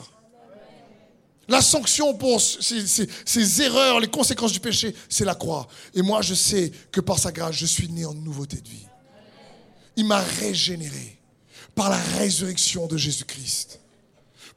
La 1.49 1.61
sanction 1.61 2.15
pour 2.15 2.41
ces, 2.41 2.87
ces, 3.27 3.61
erreurs, 3.61 4.01
les 4.01 4.09
conséquences 4.09 4.53
du 4.53 4.61
péché, 4.61 4.97
c'est 5.11 5.27
la 5.27 5.35
croix. 5.35 5.69
Et 5.93 6.01
moi, 6.01 6.23
je 6.23 6.33
sais 6.33 6.73
que 6.91 7.03
par 7.03 7.19
sa 7.19 7.31
grâce, 7.31 7.57
je 7.57 7.67
suis 7.67 7.91
né 7.91 8.07
en 8.07 8.15
nouveauté 8.15 8.57
de 8.57 8.69
vie. 8.71 8.87
Il 10.01 10.07
m'a 10.07 10.21
régénéré 10.21 11.19
par 11.75 11.91
la 11.91 11.99
résurrection 11.99 12.87
de 12.87 12.97
Jésus-Christ. 12.97 13.81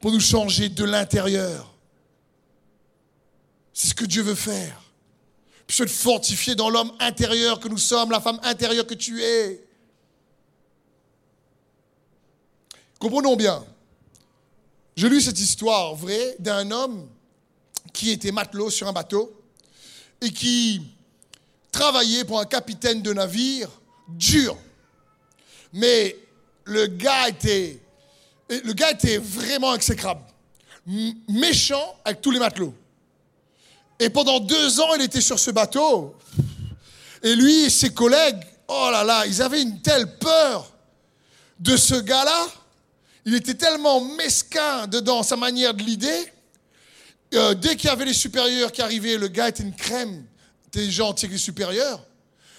Pour 0.00 0.10
nous 0.10 0.18
changer 0.20 0.70
de 0.70 0.84
l'intérieur. 0.84 1.70
C'est 3.74 3.88
ce 3.88 3.94
que 3.94 4.06
Dieu 4.06 4.22
veut 4.22 4.34
faire. 4.34 4.80
Puis 5.66 5.76
se 5.76 5.86
fortifier 5.86 6.54
dans 6.54 6.70
l'homme 6.70 6.92
intérieur 6.98 7.60
que 7.60 7.68
nous 7.68 7.76
sommes, 7.76 8.10
la 8.10 8.22
femme 8.22 8.40
intérieure 8.42 8.86
que 8.86 8.94
tu 8.94 9.22
es. 9.22 9.62
Comprenons 12.98 13.36
bien. 13.36 13.62
J'ai 14.96 15.10
lu 15.10 15.20
cette 15.20 15.38
histoire 15.38 15.94
vraie 15.94 16.36
d'un 16.38 16.70
homme 16.70 17.06
qui 17.92 18.08
était 18.12 18.32
matelot 18.32 18.70
sur 18.70 18.88
un 18.88 18.94
bateau 18.94 19.30
et 20.22 20.30
qui 20.30 20.80
travaillait 21.70 22.24
pour 22.24 22.40
un 22.40 22.46
capitaine 22.46 23.02
de 23.02 23.12
navire 23.12 23.68
dur. 24.08 24.56
Mais 25.74 26.16
le 26.64 26.86
gars 26.86 27.28
était, 27.28 27.80
le 28.48 28.72
gars 28.72 28.92
était 28.92 29.18
vraiment 29.18 29.74
exécrable, 29.74 30.22
méchant 31.28 31.96
avec 32.04 32.20
tous 32.20 32.30
les 32.30 32.38
matelots. 32.38 32.74
Et 33.98 34.08
pendant 34.08 34.38
deux 34.38 34.80
ans, 34.80 34.94
il 34.94 35.02
était 35.02 35.20
sur 35.20 35.38
ce 35.38 35.50
bateau. 35.50 36.14
Et 37.24 37.34
lui 37.34 37.64
et 37.64 37.70
ses 37.70 37.92
collègues, 37.92 38.40
oh 38.68 38.88
là 38.92 39.02
là, 39.02 39.26
ils 39.26 39.42
avaient 39.42 39.62
une 39.62 39.82
telle 39.82 40.16
peur 40.18 40.72
de 41.58 41.76
ce 41.76 41.96
gars-là. 41.96 42.46
Il 43.24 43.34
était 43.34 43.54
tellement 43.54 44.00
mesquin 44.00 44.86
dedans 44.86 45.24
sa 45.24 45.36
manière 45.36 45.74
de 45.74 45.82
l'idée. 45.82 46.32
Euh, 47.34 47.54
dès 47.54 47.74
qu'il 47.74 47.88
y 47.88 47.92
avait 47.92 48.04
les 48.04 48.14
supérieurs 48.14 48.70
qui 48.70 48.80
arrivaient, 48.80 49.16
le 49.16 49.26
gars 49.26 49.48
était 49.48 49.64
une 49.64 49.74
crème 49.74 50.24
des 50.72 50.88
gens 50.88 51.10
avec 51.10 51.32
les 51.32 51.38
supérieurs. 51.38 52.04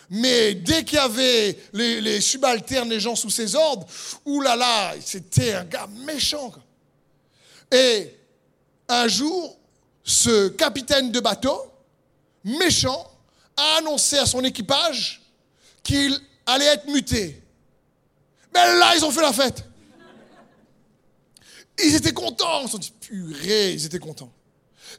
Mais 0.10 0.54
dès 0.54 0.84
qu'il 0.84 0.98
y 0.98 1.02
avait 1.02 1.58
les, 1.74 2.22
subalternes, 2.22 2.89
les 2.89 3.00
gens 3.00 3.15
sous 3.15 3.30
ses 3.30 3.56
ordres, 3.56 3.88
oulala, 4.26 4.94
c'était 5.04 5.54
un 5.54 5.63
gars 5.63 5.88
méchant. 6.06 6.54
Et 7.72 8.15
un 8.88 9.08
jour, 9.08 9.58
ce 10.04 10.50
capitaine 10.50 11.12
de 11.12 11.20
bateau, 11.20 11.72
méchant, 12.44 13.12
a 13.58 13.78
annoncé 13.78 14.18
à 14.18 14.26
son 14.26 14.44
équipage 14.44 15.22
qu'il 15.82 16.20
allait 16.46 16.65
être 16.65 16.88
muté. 16.88 17.41
Mais 18.54 18.78
là, 18.78 18.96
ils 18.96 19.04
ont 19.04 19.12
fait 19.12 19.22
la 19.22 19.34
fête. 19.34 19.63
Ils 21.84 21.96
étaient 21.96 22.13
contents. 22.13 22.62
Ils 22.62 22.65
se 22.65 22.72
sont 22.72 22.78
dit, 22.78 22.94
purée, 23.02 23.74
ils 23.74 23.86
étaient 23.86 24.00
contents. 24.00 24.32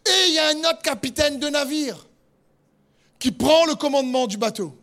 Et 0.04 0.28
il 0.28 0.34
y 0.34 0.38
a 0.38 0.48
un 0.48 0.58
autre 0.70 0.82
capitaine 0.82 1.38
de 1.38 1.48
navire 1.48 2.06
qui 3.18 3.30
prend 3.32 3.64
le 3.66 3.74
commandement 3.74 4.26
du 4.26 4.36
bateau. 4.36 4.76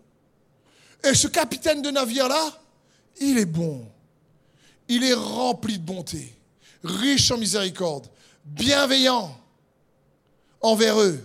Et 1.03 1.13
ce 1.13 1.27
capitaine 1.27 1.81
de 1.81 1.91
navire-là, 1.91 2.51
il 3.19 3.37
est 3.37 3.45
bon. 3.45 3.85
Il 4.87 5.03
est 5.03 5.13
rempli 5.13 5.77
de 5.77 5.83
bonté, 5.83 6.33
riche 6.83 7.31
en 7.31 7.37
miséricorde, 7.37 8.07
bienveillant. 8.45 9.35
envers 10.61 10.99
eux. 11.01 11.19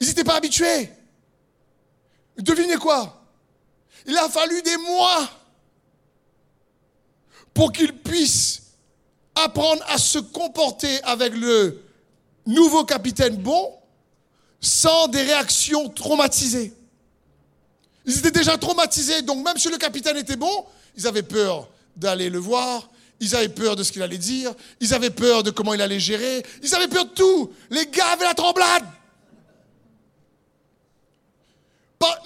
Ils 0.00 0.08
n'étaient 0.08 0.24
pas 0.24 0.36
habitués. 0.36 0.90
Devinez 2.36 2.76
quoi? 2.76 3.24
Il 4.06 4.16
a 4.18 4.28
fallu 4.28 4.60
des 4.62 4.76
mois 4.76 5.30
pour 7.54 7.72
qu'ils 7.72 7.96
puissent 7.96 8.62
apprendre 9.34 9.82
à 9.88 9.98
se 9.98 10.18
comporter 10.18 11.02
avec 11.04 11.32
le 11.34 11.82
nouveau 12.44 12.84
capitaine 12.84 13.36
bon 13.36 13.72
sans 14.60 15.08
des 15.08 15.22
réactions 15.22 15.88
traumatisées. 15.88 16.74
Ils 18.06 18.18
étaient 18.18 18.30
déjà 18.30 18.56
traumatisés, 18.56 19.22
donc 19.22 19.44
même 19.44 19.58
si 19.58 19.68
le 19.68 19.78
capitaine 19.78 20.16
était 20.16 20.36
bon, 20.36 20.64
ils 20.96 21.06
avaient 21.06 21.22
peur 21.22 21.68
d'aller 21.96 22.30
le 22.30 22.38
voir, 22.38 22.88
ils 23.18 23.34
avaient 23.34 23.48
peur 23.48 23.74
de 23.74 23.82
ce 23.82 23.90
qu'il 23.90 24.02
allait 24.02 24.18
dire, 24.18 24.54
ils 24.80 24.94
avaient 24.94 25.10
peur 25.10 25.42
de 25.42 25.50
comment 25.50 25.74
il 25.74 25.82
allait 25.82 25.98
gérer, 25.98 26.44
ils 26.62 26.74
avaient 26.74 26.88
peur 26.88 27.06
de 27.06 27.10
tout. 27.10 27.52
Les 27.70 27.86
gars 27.86 28.12
avaient 28.12 28.24
la 28.24 28.34
tremblade. 28.34 28.84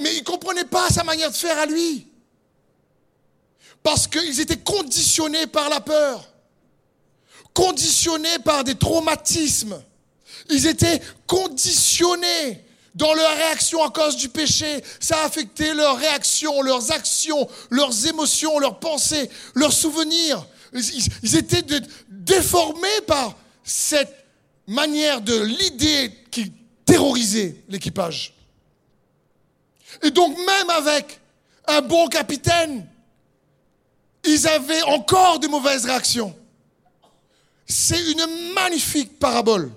mais 0.00 0.14
ils 0.14 0.20
ne 0.20 0.24
comprenaient 0.24 0.64
pas 0.64 0.88
sa 0.90 1.04
manière 1.04 1.30
de 1.30 1.36
faire 1.36 1.58
à 1.58 1.66
lui. 1.66 2.06
Parce 3.82 4.06
qu'ils 4.06 4.40
étaient 4.40 4.58
conditionnés 4.58 5.46
par 5.46 5.68
la 5.68 5.80
peur, 5.80 6.28
conditionnés 7.54 8.38
par 8.44 8.64
des 8.64 8.74
traumatismes. 8.74 9.82
Ils 10.50 10.66
étaient 10.66 11.00
conditionnés 11.26 12.64
dans 13.00 13.14
leur 13.14 13.34
réaction 13.34 13.82
à 13.82 13.88
cause 13.88 14.14
du 14.16 14.28
péché. 14.28 14.84
Ça 15.00 15.22
a 15.22 15.24
affecté 15.24 15.72
leurs 15.72 15.96
réactions, 15.96 16.60
leurs 16.60 16.92
actions, 16.92 17.48
leurs 17.70 18.06
émotions, 18.06 18.58
leurs 18.58 18.78
pensées, 18.78 19.30
leurs 19.54 19.72
souvenirs. 19.72 20.46
Ils, 20.74 21.36
étaient 21.36 21.64
déformés 22.08 23.00
par 23.06 23.36
cette 23.64 24.14
manière 24.66 25.22
de 25.22 25.34
l'idée 25.42 26.12
qui 26.30 26.52
terrorisait 26.84 27.56
l'équipage. 27.68 28.34
Et 30.02 30.10
donc 30.10 30.36
même 30.36 30.70
avec 30.70 31.20
un 31.68 31.80
bon 31.80 32.06
capitaine, 32.08 32.86
ils 34.24 34.46
avaient 34.46 34.82
encore 34.82 35.38
de 35.38 35.48
mauvaises 35.48 35.86
réactions. 35.86 36.36
C'est 37.66 38.12
une 38.12 38.52
magnifique 38.52 39.18
parabole. 39.18 39.72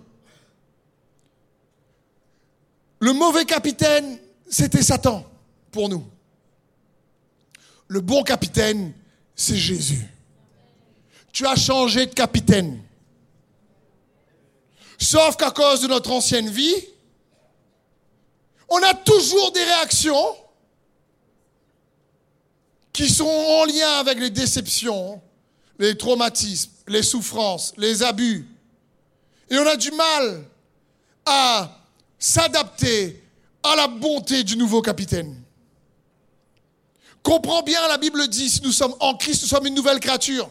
Le 3.04 3.12
mauvais 3.12 3.44
capitaine, 3.44 4.18
c'était 4.50 4.82
Satan 4.82 5.30
pour 5.74 5.90
nous. 5.90 6.08
Le 7.90 8.00
bon 8.00 8.24
capitaine, 8.24 8.94
c'est 9.36 9.58
Jésus. 9.58 10.08
Tu 11.34 11.46
as 11.46 11.58
changé 11.58 12.06
de 12.06 12.14
capitaine. 12.14 12.82
Sauf 14.98 15.36
qu'à 15.36 15.52
cause 15.52 15.82
de 15.82 15.88
notre 15.88 16.12
ancienne 16.12 16.50
vie, 16.50 16.78
on 18.70 18.82
a 18.82 18.94
toujours 18.94 19.52
des 19.52 19.66
réactions 19.66 20.38
qui 22.94 23.10
sont 23.10 23.26
en 23.26 23.66
lien 23.66 24.00
avec 24.00 24.18
les 24.18 24.30
déceptions, 24.30 25.22
les 25.78 25.98
traumatismes, 25.98 26.72
les 26.88 27.04
souffrances, 27.04 27.74
les 27.76 28.02
abus. 28.02 28.48
Et 29.50 29.58
on 29.58 29.68
a 29.68 29.76
du 29.76 29.92
mal 29.92 30.46
à 31.26 31.83
s'adapter 32.24 33.22
à 33.64 33.76
la 33.76 33.88
bonté 33.88 34.46
du 34.46 34.56
nouveau 34.56 34.82
capitaine. 34.82 35.44
Comprends 37.22 37.62
bien, 37.64 37.86
la 37.90 37.98
Bible 37.98 38.30
dit, 38.30 38.50
si 38.50 38.62
nous 38.62 38.72
sommes 38.72 38.96
en 39.02 39.16
Christ, 39.18 39.42
nous 39.42 39.50
sommes 39.50 39.68
une 39.68 39.74
nouvelle 39.74 40.00
créature. 40.00 40.50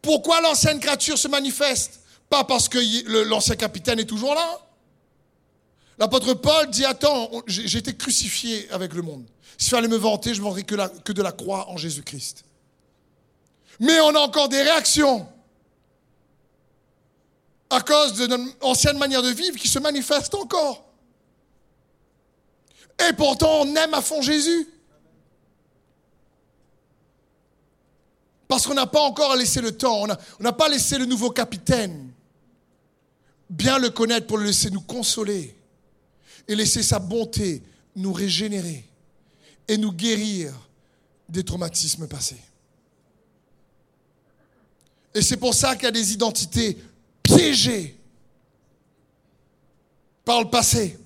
Pourquoi 0.00 0.40
l'ancienne 0.40 0.78
créature 0.78 1.18
se 1.18 1.26
manifeste? 1.26 2.00
Pas 2.30 2.44
parce 2.44 2.68
que 2.68 2.78
l'ancien 3.24 3.56
capitaine 3.56 3.98
est 3.98 4.04
toujours 4.04 4.32
là. 4.32 4.60
L'apôtre 5.98 6.34
Paul 6.34 6.70
dit, 6.70 6.84
attends, 6.84 7.28
j'ai 7.48 7.78
été 7.78 7.96
crucifié 7.96 8.70
avec 8.70 8.94
le 8.94 9.02
monde. 9.02 9.26
S'il 9.56 9.70
fallait 9.70 9.88
me 9.88 9.96
vanter, 9.96 10.34
je 10.34 10.38
ne 10.38 10.44
vendrais 10.44 10.62
que, 10.62 10.76
que 11.00 11.12
de 11.12 11.22
la 11.22 11.32
croix 11.32 11.68
en 11.68 11.76
Jésus-Christ. 11.76 12.44
Mais 13.80 13.98
on 14.02 14.14
a 14.14 14.20
encore 14.20 14.48
des 14.48 14.62
réactions 14.62 15.26
à 17.70 17.80
cause 17.80 18.14
de 18.14 18.26
notre 18.26 18.44
ancienne 18.60 18.98
manière 18.98 19.22
de 19.22 19.30
vivre 19.30 19.56
qui 19.56 19.68
se 19.68 19.78
manifestent 19.78 20.34
encore. 20.34 20.84
Et 23.08 23.12
pourtant, 23.12 23.60
on 23.62 23.76
aime 23.76 23.94
à 23.94 24.02
fond 24.02 24.22
Jésus. 24.22 24.68
Parce 28.48 28.66
qu'on 28.66 28.74
n'a 28.74 28.86
pas 28.86 29.02
encore 29.02 29.36
laissé 29.36 29.60
le 29.60 29.76
temps, 29.76 30.04
on 30.04 30.42
n'a 30.42 30.52
pas 30.52 30.68
laissé 30.68 30.96
le 30.98 31.04
nouveau 31.04 31.30
capitaine 31.30 32.12
bien 33.50 33.78
le 33.78 33.90
connaître 33.90 34.26
pour 34.26 34.38
le 34.38 34.44
laisser 34.44 34.70
nous 34.70 34.80
consoler 34.80 35.56
et 36.46 36.54
laisser 36.54 36.82
sa 36.82 36.98
bonté 36.98 37.62
nous 37.96 38.12
régénérer 38.12 38.84
et 39.66 39.76
nous 39.76 39.92
guérir 39.92 40.52
des 41.28 41.44
traumatismes 41.44 42.06
passés. 42.08 42.40
Et 45.14 45.22
c'est 45.22 45.36
pour 45.36 45.54
ça 45.54 45.74
qu'il 45.74 45.84
y 45.84 45.88
a 45.88 45.92
des 45.92 46.12
identités 46.12 46.78
piégées 47.38 47.96
par 50.24 50.42
le 50.42 50.50
passé, 50.50 50.98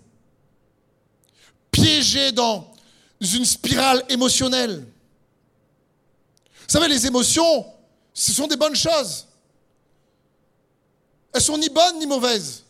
piégées 1.71 2.33
dans 2.33 2.73
une 3.21 3.45
spirale 3.45 4.03
émotionnelle. 4.09 4.87
Vous 6.61 6.79
savez, 6.79 6.88
les 6.88 7.07
émotions, 7.07 7.66
ce 8.14 8.33
sont 8.33 8.47
des 8.47 8.57
bonnes 8.57 8.75
choses. 8.75 9.27
Elles 11.35 11.42
sont 11.42 11.59
ni 11.59 11.68
bonnes 11.68 11.99
ni 11.99 12.07
mauvaises. 12.07 12.64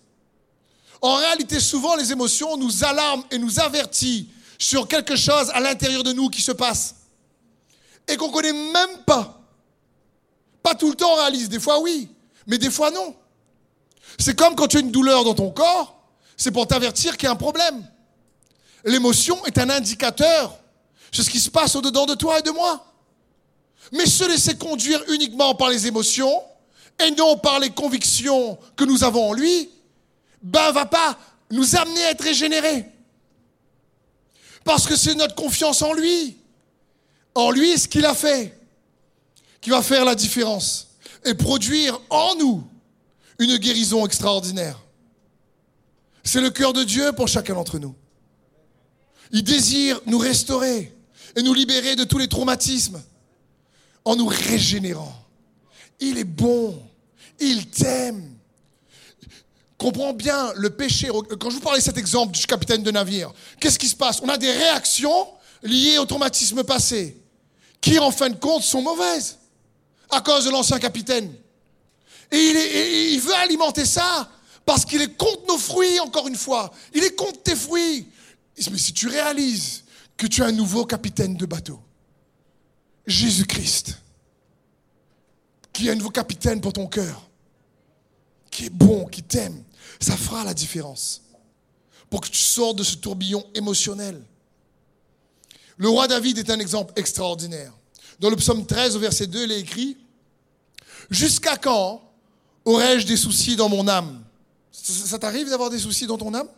En 1.01 1.15
réalité, 1.17 1.61
souvent, 1.61 1.95
les 1.95 2.11
émotions 2.11 2.57
nous 2.57 2.85
alarment 2.85 3.25
et 3.31 3.39
nous 3.39 3.61
avertissent 3.61 4.27
sur 4.59 4.87
quelque 4.89 5.17
chose 5.17 5.51
à 5.51 5.61
l'intérieur 5.61 6.03
de 6.03 6.13
nous 6.13 6.29
qui 6.29 6.43
se 6.43 6.53
passe 6.53 6.97
et 8.09 8.17
qu'on 8.17 8.29
ne 8.29 8.33
connaît 8.33 8.53
même 8.53 9.05
pas. 9.07 9.41
Pas 10.63 10.75
tout 10.75 10.91
le 10.91 10.97
temps 10.97 11.13
on 11.13 11.17
réalise, 11.17 11.49
des 11.49 11.61
fois 11.61 11.81
oui, 11.81 12.09
mais 12.47 12.59
des 12.59 12.71
fois 12.71 12.91
non. 12.91 13.17
C'est 14.19 14.37
comme 14.37 14.55
quand 14.55 14.69
tu 14.69 14.77
as 14.79 14.81
une 14.81 14.91
douleur 14.91 15.25
dans 15.25 15.35
ton 15.35 15.51
corps, 15.51 16.03
c'est 16.37 16.51
pour 16.51 16.67
t'avertir 16.67 17.17
qu'il 17.17 17.27
y 17.27 17.29
a 17.29 17.33
un 17.33 17.37
problème. 17.37 17.87
L'émotion 18.85 19.45
est 19.47 19.59
un 19.59 19.71
indicateur 19.71 20.59
sur 21.11 21.25
ce 21.25 21.31
qui 21.31 21.41
se 21.41 21.51
passe 21.51 21.77
au-dedans 21.77 22.07
de 22.07 22.15
toi 22.15 22.39
et 22.39 22.43
de 22.43 22.51
moi. 22.51 22.85
Mais 23.93 24.07
se 24.07 24.25
laisser 24.25 24.57
conduire 24.57 25.03
uniquement 25.09 25.55
par 25.55 25.69
les 25.69 25.87
émotions 25.87 26.43
et 26.99 27.11
non 27.13 27.37
par 27.37 27.61
les 27.61 27.71
convictions 27.71 28.59
que 28.77 28.85
nous 28.85 29.05
avons 29.05 29.31
en 29.31 29.33
lui, 29.33 29.71
ben 30.43 30.73
va 30.73 30.87
pas 30.87 31.19
nous 31.51 31.77
amener 31.77 32.05
à 32.05 32.11
être 32.11 32.25
régénérés. 32.25 32.87
Parce 34.65 34.87
que 34.87 34.97
c'est 34.97 35.15
notre 35.15 35.35
confiance 35.35 35.83
en 35.83 35.93
lui, 35.93 36.37
en 37.35 37.51
lui 37.51 37.79
ce 37.79 37.89
qu'il 37.89 38.07
a 38.07 38.15
fait, 38.15 38.59
qui 39.61 39.71
va 39.71 39.83
faire 39.83 40.05
la 40.05 40.15
différence 40.15 40.89
et 41.25 41.35
produire 41.35 42.01
en 42.11 42.35
nous 42.37 42.65
une 43.43 43.57
guérison 43.57 44.07
extraordinaire. 44.07 44.81
C'est 46.25 46.41
le 46.41 46.51
cœur 46.51 46.73
de 46.73 46.85
Dieu 46.85 47.13
pour 47.13 47.29
chacun 47.29 47.55
d'entre 47.55 47.79
nous. 47.79 47.95
Il 49.33 49.43
désire 49.43 50.01
nous 50.07 50.19
restaurer 50.19 50.93
et 51.37 51.43
nous 51.43 51.55
libérer 51.55 51.97
de 51.97 52.05
tous 52.05 52.19
les 52.19 52.29
traumatismes 52.29 53.03
en 54.05 54.17
nous 54.17 54.27
régénérant. 54.27 55.15
Il 56.01 56.19
est 56.19 56.25
bon, 56.25 56.83
il 57.41 57.67
t'aime, 57.69 58.37
comprends 59.79 60.13
bien 60.13 60.53
le 60.55 60.71
péché. 60.71 61.09
Quand 61.41 61.51
je 61.51 61.57
vous 61.57 61.61
parlais 61.61 61.81
de 61.81 61.85
cet 61.85 61.99
exemple 61.99 62.33
du 62.33 62.47
capitaine 62.47 62.83
de 62.83 62.91
navire, 62.91 63.33
qu'est-ce 63.59 63.79
qui 63.79 63.89
se 63.89 63.97
passe? 63.97 64.21
On 64.23 64.29
a 64.29 64.37
des 64.37 64.51
réactions 64.51 65.27
liées 65.63 65.99
au 65.99 66.05
traumatisme 66.05 66.63
passé, 66.65 67.17
qui 67.81 67.99
en 67.99 68.11
fin 68.11 68.31
de 68.31 68.37
compte 68.37 68.63
sont 68.63 68.83
mauvaises, 68.83 69.39
à 70.11 70.21
cause 70.21 70.45
de 70.45 70.51
l'ancien 70.51 70.79
capitaine. 70.79 71.33
Et 72.33 73.13
il, 73.13 73.21
veut 73.21 73.35
alimenter 73.35 73.85
ça, 73.85 74.31
parce 74.65 74.87
qu'il 74.87 75.03
est 75.03 75.17
contre 75.17 75.47
nos 75.47 75.59
fruits, 75.59 76.01
encore 76.01 76.27
une 76.27 76.37
fois. 76.37 76.73
Il 76.95 77.05
est 77.05 77.15
contre 77.15 77.43
tes 77.43 77.55
fruits. 77.55 78.09
Mais 78.71 78.79
si 78.79 78.95
tu 78.95 79.07
réalises 79.07 79.85
que 80.17 80.27
tu 80.27 80.43
as 80.43 80.47
un 80.47 80.53
nouveau 80.53 80.87
capitaine 80.87 81.37
de 81.37 81.45
bateau, 81.45 81.79
Jésus-Christ, 83.07 83.99
qui 85.75 85.89
est 85.89 85.91
un 85.91 85.95
nouveau 85.95 86.11
capitaine 86.11 86.61
pour 86.61 86.73
ton 86.73 86.87
cœur, 86.87 87.29
qui 88.51 88.67
est 88.67 88.71
bon, 88.71 89.07
qui 89.07 89.23
t'aime, 89.23 89.63
ça 90.01 90.17
fera 90.17 90.45
la 90.45 90.55
différence 90.55 91.23
pour 92.09 92.23
que 92.23 92.29
tu 92.29 92.39
sortes 92.39 92.77
de 92.77 92.85
ce 92.85 92.97
tourbillon 92.97 93.45
émotionnel. 93.55 94.23
Le 95.77 95.89
roi 95.89 96.09
David 96.09 96.39
est 96.39 96.51
un 96.51 96.61
exemple 96.61 96.93
extraordinaire. 96.97 97.73
Dans 98.21 98.31
le 98.31 98.37
psaume 98.37 98.65
13, 98.65 98.97
au 98.97 99.01
verset 99.01 99.27
2, 99.27 99.45
il 99.45 99.53
est 99.53 99.61
écrit 99.61 99.99
Jusqu'à 101.11 101.57
quand 101.57 102.12
aurais-je 102.65 103.07
des 103.07 103.17
soucis 103.17 103.57
dans 103.57 103.69
mon 103.69 103.87
âme? 103.89 104.23
Ça, 104.71 105.19
t'arrive 105.19 105.49
d'avoir 105.49 105.71
des 105.71 105.79
soucis 105.79 106.07
dans 106.07 106.19
ton 106.19 106.33
âme? 106.35 106.49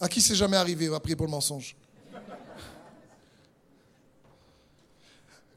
À 0.00 0.08
qui 0.08 0.20
c'est 0.20 0.34
jamais 0.34 0.56
arrivé 0.56 0.88
On 0.88 0.92
va 0.92 1.00
prier 1.00 1.16
pour 1.16 1.26
le 1.26 1.32
mensonge? 1.32 1.74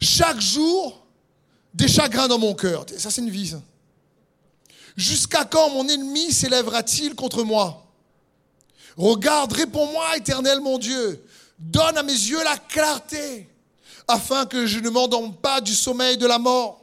Chaque 0.01 0.39
jour, 0.39 1.05
des 1.73 1.87
chagrins 1.87 2.27
dans 2.27 2.39
mon 2.39 2.53
cœur. 2.53 2.85
Ça, 2.97 3.11
c'est 3.11 3.21
une 3.21 3.29
vie. 3.29 3.53
Jusqu'à 4.95 5.45
quand 5.45 5.69
mon 5.69 5.87
ennemi 5.87 6.31
s'élèvera-t-il 6.31 7.15
contre 7.15 7.43
moi? 7.43 7.85
Regarde, 8.97 9.53
réponds-moi, 9.53 10.17
éternel 10.17 10.61
mon 10.61 10.77
Dieu. 10.77 11.23
Donne 11.57 11.97
à 11.97 12.03
mes 12.03 12.13
yeux 12.13 12.43
la 12.43 12.57
clarté, 12.57 13.49
afin 14.07 14.45
que 14.45 14.65
je 14.65 14.79
ne 14.79 14.89
m'endorme 14.89 15.35
pas 15.35 15.61
du 15.61 15.75
sommeil 15.75 16.17
de 16.17 16.25
la 16.25 16.39
mort, 16.39 16.78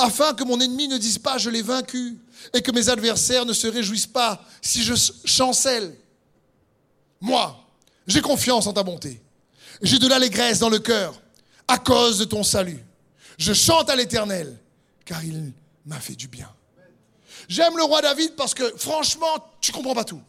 afin 0.00 0.32
que 0.34 0.44
mon 0.44 0.58
ennemi 0.58 0.88
ne 0.88 0.98
dise 0.98 1.18
pas 1.18 1.38
je 1.38 1.50
l'ai 1.50 1.62
vaincu, 1.62 2.18
et 2.54 2.62
que 2.62 2.72
mes 2.72 2.88
adversaires 2.88 3.44
ne 3.44 3.52
se 3.52 3.66
réjouissent 3.66 4.06
pas 4.06 4.42
si 4.62 4.82
je 4.82 4.94
chancelle. 5.24 5.94
Moi, 7.20 7.56
j'ai 8.06 8.22
confiance 8.22 8.66
en 8.66 8.72
ta 8.72 8.82
bonté. 8.82 9.20
J'ai 9.82 9.98
de 9.98 10.08
l'allégresse 10.08 10.58
dans 10.58 10.70
le 10.70 10.78
cœur 10.78 11.20
à 11.68 11.78
cause 11.78 12.18
de 12.18 12.24
ton 12.24 12.42
salut. 12.42 12.82
Je 13.38 13.52
chante 13.52 13.90
à 13.90 13.96
l'Éternel, 13.96 14.58
car 15.04 15.22
il 15.24 15.52
m'a 15.84 16.00
fait 16.00 16.16
du 16.16 16.28
bien. 16.28 16.50
J'aime 17.48 17.76
le 17.76 17.82
roi 17.82 18.00
David 18.00 18.36
parce 18.36 18.54
que 18.54 18.76
franchement, 18.76 19.52
tu 19.60 19.70
comprends 19.72 19.94
pas 19.94 20.04
tout. 20.04 20.22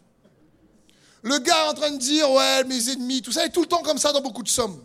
Le 1.23 1.37
gars 1.39 1.69
en 1.69 1.73
train 1.73 1.91
de 1.91 1.97
dire, 1.97 2.29
ouais, 2.29 2.63
mes 2.65 2.89
ennemis, 2.89 3.21
tout 3.21 3.31
ça, 3.31 3.45
est 3.45 3.49
tout 3.49 3.61
le 3.61 3.67
temps 3.67 3.83
comme 3.83 3.97
ça 3.97 4.11
dans 4.11 4.21
beaucoup 4.21 4.43
de 4.43 4.49
sommes. 4.49 4.83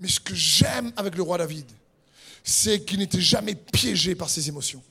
Mais 0.00 0.08
ce 0.08 0.18
que 0.18 0.34
j'aime 0.34 0.92
avec 0.96 1.14
le 1.14 1.22
roi 1.22 1.38
David, 1.38 1.66
c'est 2.46 2.84
qu'il 2.84 2.98
n'était 2.98 3.22
jamais 3.22 3.54
piégé 3.54 4.14
par 4.14 4.28
ses 4.28 4.48
émotions. 4.48 4.82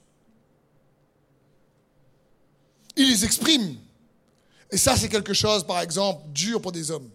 Il 2.95 3.07
les 3.07 3.23
exprime. 3.23 3.77
Et 4.71 4.77
ça, 4.77 4.97
c'est 4.97 5.07
quelque 5.07 5.35
chose, 5.35 5.63
par 5.63 5.79
exemple, 5.79 6.27
dur 6.29 6.59
pour 6.59 6.71
des 6.71 6.89
hommes, 6.89 7.09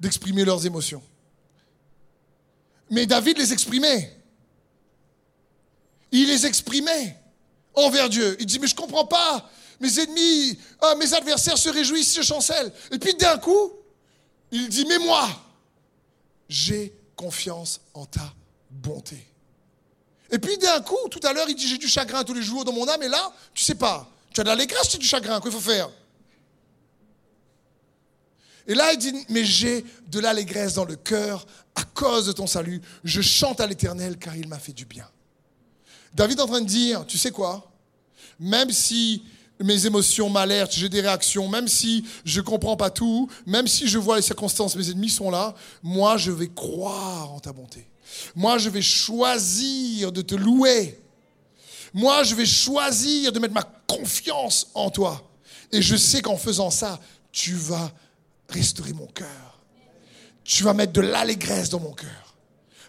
d'exprimer 0.00 0.46
leurs 0.46 0.64
émotions. 0.64 1.02
Mais 2.90 3.04
David 3.04 3.36
les 3.36 3.52
exprimait. 3.52 4.16
Il 6.10 6.28
les 6.28 6.46
exprimait 6.46 7.18
envers 7.74 8.08
Dieu. 8.08 8.36
Il 8.40 8.46
dit, 8.46 8.58
mais 8.58 8.66
je 8.66 8.74
ne 8.74 8.80
comprends 8.80 9.06
pas. 9.06 9.50
Mes 9.78 10.00
ennemis, 10.00 10.58
ah, 10.80 10.94
mes 10.94 11.12
adversaires 11.12 11.58
se 11.58 11.68
réjouissent, 11.68 12.16
je 12.16 12.22
chancelle. 12.22 12.72
Et 12.90 12.98
puis 12.98 13.14
d'un 13.14 13.36
coup, 13.36 13.72
il 14.50 14.70
dit, 14.70 14.86
mais 14.86 14.98
moi, 14.98 15.28
j'ai 16.48 16.94
confiance 17.14 17.80
en 17.92 18.06
ta 18.06 18.34
bonté. 18.72 19.26
Et 20.30 20.38
puis 20.38 20.56
d'un 20.58 20.80
coup, 20.80 21.08
tout 21.10 21.20
à 21.24 21.32
l'heure, 21.32 21.48
il 21.48 21.54
dit, 21.54 21.68
j'ai 21.68 21.78
du 21.78 21.88
chagrin 21.88 22.24
tous 22.24 22.34
les 22.34 22.42
jours 22.42 22.64
dans 22.64 22.72
mon 22.72 22.88
âme. 22.88 23.02
Et 23.02 23.08
là, 23.08 23.32
tu 23.54 23.62
sais 23.62 23.74
pas, 23.74 24.10
tu 24.32 24.40
as 24.40 24.44
de 24.44 24.48
l'allégresse, 24.48 24.88
tu 24.88 24.96
as 24.96 24.98
du 24.98 25.06
chagrin, 25.06 25.40
qu'il 25.40 25.52
faut 25.52 25.60
faire? 25.60 25.90
Et 28.66 28.74
là, 28.74 28.92
il 28.92 28.98
dit, 28.98 29.12
mais 29.28 29.44
j'ai 29.44 29.84
de 30.08 30.20
l'allégresse 30.20 30.74
dans 30.74 30.84
le 30.84 30.96
cœur 30.96 31.46
à 31.74 31.84
cause 31.84 32.26
de 32.26 32.32
ton 32.32 32.46
salut. 32.46 32.80
Je 33.04 33.20
chante 33.20 33.60
à 33.60 33.66
l'Éternel 33.66 34.16
car 34.18 34.36
il 34.36 34.48
m'a 34.48 34.58
fait 34.58 34.72
du 34.72 34.84
bien. 34.84 35.08
David 36.14 36.38
est 36.38 36.42
en 36.42 36.46
train 36.46 36.60
de 36.60 36.66
dire, 36.66 37.04
tu 37.06 37.18
sais 37.18 37.30
quoi? 37.30 37.70
Même 38.38 38.70
si 38.70 39.24
mes 39.60 39.86
émotions 39.86 40.30
m'alertent, 40.30 40.72
j'ai 40.72 40.88
des 40.88 41.00
réactions, 41.00 41.48
même 41.48 41.68
si 41.68 42.06
je 42.24 42.40
ne 42.40 42.44
comprends 42.44 42.76
pas 42.76 42.90
tout, 42.90 43.28
même 43.46 43.66
si 43.66 43.88
je 43.88 43.98
vois 43.98 44.16
les 44.16 44.22
circonstances, 44.22 44.76
mes 44.76 44.90
ennemis 44.90 45.10
sont 45.10 45.30
là, 45.30 45.54
moi 45.82 46.16
je 46.16 46.30
vais 46.30 46.48
croire 46.48 47.32
en 47.32 47.40
ta 47.40 47.52
bonté. 47.52 47.86
Moi 48.34 48.58
je 48.58 48.68
vais 48.68 48.82
choisir 48.82 50.12
de 50.12 50.22
te 50.22 50.34
louer. 50.34 51.00
Moi 51.92 52.22
je 52.22 52.34
vais 52.34 52.46
choisir 52.46 53.32
de 53.32 53.38
mettre 53.38 53.54
ma 53.54 53.68
confiance 53.86 54.68
en 54.74 54.90
toi. 54.90 55.28
Et 55.70 55.80
je 55.80 55.96
sais 55.96 56.20
qu'en 56.20 56.36
faisant 56.36 56.70
ça, 56.70 57.00
tu 57.30 57.54
vas 57.54 57.92
restaurer 58.48 58.92
mon 58.92 59.06
cœur. 59.06 59.60
Tu 60.44 60.62
vas 60.62 60.74
mettre 60.74 60.92
de 60.92 61.00
l'allégresse 61.00 61.70
dans 61.70 61.80
mon 61.80 61.92
cœur. 61.92 62.34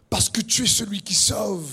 Parce 0.09 0.29
que 0.29 0.41
tu 0.41 0.63
es 0.63 0.67
celui 0.67 1.01
qui 1.01 1.13
sauve. 1.13 1.71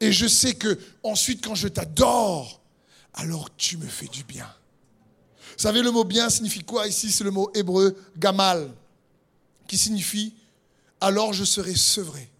Et 0.00 0.12
je 0.12 0.26
sais 0.26 0.54
que 0.54 0.78
ensuite, 1.02 1.44
quand 1.44 1.54
je 1.54 1.68
t'adore, 1.68 2.60
alors 3.14 3.54
tu 3.56 3.76
me 3.76 3.86
fais 3.86 4.06
du 4.06 4.24
bien. 4.24 4.48
Vous 5.56 5.62
savez, 5.62 5.82
le 5.82 5.90
mot 5.90 6.04
bien 6.04 6.30
signifie 6.30 6.64
quoi 6.64 6.88
ici? 6.88 7.12
C'est 7.12 7.24
le 7.24 7.30
mot 7.30 7.50
hébreu 7.54 7.96
gamal, 8.16 8.70
qui 9.68 9.78
signifie 9.78 10.34
alors 11.04 11.34
je 11.34 11.44
serai 11.44 11.74
sevré. 11.74 12.30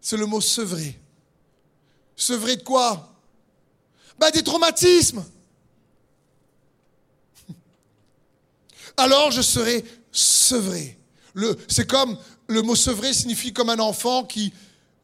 C'est 0.00 0.16
le 0.16 0.24
mot 0.24 0.40
sevré. 0.40 0.98
Sevré 2.16 2.56
de 2.56 2.62
quoi? 2.62 3.12
Ben, 4.18 4.30
Des 4.30 4.42
traumatismes. 4.42 5.22
Alors 8.96 9.32
je 9.32 9.42
serai 9.42 9.84
sevré. 10.10 10.98
C'est 11.68 11.86
comme 11.86 12.16
le 12.46 12.62
mot 12.62 12.76
sevré 12.76 13.12
signifie 13.12 13.52
comme 13.52 13.68
un 13.68 13.78
enfant 13.80 14.24
qui 14.24 14.52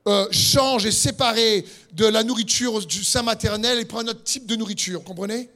euh, 0.07 0.27
change 0.31 0.87
et 0.87 0.93
séparé 0.93 1.67
de 1.93 2.07
la 2.07 2.25
nourriture 2.25 2.87
du 2.87 3.05
sein 3.05 3.23
maternel 3.23 3.79
et 3.79 3.85
prend 3.85 3.99
un 4.01 4.09
autre 4.09 4.23
type 4.23 4.47
de 4.47 4.57
nourriture, 4.57 5.05
comprenez? 5.05 5.51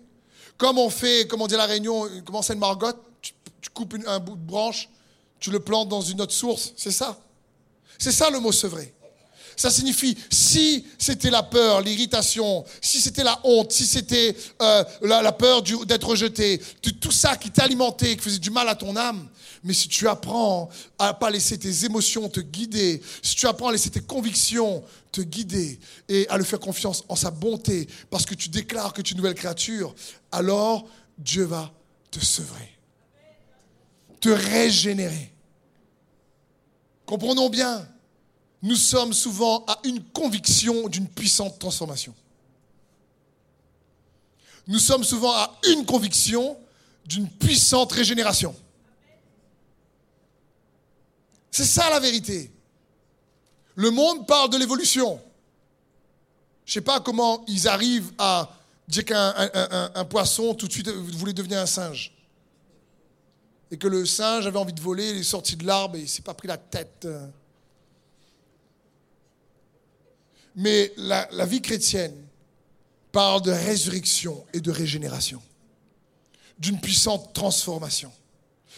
Comme 0.59 0.77
on 0.79 0.91
fait, 0.91 1.27
comme 1.27 1.41
on 1.41 1.47
dit 1.47 1.55
à 1.55 1.59
la 1.59 1.67
Réunion, 1.67 2.07
comment 2.27 2.43
c'est 2.43 2.53
une 2.53 2.59
margotte, 2.59 3.01
tu, 3.23 3.33
coupes 3.73 3.95
un 4.07 4.19
bout 4.19 4.37
de 4.37 4.45
branche, 4.45 4.89
tu 5.45 5.51
le 5.51 5.61
plantes 5.61 5.91
dans 5.91 6.01
une 6.01 6.23
autre 6.23 6.33
source, 6.33 6.73
c'est 6.75 6.91
ça. 6.91 7.19
C'est 7.99 8.13
ça 8.13 8.31
le 8.31 8.41
mot 8.41 8.51
sevré. 8.51 8.95
Ça 9.57 9.71
signifie, 9.71 10.17
si 10.31 10.87
c'était 10.99 11.29
la 11.29 11.43
peur, 11.43 11.83
l'irritation, 11.83 12.65
si 12.81 12.99
c'était 12.99 13.23
la 13.23 13.39
honte, 13.45 13.71
si 13.71 13.85
c'était 13.85 14.35
euh, 14.63 14.85
la, 15.03 15.33
peur 15.33 15.61
d'être 15.61 16.09
rejeté, 16.09 16.63
tout 16.99 17.11
ça 17.13 17.37
qui 17.37 17.51
t'alimentait, 17.51 18.17
qui 18.17 18.23
faisait 18.23 18.39
du 18.39 18.49
mal 18.49 18.71
à 18.71 18.75
ton 18.75 18.97
âme, 18.97 19.29
mais 19.63 19.75
si 19.75 19.87
tu 19.87 20.09
apprends 20.09 20.71
à 20.99 21.13
pas 21.13 21.29
laisser 21.31 21.59
tes 21.59 21.85
émotions 21.85 22.31
te 22.31 22.41
guider, 22.41 23.03
si 23.23 23.37
tu 23.37 23.47
apprends 23.47 23.69
à 23.69 23.73
laisser 23.73 23.91
tes 23.91 24.01
convictions 24.01 24.83
te 25.13 25.21
guider 25.21 25.79
et 26.09 26.27
à 26.31 26.39
le 26.39 26.45
faire 26.45 26.59
confiance 26.59 27.05
en 27.11 27.17
sa 27.17 27.31
bonté, 27.31 27.87
parce 28.09 28.25
que 28.25 28.35
tu 28.35 28.49
déclares 28.49 28.95
que 28.95 29.03
tu 29.03 29.11
es 29.11 29.13
une 29.13 29.19
nouvelle 29.19 29.35
créature, 29.35 29.95
alors 30.33 30.89
Dieu 31.19 31.45
va 31.45 31.71
te 32.11 32.19
sevrer, 32.19 32.73
te 34.23 34.31
régénérer. 34.31 35.34
Comprenons 37.07 37.51
bien, 37.51 37.87
nous 38.63 38.77
sommes 38.77 39.13
souvent 39.13 39.65
à 39.67 39.79
une 39.85 40.03
conviction 40.03 40.89
d'une 40.89 41.09
puissante 41.09 41.59
transformation. 41.59 42.15
Nous 44.67 44.79
sommes 44.79 45.05
souvent 45.05 45.33
à 45.33 45.59
une 45.69 45.85
conviction 45.85 46.57
d'une 47.05 47.29
puissante 47.29 47.93
régénération. 47.93 48.55
C'est 51.51 51.67
ça 51.67 51.91
la 51.91 52.01
vérité. 52.01 52.51
Le 53.75 53.91
monde 53.91 54.27
parle 54.27 54.49
de 54.51 54.57
l'évolution. 54.57 55.21
Je 56.65 56.71
ne 56.71 56.75
sais 56.75 56.81
pas 56.81 57.01
comment 57.01 57.45
ils 57.47 57.69
arrivent 57.69 58.13
à 58.17 58.51
dire 58.89 59.05
qu'un 59.05 60.05
poisson, 60.09 60.55
tout 60.55 60.67
de 60.67 60.73
suite, 60.73 60.89
voulait 60.89 61.35
devenir 61.35 61.61
un 61.61 61.67
singe. 61.67 62.14
Et 63.75 63.77
que 63.77 63.89
le 63.89 64.07
singe 64.07 64.47
avait 64.47 64.57
envie 64.57 64.73
de 64.73 64.81
voler, 64.81 65.11
il 65.11 65.17
est 65.17 65.25
sorti 65.25 65.57
de 65.57 65.67
l'arbre 65.67 65.97
et 65.97 66.03
il 66.03 66.09
s'est 66.09 66.23
pas 66.23 66.33
pris 66.33 66.47
la 66.47 66.57
tête. 66.57 67.09
Mais 70.55 70.93
la, 70.97 71.45
vie 71.45 71.61
chrétienne 71.61 72.15
parle 73.11 73.43
de 73.43 73.51
résurrection 73.51 74.47
et 74.53 74.61
de 74.61 74.71
régénération, 74.71 75.43
d'une 76.57 76.81
puissante 76.81 77.35
transformation. 77.35 78.13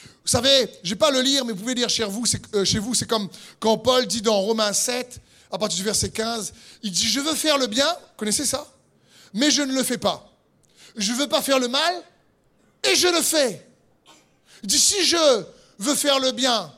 Vous 0.03 0.31
savez, 0.31 0.67
je 0.83 0.89
vais 0.89 0.97
pas 0.97 1.11
le 1.11 1.21
lire, 1.21 1.45
mais 1.45 1.53
vous 1.53 1.59
pouvez 1.59 1.75
lire 1.75 1.91
chez 1.91 2.05
vous. 2.05 2.25
Euh, 2.55 2.65
chez 2.65 2.79
vous, 2.79 2.95
c'est 2.95 3.07
comme 3.07 3.29
quand 3.61 3.77
Paul 3.77 4.07
dit 4.07 4.23
dans 4.23 4.41
Romains 4.41 4.73
7, 4.73 5.21
à 5.51 5.59
partir 5.59 5.77
du 5.77 5.85
verset 5.85 6.09
15, 6.09 6.55
il 6.83 6.91
dit, 6.91 7.07
je 7.07 7.21
veux 7.21 7.35
faire 7.35 7.59
le 7.59 7.67
bien, 7.67 7.95
connaissez 8.17 8.47
ça? 8.47 8.67
Mais 9.35 9.51
je 9.51 9.61
ne 9.61 9.75
le 9.75 9.83
fais 9.83 9.99
pas. 9.99 10.33
Je 10.97 11.13
ne 11.13 11.19
veux 11.19 11.29
pas 11.29 11.43
faire 11.43 11.59
le 11.59 11.69
mal, 11.69 12.03
et 12.91 12.95
je 12.97 13.09
le 13.09 13.21
fais. 13.21 13.63
Il 14.67 14.69
dit, 14.69 14.81
si 14.81 15.05
je 15.05 15.45
veux 15.79 15.95
faire 15.95 16.19
le 16.19 16.33
bien, 16.33 16.75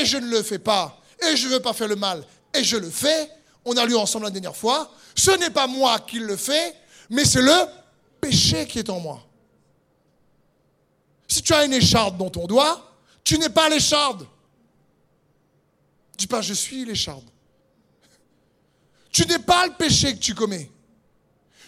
et 0.00 0.04
je 0.04 0.16
ne 0.16 0.26
le 0.26 0.42
fais 0.42 0.58
pas, 0.58 1.00
et 1.22 1.36
je 1.36 1.46
ne 1.46 1.52
veux 1.52 1.60
pas 1.60 1.72
faire 1.72 1.86
le 1.86 1.94
mal, 1.94 2.24
et 2.52 2.64
je 2.64 2.76
le 2.76 2.90
fais, 2.90 3.30
on 3.64 3.76
a 3.76 3.86
lu 3.86 3.94
ensemble 3.94 4.24
la 4.24 4.32
dernière 4.32 4.56
fois, 4.56 4.90
ce 5.14 5.30
n'est 5.38 5.50
pas 5.50 5.68
moi 5.68 6.00
qui 6.00 6.18
le 6.18 6.36
fais, 6.36 6.74
mais 7.08 7.24
c'est 7.24 7.40
le 7.40 7.54
péché 8.20 8.66
qui 8.66 8.80
est 8.80 8.90
en 8.90 8.98
moi. 8.98 9.24
Si 11.28 11.40
tu 11.40 11.54
as 11.54 11.64
une 11.64 11.72
écharde 11.72 12.18
dans 12.18 12.30
ton 12.30 12.48
doigt, 12.48 12.98
tu 13.22 13.38
n'es 13.38 13.48
pas 13.48 13.68
l'écharde. 13.68 14.26
Dis 16.18 16.26
pas, 16.26 16.42
je 16.42 16.52
suis 16.52 16.84
l'écharde. 16.84 17.22
Tu 19.12 19.24
n'es 19.26 19.38
pas 19.38 19.68
le 19.68 19.74
péché 19.74 20.14
que 20.14 20.18
tu 20.18 20.34
commets. 20.34 20.68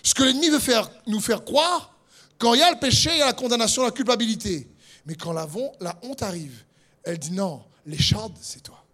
Ce 0.02 0.12
que 0.12 0.24
l'ennemi 0.24 0.48
veut 0.48 0.58
faire, 0.58 0.90
nous 1.06 1.20
faire 1.20 1.44
croire, 1.44 1.94
quand 2.36 2.54
il 2.54 2.58
y 2.58 2.64
a 2.64 2.72
le 2.72 2.80
péché, 2.80 3.10
il 3.12 3.18
y 3.18 3.22
a 3.22 3.26
la 3.26 3.32
condamnation, 3.32 3.84
la 3.84 3.92
culpabilité. 3.92 4.66
Mais 5.06 5.14
quand 5.14 5.32
la, 5.32 5.48
la 5.80 5.98
honte 6.02 6.22
arrive, 6.22 6.64
elle 7.02 7.18
dit 7.18 7.32
non, 7.32 7.64
l'écharde, 7.86 8.36
c'est 8.40 8.62
toi. 8.62 8.84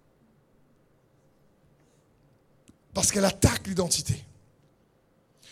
Parce 2.94 3.12
qu'elle 3.12 3.24
attaque 3.24 3.66
l'identité. 3.66 4.24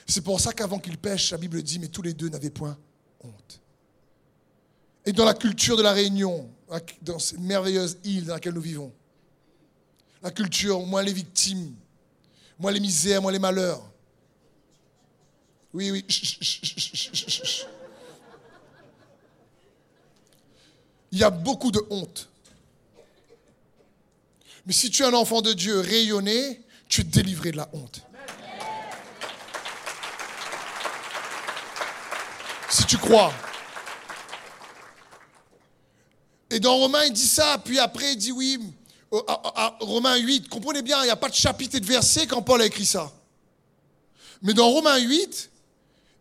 C'est 0.06 0.22
pour 0.22 0.40
ça 0.40 0.52
qu'avant 0.52 0.78
qu'il 0.78 0.98
pêche, 0.98 1.30
la 1.32 1.38
Bible 1.38 1.62
dit, 1.62 1.78
mais 1.78 1.88
tous 1.88 2.02
les 2.02 2.14
deux 2.14 2.28
n'avaient 2.28 2.50
point 2.50 2.78
honte. 3.22 3.60
Et 5.04 5.12
dans 5.12 5.24
la 5.24 5.34
culture 5.34 5.76
de 5.76 5.82
la 5.82 5.92
Réunion, 5.92 6.48
dans 7.02 7.18
cette 7.18 7.38
merveilleuse 7.38 7.98
île 8.04 8.26
dans 8.26 8.34
laquelle 8.34 8.54
nous 8.54 8.60
vivons, 8.60 8.92
la 10.22 10.30
culture, 10.30 10.80
moins 10.80 11.02
les 11.02 11.12
victimes, 11.12 11.74
moins 12.58 12.72
les 12.72 12.80
misères, 12.80 13.20
moins 13.22 13.32
les 13.32 13.38
malheurs, 13.38 13.84
Oui, 15.76 15.90
oui. 15.90 16.04
Chut, 16.08 16.24
chut, 16.24 16.42
chut, 16.42 16.96
chut, 16.96 17.14
chut, 17.14 17.44
chut. 17.44 17.66
Il 21.16 21.20
y 21.20 21.24
a 21.24 21.30
beaucoup 21.30 21.70
de 21.70 21.82
honte. 21.88 22.28
Mais 24.66 24.74
si 24.74 24.90
tu 24.90 25.02
es 25.02 25.06
un 25.06 25.14
enfant 25.14 25.40
de 25.40 25.54
Dieu 25.54 25.80
rayonné, 25.80 26.60
tu 26.90 27.00
es 27.00 27.04
délivré 27.04 27.52
de 27.52 27.56
la 27.56 27.70
honte. 27.72 28.02
Si 32.68 32.84
tu 32.84 32.98
crois. 32.98 33.32
Et 36.50 36.60
dans 36.60 36.76
Romains, 36.76 37.04
il 37.06 37.14
dit 37.14 37.26
ça, 37.26 37.62
puis 37.64 37.78
après, 37.78 38.12
il 38.12 38.18
dit 38.18 38.32
oui. 38.32 38.60
euh, 39.14 39.22
à- 39.26 39.74
Romains 39.80 40.16
8, 40.16 40.50
comprenez 40.50 40.82
bien, 40.82 41.00
il 41.00 41.04
n'y 41.04 41.10
a 41.10 41.16
pas 41.16 41.30
de 41.30 41.34
chapitre 41.34 41.76
et 41.76 41.80
de 41.80 41.86
verset 41.86 42.26
quand 42.26 42.42
Paul 42.42 42.60
a 42.60 42.66
écrit 42.66 42.84
ça. 42.84 43.10
Mais 44.42 44.52
dans 44.52 44.68
Romains 44.68 44.98
8, 44.98 45.48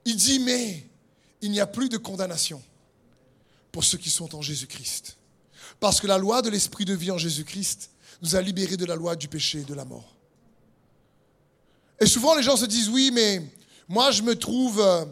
il 0.05 0.15
dit 0.15 0.39
mais 0.39 0.85
il 1.41 1.51
n'y 1.51 1.59
a 1.59 1.67
plus 1.67 1.89
de 1.89 1.97
condamnation 1.97 2.63
pour 3.75 3.83
ceux 3.83 3.97
qui 3.97 4.09
sont 4.09 4.33
en 4.35 4.41
Jésus-Christ. 4.41 5.17
Parce 5.81 5.99
que 5.99 6.07
la 6.07 6.17
loi 6.17 6.41
de 6.41 6.49
l'esprit 6.49 6.85
de 6.85 6.93
vie 6.93 7.11
en 7.11 7.17
Jésus-Christ 7.17 7.89
nous 8.21 8.37
a 8.37 8.41
libérés 8.41 8.77
de 8.77 8.85
la 8.85 8.95
loi 8.95 9.17
du 9.17 9.27
péché 9.27 9.59
et 9.59 9.63
de 9.65 9.73
la 9.73 9.83
mort. 9.83 10.15
Et 11.99 12.05
souvent 12.05 12.35
les 12.35 12.41
gens 12.41 12.55
se 12.55 12.63
disent 12.63 12.87
oui, 12.87 13.11
mais 13.11 13.41
moi 13.89 14.11
je 14.11 14.21
me 14.21 14.39
trouve 14.39 14.79
euh, 14.79 15.03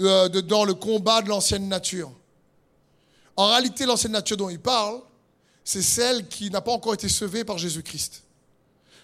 euh, 0.00 0.28
dans 0.42 0.64
le 0.64 0.74
combat 0.74 1.22
de 1.22 1.28
l'ancienne 1.28 1.68
nature. 1.68 2.10
En 3.36 3.50
réalité, 3.50 3.86
l'ancienne 3.86 4.10
nature 4.10 4.36
dont 4.36 4.50
il 4.50 4.58
parle, 4.58 5.00
c'est 5.62 5.80
celle 5.80 6.26
qui 6.26 6.50
n'a 6.50 6.60
pas 6.60 6.72
encore 6.72 6.94
été 6.94 7.08
sauvée 7.08 7.44
par 7.44 7.56
Jésus-Christ. 7.56 8.24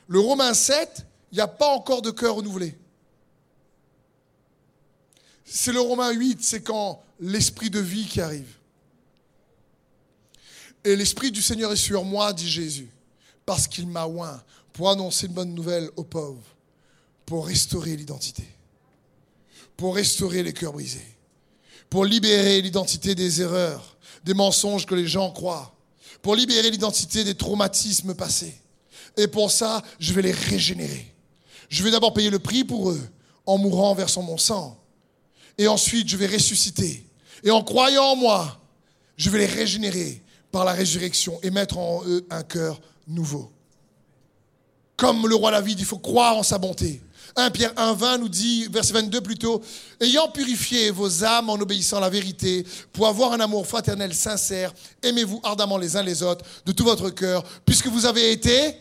Le 0.09 0.19
Romain 0.19 0.55
7, 0.55 1.07
il 1.31 1.37
n'y 1.37 1.41
a 1.41 1.47
pas 1.47 1.69
encore 1.69 2.03
de 2.03 2.11
cœur 2.11 2.35
renouvelé. 2.35 2.77
C'est 5.45 5.71
le 5.71 5.81
Romain 5.81 6.11
8, 6.11 6.43
c'est 6.43 6.63
quand 6.63 7.01
l'esprit 7.21 7.71
de 7.71 7.79
vie 7.79 8.09
qui 8.09 8.21
arrive. 8.21 8.57
Et 10.85 10.97
l'esprit 10.97 11.31
du 11.31 11.41
Seigneur 11.41 11.73
est 11.73 11.77
sur 11.77 12.05
moi, 12.05 12.33
dit 12.33 12.49
Jésus, 12.49 12.91
parce 13.47 13.67
qu'il 13.67 13.87
m'a 13.87 14.07
oint 14.07 14.43
pour 14.73 14.91
annoncer 14.91 15.27
une 15.27 15.33
bonne 15.33 15.55
nouvelle 15.55 15.89
aux 15.97 16.05
pauvres, 16.05 16.45
pour 17.25 17.47
restaurer 17.47 17.97
l'identité, 17.97 18.45
pour 19.77 19.95
restaurer 19.95 20.43
les 20.43 20.53
cœurs 20.53 20.73
brisés, 20.73 21.17
pour 21.89 22.05
libérer 22.05 22.61
l'identité 22.61 23.15
des 23.15 23.41
erreurs, 23.41 23.97
des 24.25 24.35
mensonges 24.35 24.85
que 24.85 24.95
les 24.95 25.07
gens 25.07 25.31
croient, 25.31 25.75
pour 26.21 26.35
libérer 26.35 26.71
l'identité 26.71 27.25
des 27.25 27.35
traumatismes 27.35 28.15
passés. 28.15 28.61
Et 29.17 29.29
pour 29.29 29.51
ça, 29.51 29.83
je 29.99 30.13
vais 30.13 30.23
les 30.23 30.33
régénérer. 30.33 31.15
Je 31.69 31.83
vais 31.83 31.91
d'abord 31.91 32.13
payer 32.13 32.31
le 32.31 32.39
prix 32.39 32.65
pour 32.65 32.91
eux 32.91 33.09
en 33.47 33.59
mourant 33.59 33.95
versant 33.95 34.23
mon 34.23 34.39
sang. 34.39 34.79
Et 35.57 35.69
ensuite, 35.69 36.09
je 36.09 36.17
vais 36.17 36.27
ressusciter. 36.27 37.07
Et 37.43 37.51
en 37.51 37.63
croyant 37.63 38.05
en 38.05 38.17
moi, 38.17 38.61
je 39.17 39.31
vais 39.31 39.39
les 39.39 39.47
régénérer 39.47 40.24
par 40.55 40.65
la 40.65 40.73
résurrection 40.73 41.41
et 41.43 41.51
mettre 41.51 41.79
en 41.79 42.05
eux 42.07 42.25
un 42.31 42.45
cœur 42.45 42.81
nouveau. 43.09 43.51
Comme 44.97 45.27
le 45.27 45.35
roi 45.35 45.51
David, 45.51 45.81
il 45.81 45.85
faut 45.85 45.99
croire 45.99 46.37
en 46.37 46.45
sa 46.45 46.59
bonté. 46.59 47.03
1 47.35 47.51
Pierre 47.51 47.73
1, 47.77 47.95
20 47.95 48.19
nous 48.19 48.29
dit, 48.29 48.69
verset 48.71 48.93
22 48.93 49.21
plutôt, 49.21 49.61
ayant 50.01 50.29
purifié 50.29 50.93
vos 50.93 51.25
âmes 51.25 51.51
en 51.51 51.55
obéissant 51.55 51.97
à 51.97 52.03
la 52.03 52.09
vérité, 52.09 52.65
pour 52.93 53.09
avoir 53.09 53.33
un 53.33 53.41
amour 53.41 53.67
fraternel 53.67 54.15
sincère, 54.15 54.73
aimez-vous 55.03 55.41
ardemment 55.43 55.77
les 55.77 55.97
uns 55.97 56.05
les 56.05 56.23
autres 56.23 56.45
de 56.65 56.71
tout 56.71 56.85
votre 56.85 57.11
cœur, 57.11 57.43
puisque 57.67 57.89
vous 57.89 58.07
avez 58.07 58.31
été 58.31 58.77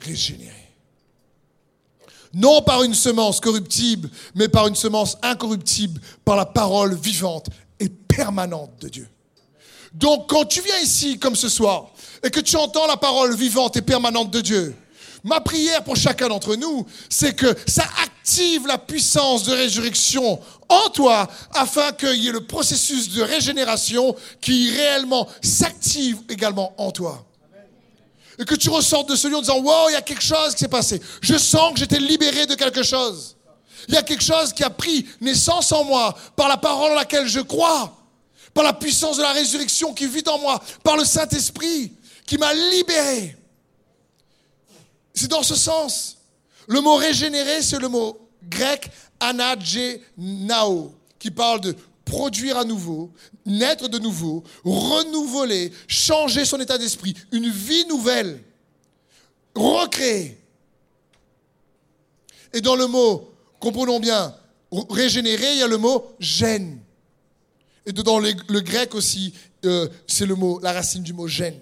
régénérés. 0.00 0.72
Non 2.34 2.62
par 2.62 2.82
une 2.82 2.94
semence 2.94 3.38
corruptible, 3.38 4.10
mais 4.34 4.48
par 4.48 4.66
une 4.66 4.74
semence 4.74 5.16
incorruptible, 5.22 6.00
par 6.24 6.34
la 6.34 6.46
parole 6.46 6.96
vivante 6.96 7.46
et 7.78 7.88
permanente 7.88 8.72
de 8.80 8.88
Dieu. 8.88 9.08
Donc 9.92 10.28
quand 10.28 10.44
tu 10.44 10.60
viens 10.60 10.78
ici 10.78 11.18
comme 11.18 11.36
ce 11.36 11.48
soir 11.48 11.90
et 12.22 12.30
que 12.30 12.40
tu 12.40 12.56
entends 12.56 12.86
la 12.86 12.96
parole 12.96 13.34
vivante 13.34 13.76
et 13.76 13.82
permanente 13.82 14.30
de 14.30 14.40
Dieu, 14.40 14.74
ma 15.24 15.40
prière 15.40 15.82
pour 15.84 15.96
chacun 15.96 16.28
d'entre 16.28 16.54
nous, 16.56 16.86
c'est 17.08 17.34
que 17.34 17.54
ça 17.66 17.84
active 18.02 18.66
la 18.66 18.78
puissance 18.78 19.44
de 19.44 19.52
résurrection 19.52 20.38
en 20.68 20.88
toi 20.90 21.28
afin 21.54 21.92
qu'il 21.92 22.16
y 22.16 22.28
ait 22.28 22.32
le 22.32 22.46
processus 22.46 23.10
de 23.10 23.22
régénération 23.22 24.14
qui 24.40 24.70
réellement 24.70 25.26
s'active 25.42 26.18
également 26.28 26.72
en 26.78 26.92
toi. 26.92 27.24
Et 28.38 28.44
que 28.44 28.54
tu 28.54 28.70
ressortes 28.70 29.08
de 29.10 29.16
ce 29.16 29.28
lieu 29.28 29.36
en 29.36 29.40
disant, 29.40 29.60
wow, 29.60 29.90
il 29.90 29.92
y 29.92 29.96
a 29.96 30.02
quelque 30.02 30.22
chose 30.22 30.54
qui 30.54 30.60
s'est 30.60 30.68
passé. 30.68 31.02
Je 31.20 31.36
sens 31.36 31.74
que 31.74 31.80
j'étais 31.80 31.98
libéré 31.98 32.46
de 32.46 32.54
quelque 32.54 32.82
chose. 32.82 33.36
Il 33.88 33.94
y 33.94 33.98
a 33.98 34.02
quelque 34.02 34.24
chose 34.24 34.52
qui 34.52 34.62
a 34.62 34.70
pris 34.70 35.06
naissance 35.20 35.72
en 35.72 35.84
moi 35.84 36.16
par 36.36 36.48
la 36.48 36.56
parole 36.56 36.92
en 36.92 36.94
laquelle 36.94 37.26
je 37.26 37.40
crois 37.40 37.99
par 38.54 38.64
la 38.64 38.72
puissance 38.72 39.16
de 39.16 39.22
la 39.22 39.32
résurrection 39.32 39.94
qui 39.94 40.06
vit 40.06 40.24
en 40.26 40.38
moi, 40.38 40.62
par 40.82 40.96
le 40.96 41.04
Saint-Esprit 41.04 41.92
qui 42.26 42.38
m'a 42.38 42.54
libéré. 42.54 43.36
C'est 45.14 45.28
dans 45.28 45.42
ce 45.42 45.56
sens. 45.56 46.18
Le 46.68 46.80
mot 46.80 46.94
régénérer, 46.94 47.62
c'est 47.62 47.78
le 47.78 47.88
mot 47.88 48.28
grec 48.48 48.90
anagenao, 49.18 50.94
qui 51.18 51.30
parle 51.30 51.60
de 51.60 51.74
produire 52.04 52.56
à 52.56 52.64
nouveau, 52.64 53.12
naître 53.44 53.88
de 53.88 53.98
nouveau, 53.98 54.44
renouveler, 54.64 55.72
changer 55.88 56.44
son 56.44 56.60
état 56.60 56.78
d'esprit, 56.78 57.14
une 57.32 57.48
vie 57.48 57.84
nouvelle, 57.86 58.42
recréer. 59.54 60.38
Et 62.52 62.60
dans 62.60 62.76
le 62.76 62.86
mot, 62.86 63.32
comprenons 63.58 64.00
bien, 64.00 64.34
régénérer, 64.88 65.52
il 65.52 65.58
y 65.58 65.62
a 65.62 65.68
le 65.68 65.78
mot 65.78 66.14
gène. 66.18 66.80
Et 67.86 67.92
dans 67.92 68.18
le, 68.18 68.60
grec 68.60 68.94
aussi, 68.94 69.32
euh, 69.64 69.88
c'est 70.06 70.26
le 70.26 70.34
mot, 70.34 70.60
la 70.60 70.72
racine 70.72 71.02
du 71.02 71.12
mot 71.12 71.26
gène. 71.26 71.58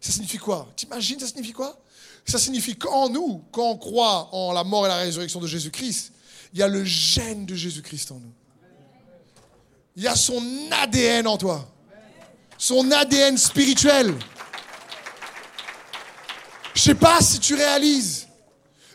Ça 0.00 0.12
signifie 0.12 0.38
quoi? 0.38 0.70
T'imagines, 0.76 1.18
ça 1.18 1.26
signifie 1.26 1.52
quoi? 1.52 1.80
Ça 2.24 2.38
signifie 2.38 2.76
qu'en 2.76 3.08
nous, 3.08 3.42
quand 3.52 3.70
on 3.70 3.76
croit 3.76 4.28
en 4.32 4.52
la 4.52 4.64
mort 4.64 4.86
et 4.86 4.88
la 4.88 4.96
résurrection 4.96 5.40
de 5.40 5.46
Jésus-Christ, 5.46 6.12
il 6.52 6.60
y 6.60 6.62
a 6.62 6.68
le 6.68 6.84
gène 6.84 7.46
de 7.46 7.54
Jésus-Christ 7.54 8.12
en 8.12 8.16
nous. 8.16 8.32
Il 9.96 10.02
y 10.02 10.08
a 10.08 10.14
son 10.14 10.42
ADN 10.70 11.26
en 11.26 11.36
toi. 11.36 11.68
Son 12.58 12.90
ADN 12.90 13.36
spirituel. 13.36 14.14
Je 16.74 16.80
sais 16.80 16.94
pas 16.94 17.20
si 17.20 17.38
tu 17.40 17.54
réalises. 17.54 18.28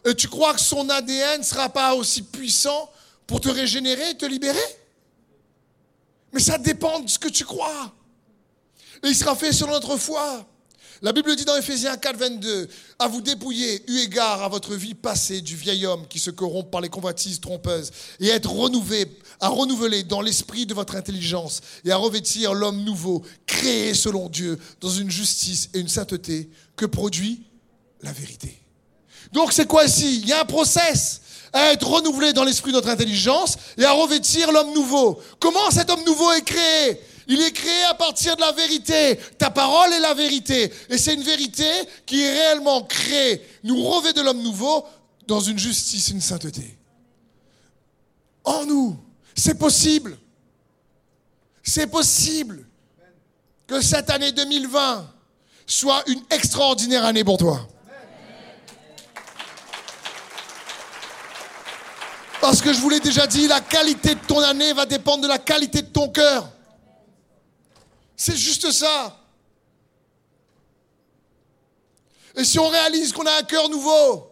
Et 0.06 0.16
tu 0.16 0.28
crois 0.28 0.54
que 0.54 0.62
son 0.62 0.90
ADN 0.90 1.40
ne 1.40 1.44
sera 1.44 1.70
pas 1.70 1.94
aussi 1.94 2.22
puissant 2.22 2.90
pour 3.26 3.42
te 3.42 3.50
régénérer 3.50 4.12
et 4.12 4.18
te 4.18 4.26
libérer? 4.26 4.58
Mais 6.34 6.40
ça 6.40 6.58
dépend 6.58 7.00
de 7.00 7.10
ce 7.10 7.20
que 7.20 7.30
tu 7.30 7.46
crois. 7.46 7.94
Et 9.04 9.10
il 9.10 9.16
sera 9.16 9.36
fait 9.36 9.52
selon 9.52 9.74
notre 9.74 9.98
foi. 9.98 10.46
La 11.04 11.14
Bible 11.14 11.36
dit 11.36 11.46
dans 11.46 11.56
Éphésiens 11.56 11.96
4, 11.96 12.18
22, 12.18 12.68
à 12.98 13.08
vous 13.08 13.22
dépouiller, 13.22 13.84
eu 13.88 14.00
égard 14.00 14.42
à 14.42 14.48
votre 14.48 14.74
vie 14.74 14.96
passée 14.96 15.42
du 15.42 15.56
vieil 15.56 15.86
homme 15.86 16.08
qui 16.08 16.18
se 16.18 16.32
corrompt 16.32 16.72
par 16.72 16.82
les 16.82 16.90
convoitises 16.90 17.40
trompeuses, 17.40 17.92
et 18.20 18.32
à 18.32 18.36
être 18.36 18.52
renouvelé, 18.52 19.06
à 19.40 19.50
renouveler 19.50 20.02
dans 20.02 20.22
l'esprit 20.22 20.66
de 20.66 20.74
votre 20.74 20.96
intelligence, 20.96 21.62
et 21.86 21.92
à 21.92 21.98
revêtir 21.98 22.56
l'homme 22.56 22.84
nouveau, 22.84 23.24
créé 23.46 23.94
selon 23.94 24.28
Dieu, 24.28 24.58
dans 24.82 24.90
une 24.90 25.12
justice 25.12 25.70
et 25.76 25.80
une 25.80 25.88
sainteté 25.88 26.50
que 26.76 26.88
produit 26.88 27.44
la 28.02 28.12
vérité. 28.12 28.60
Donc 29.34 29.54
c'est 29.54 29.68
quoi 29.68 29.86
ici? 29.86 30.22
Il 30.22 30.28
y 30.28 30.34
a 30.34 30.42
un 30.42 30.46
process 30.46 31.22
à 31.58 31.74
être 31.74 31.88
renouvelé 31.88 32.34
dans 32.34 32.44
l'esprit 32.44 32.72
de 32.72 32.78
notre 32.78 32.90
intelligence 32.90 33.58
et 33.78 33.84
à 33.84 33.92
revêtir 33.92 34.52
l'homme 34.52 34.74
nouveau. 34.74 35.20
Comment 35.40 35.72
cet 35.72 35.90
homme 35.90 36.04
nouveau 36.06 36.32
est 36.34 36.44
créé? 36.44 37.02
Il 37.28 37.42
est 37.42 37.52
créé 37.52 37.84
à 37.90 37.94
partir 37.94 38.36
de 38.36 38.42
la 38.42 38.52
vérité. 38.52 39.20
Ta 39.38 39.50
parole 39.50 39.92
est 39.92 40.00
la 40.00 40.14
vérité. 40.14 40.72
Et 40.90 40.98
c'est 40.98 41.14
une 41.14 41.24
vérité 41.24 41.70
qui 42.06 42.24
est 42.24 42.32
réellement 42.32 42.84
créée, 42.84 43.42
nous 43.64 43.84
revêt 43.84 44.14
de 44.14 44.22
l'homme 44.22 44.42
nouveau 44.42 44.86
dans 45.28 45.42
une 45.42 45.60
justice 45.60 46.08
une 46.10 46.22
sainteté. 46.22 46.78
En 48.46 48.66
nous, 48.66 48.98
c'est 49.36 49.58
possible. 49.58 50.18
C'est 51.62 51.88
possible 51.88 52.66
que 53.68 53.82
cette 53.82 54.10
année 54.10 54.32
2020 54.32 55.14
soit 55.66 56.02
une 56.08 56.22
extraordinaire 56.30 57.04
année 57.04 57.26
pour 57.26 57.38
toi. 57.38 57.68
Parce 62.40 62.62
que 62.62 62.72
je 62.72 62.80
vous 62.80 62.90
l'ai 62.90 63.00
déjà 63.00 63.28
dit, 63.28 63.48
la 63.48 63.62
qualité 63.62 64.16
de 64.16 64.20
ton 64.26 64.40
année 64.40 64.72
va 64.74 64.86
dépendre 64.86 65.24
de 65.24 65.28
la 65.28 65.40
qualité 65.40 65.82
de 65.82 65.88
ton 65.88 66.10
cœur. 66.10 66.52
C'est 68.16 68.36
juste 68.36 68.72
ça. 68.72 69.20
Et 72.36 72.44
si 72.44 72.60
on 72.60 72.68
réalise 72.68 73.12
qu'on 73.12 73.26
a 73.26 73.40
un 73.40 73.44
cœur 73.44 73.70
nouveau, 73.70 74.30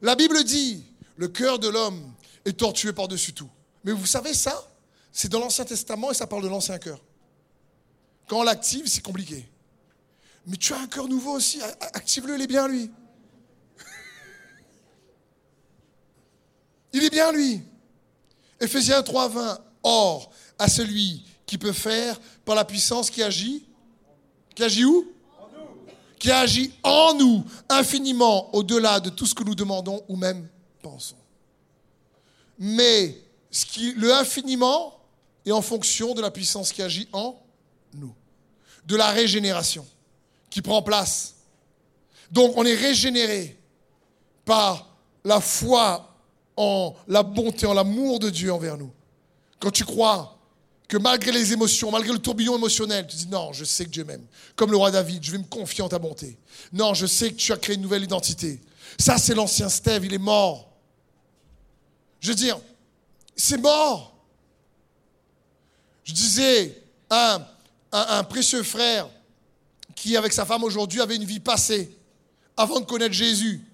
la 0.00 0.14
Bible 0.14 0.42
dit, 0.44 0.84
le 1.16 1.28
cœur 1.28 1.58
de 1.58 1.68
l'homme 1.68 2.12
est 2.44 2.58
tortueux 2.58 2.92
par-dessus 2.92 3.34
tout. 3.34 3.50
Mais 3.84 3.92
vous 3.92 4.06
savez 4.06 4.34
ça? 4.34 4.66
C'est 5.12 5.28
dans 5.28 5.40
l'Ancien 5.40 5.66
Testament 5.66 6.10
et 6.10 6.14
ça 6.14 6.26
parle 6.26 6.42
de 6.42 6.48
l'ancien 6.48 6.78
cœur. 6.78 6.98
Quand 8.26 8.40
on 8.40 8.42
l'active, 8.42 8.86
c'est 8.86 9.02
compliqué. 9.02 9.46
Mais 10.46 10.56
tu 10.56 10.72
as 10.72 10.78
un 10.78 10.86
cœur 10.86 11.06
nouveau 11.06 11.32
aussi, 11.32 11.60
active-le, 11.80 12.36
il 12.36 12.42
est 12.42 12.46
bien 12.46 12.66
lui. 12.66 12.90
Il 16.92 17.04
est 17.04 17.10
bien 17.10 17.32
lui. 17.32 17.62
Éphésiens 18.60 19.02
3, 19.02 19.28
20. 19.28 19.58
Or, 19.84 20.30
à 20.58 20.68
celui 20.68 21.24
qui 21.46 21.58
peut 21.58 21.72
faire 21.72 22.20
par 22.44 22.54
la 22.54 22.64
puissance 22.64 23.10
qui 23.10 23.22
agit, 23.22 23.64
qui 24.54 24.62
agit 24.62 24.84
où? 24.84 25.10
Qui 26.18 26.30
agit 26.30 26.72
en 26.84 27.14
nous 27.14 27.44
infiniment 27.68 28.54
au-delà 28.54 29.00
de 29.00 29.10
tout 29.10 29.26
ce 29.26 29.34
que 29.34 29.42
nous 29.42 29.56
demandons 29.56 30.04
ou 30.08 30.16
même 30.16 30.48
pensons. 30.80 31.16
Mais 32.58 33.18
le 33.96 34.12
infiniment 34.12 35.00
est 35.44 35.50
en 35.50 35.62
fonction 35.62 36.14
de 36.14 36.20
la 36.20 36.30
puissance 36.30 36.72
qui 36.72 36.80
agit 36.80 37.08
en 37.12 37.36
nous, 37.94 38.14
de 38.86 38.94
la 38.94 39.08
régénération 39.10 39.86
qui 40.48 40.62
prend 40.62 40.82
place. 40.82 41.34
Donc 42.30 42.56
on 42.56 42.64
est 42.64 42.74
régénéré 42.74 43.58
par 44.44 44.96
la 45.24 45.40
foi 45.40 46.11
en 46.56 46.94
la 47.08 47.22
bonté, 47.22 47.66
en 47.66 47.74
l'amour 47.74 48.18
de 48.18 48.30
Dieu 48.30 48.52
envers 48.52 48.76
nous. 48.76 48.92
Quand 49.58 49.70
tu 49.70 49.84
crois 49.84 50.38
que 50.88 50.96
malgré 50.98 51.32
les 51.32 51.52
émotions, 51.52 51.90
malgré 51.90 52.12
le 52.12 52.18
tourbillon 52.18 52.56
émotionnel, 52.56 53.06
tu 53.06 53.16
dis 53.16 53.28
non, 53.28 53.52
je 53.52 53.64
sais 53.64 53.84
que 53.84 53.90
Dieu 53.90 54.04
m'aime. 54.04 54.26
Comme 54.56 54.70
le 54.70 54.76
roi 54.76 54.90
David, 54.90 55.22
je 55.24 55.32
vais 55.32 55.38
me 55.38 55.44
confier 55.44 55.82
en 55.82 55.88
ta 55.88 55.98
bonté. 55.98 56.38
Non, 56.72 56.92
je 56.92 57.06
sais 57.06 57.30
que 57.30 57.36
tu 57.36 57.52
as 57.52 57.56
créé 57.56 57.76
une 57.76 57.82
nouvelle 57.82 58.04
identité. 58.04 58.60
Ça, 58.98 59.16
c'est 59.16 59.34
l'ancien 59.34 59.68
Steve, 59.68 60.04
il 60.04 60.12
est 60.12 60.18
mort. 60.18 60.70
Je 62.20 62.28
veux 62.28 62.34
dire, 62.34 62.60
c'est 63.34 63.56
mort. 63.56 64.14
Je 66.04 66.12
disais 66.12 66.82
à 67.08 67.48
un, 67.92 68.24
précieux 68.24 68.62
frère 68.62 69.08
qui, 69.94 70.16
avec 70.16 70.32
sa 70.32 70.44
femme 70.44 70.64
aujourd'hui, 70.64 71.00
avait 71.00 71.16
une 71.16 71.24
vie 71.24 71.40
passée 71.40 71.96
avant 72.56 72.80
de 72.80 72.84
connaître 72.84 73.14
Jésus. 73.14 73.66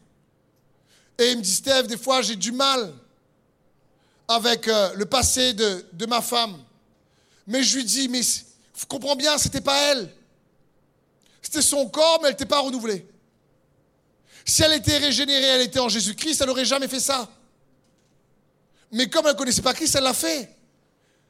Et 1.18 1.32
il 1.32 1.38
me 1.38 1.42
dit, 1.42 1.54
Steve, 1.54 1.86
des 1.86 1.98
fois 1.98 2.22
j'ai 2.22 2.36
du 2.36 2.52
mal 2.52 2.94
avec 4.28 4.68
euh, 4.68 4.92
le 4.94 5.06
passé 5.06 5.54
de, 5.54 6.06
ma 6.06 6.20
femme. 6.20 6.62
Mais 7.46 7.62
je 7.62 7.76
lui 7.76 7.84
dis, 7.84 8.08
mais 8.08 8.20
vous 8.20 8.86
comprenez 8.86 9.16
bien, 9.16 9.38
c'était 9.38 9.60
pas 9.60 9.90
elle. 9.90 10.12
C'était 11.40 11.62
son 11.62 11.88
corps, 11.88 12.18
mais 12.20 12.28
elle 12.28 12.34
n'était 12.34 12.46
pas 12.46 12.60
renouvelée. 12.60 13.06
Si 14.44 14.62
elle 14.62 14.74
était 14.74 14.98
régénérée, 14.98 15.44
elle 15.44 15.60
était 15.62 15.78
en 15.78 15.88
Jésus-Christ, 15.88 16.40
elle 16.40 16.46
n'aurait 16.46 16.64
jamais 16.64 16.88
fait 16.88 17.00
ça. 17.00 17.28
Mais 18.92 19.08
comme 19.08 19.26
elle 19.26 19.32
ne 19.32 19.38
connaissait 19.38 19.62
pas 19.62 19.74
Christ, 19.74 19.94
elle 19.94 20.04
l'a 20.04 20.14
fait. 20.14 20.54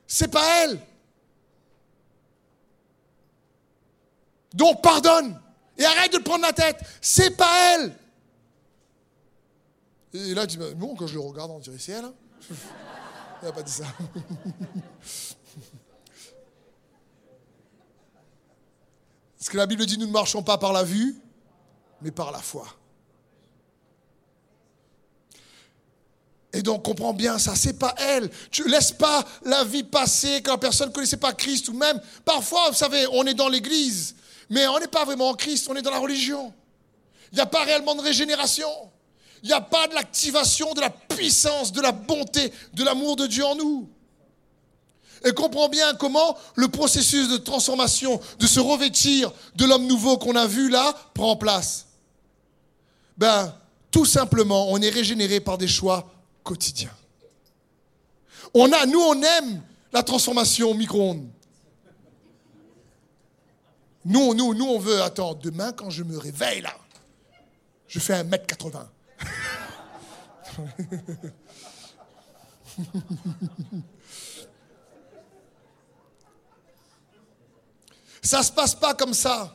C'est 0.07 0.29
pas 0.29 0.65
elle. 0.65 0.81
Donc 4.55 4.83
pardonne. 4.83 5.41
Et 5.77 5.85
arrête 5.85 6.13
de 6.13 6.19
prendre 6.19 6.43
la 6.43 6.53
tête. 6.53 6.81
C'est 7.01 7.37
pas 7.37 7.75
elle. 7.75 7.95
Et 10.27 10.35
là, 10.35 10.47
tu 10.47 10.59
dis, 10.59 10.65
bon, 10.75 10.95
quand 10.97 11.07
je 11.07 11.15
le 11.15 11.21
regarde, 11.21 11.51
on 11.51 11.59
dirait 11.59 11.79
c'est 11.79 11.93
elle. 11.93 12.07
Hein 12.07 12.15
n'a 13.43 13.53
pas 13.53 13.63
dit 13.63 13.73
ça. 13.73 13.85
Parce 19.39 19.49
que 19.49 19.57
la 19.57 19.67
Bible 19.67 19.87
dit, 19.87 19.97
nous 19.97 20.07
ne 20.07 20.13
marchons 20.13 20.43
pas 20.43 20.59
par 20.59 20.73
la 20.73 20.83
vue, 20.83 21.17
mais 22.03 22.11
par 22.11 22.33
la 22.33 22.41
foi. 22.41 22.67
Et 26.53 26.63
donc, 26.63 26.85
comprends 26.85 27.13
bien 27.13 27.39
ça, 27.39 27.55
c'est 27.55 27.79
pas 27.79 27.95
elle. 27.99 28.29
Tu 28.51 28.69
laisses 28.69 28.91
pas 28.91 29.25
la 29.45 29.63
vie 29.65 29.85
passer 29.85 30.43
quand 30.43 30.53
la 30.53 30.59
personne 30.59 30.89
ne 30.89 30.93
connaissait 30.93 31.19
pas 31.19 31.33
Christ 31.33 31.69
ou 31.69 31.75
même, 31.75 32.01
parfois, 32.25 32.71
vous 32.71 32.77
savez, 32.77 33.07
on 33.13 33.25
est 33.27 33.35
dans 33.35 33.49
l'église, 33.49 34.17
mais 34.51 34.67
on 34.67 34.81
n'est 34.81 34.89
pas 34.89 35.05
vraiment 35.05 35.29
en 35.29 35.35
Christ, 35.35 35.69
on 35.71 35.77
est 35.77 35.83
dans 35.83 35.93
la 35.93 36.01
religion. 36.01 36.53
Il 37.31 37.37
n'y 37.37 37.41
a 37.41 37.47
pas 37.47 37.63
réellement 37.65 37.95
de 37.95 38.01
régénération. 38.01 38.69
Il 39.43 39.49
n'y 39.49 39.55
a 39.55 39.61
pas 39.61 39.87
de 39.89 39.95
l'activation 39.95 40.75
de 40.75 40.81
la 40.81 40.91
puissance, 40.91 41.73
de 41.73 41.81
la 41.81 41.93
bonté, 41.93 42.53
de 42.75 42.85
l'amour 42.85 43.17
de 43.17 43.27
Dieu 43.27 43.45
en 43.45 43.55
nous. 43.55 43.89
Et 45.25 45.33
comprends 45.33 45.69
bien 45.69 45.95
comment 45.95 46.37
le 46.55 46.69
processus 46.69 47.29
de 47.29 47.37
transformation, 47.39 48.21
de 48.39 48.47
se 48.47 48.61
revêtir 48.61 49.33
de 49.57 49.65
l'homme 49.65 49.87
nouveau 49.87 50.17
qu'on 50.17 50.37
a 50.37 50.47
vu 50.47 50.71
là, 50.71 50.95
prend 51.15 51.37
place. 51.37 51.87
Ben, 53.17 53.53
tout 53.91 54.05
simplement, 54.05 54.71
on 54.71 54.81
est 54.81 54.91
régénéré 54.91 55.41
par 55.41 55.59
des 55.59 55.67
choix 55.67 56.09
quotidiens. 56.45 56.95
On 58.55 58.73
a, 58.73 58.87
nous, 58.87 59.01
on 59.01 59.21
aime 59.23 59.63
la 59.93 60.03
transformation 60.03 60.71
au 60.71 60.75
micro-ondes. 60.75 61.29
Nous, 64.05 64.35
nous, 64.35 64.55
nous, 64.55 64.67
on 64.67 64.79
veut, 64.79 65.03
attends, 65.03 65.35
demain, 65.35 65.73
quand 65.73 65.91
je 65.91 66.03
me 66.03 66.17
réveille 66.17 66.61
là, 66.61 66.75
je 67.89 67.99
fais 67.99 68.15
un 68.15 68.25
mètre 68.25 68.47
80. 68.47 68.89
Ça 78.23 78.39
ne 78.39 78.43
se 78.45 78.53
passe 78.53 78.75
pas 78.75 78.95
comme 78.95 79.15
ça. 79.15 79.55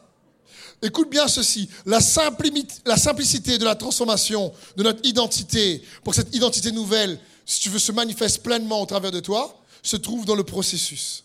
Écoute 0.81 1.09
bien 1.09 1.27
ceci, 1.27 1.69
la, 1.85 2.01
simplicité 2.01 3.57
de 3.57 3.63
la 3.63 3.75
transformation 3.75 4.53
de 4.75 4.83
notre 4.83 4.99
identité, 5.07 5.81
pour 6.03 6.11
que 6.11 6.17
cette 6.17 6.35
identité 6.35 6.71
nouvelle, 6.71 7.19
si 7.45 7.61
tu 7.61 7.69
veux, 7.69 7.79
se 7.79 7.91
manifeste 7.91 8.43
pleinement 8.43 8.81
au 8.81 8.85
travers 8.85 9.11
de 9.11 9.21
toi, 9.21 9.61
se 9.81 9.95
trouve 9.95 10.25
dans 10.25 10.35
le 10.35 10.43
processus. 10.43 11.23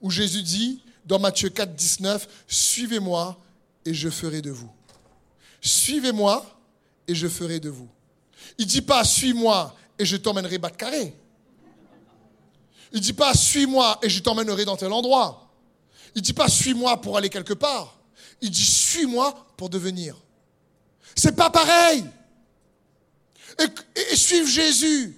Où 0.00 0.10
Jésus 0.10 0.42
dit, 0.42 0.82
dans 1.04 1.20
Matthieu 1.20 1.50
4, 1.50 1.74
19, 1.74 2.28
Suivez-moi 2.48 3.38
et 3.84 3.94
je 3.94 4.08
ferai 4.08 4.42
de 4.42 4.50
vous. 4.50 4.70
Suivez-moi 5.60 6.44
et 7.06 7.14
je 7.14 7.28
ferai 7.28 7.60
de 7.60 7.68
vous. 7.68 7.88
Il 8.58 8.66
dit 8.66 8.82
pas 8.82 9.04
suis-moi 9.04 9.74
et 9.98 10.04
je 10.04 10.16
t'emmènerai 10.16 10.58
bas 10.58 10.70
de 10.70 10.76
carré. 10.76 11.14
Il 12.92 12.98
ne 12.98 13.02
dit 13.02 13.12
pas 13.12 13.34
suis-moi 13.34 13.98
et 14.02 14.10
je 14.10 14.20
t'emmènerai 14.20 14.64
dans 14.64 14.76
tel 14.76 14.92
endroit. 14.92 15.48
Il 16.14 16.18
ne 16.18 16.24
dit 16.24 16.32
pas 16.32 16.48
suis-moi 16.48 17.00
pour 17.00 17.16
aller 17.16 17.28
quelque 17.28 17.54
part. 17.54 17.98
Il 18.40 18.50
dit 18.50 18.64
suis-moi 18.64 19.46
pour 19.56 19.70
devenir. 19.70 20.16
C'est 21.14 21.36
pas 21.36 21.50
pareil. 21.50 22.04
Et, 23.58 24.16
suivre 24.16 24.48
Jésus. 24.48 25.16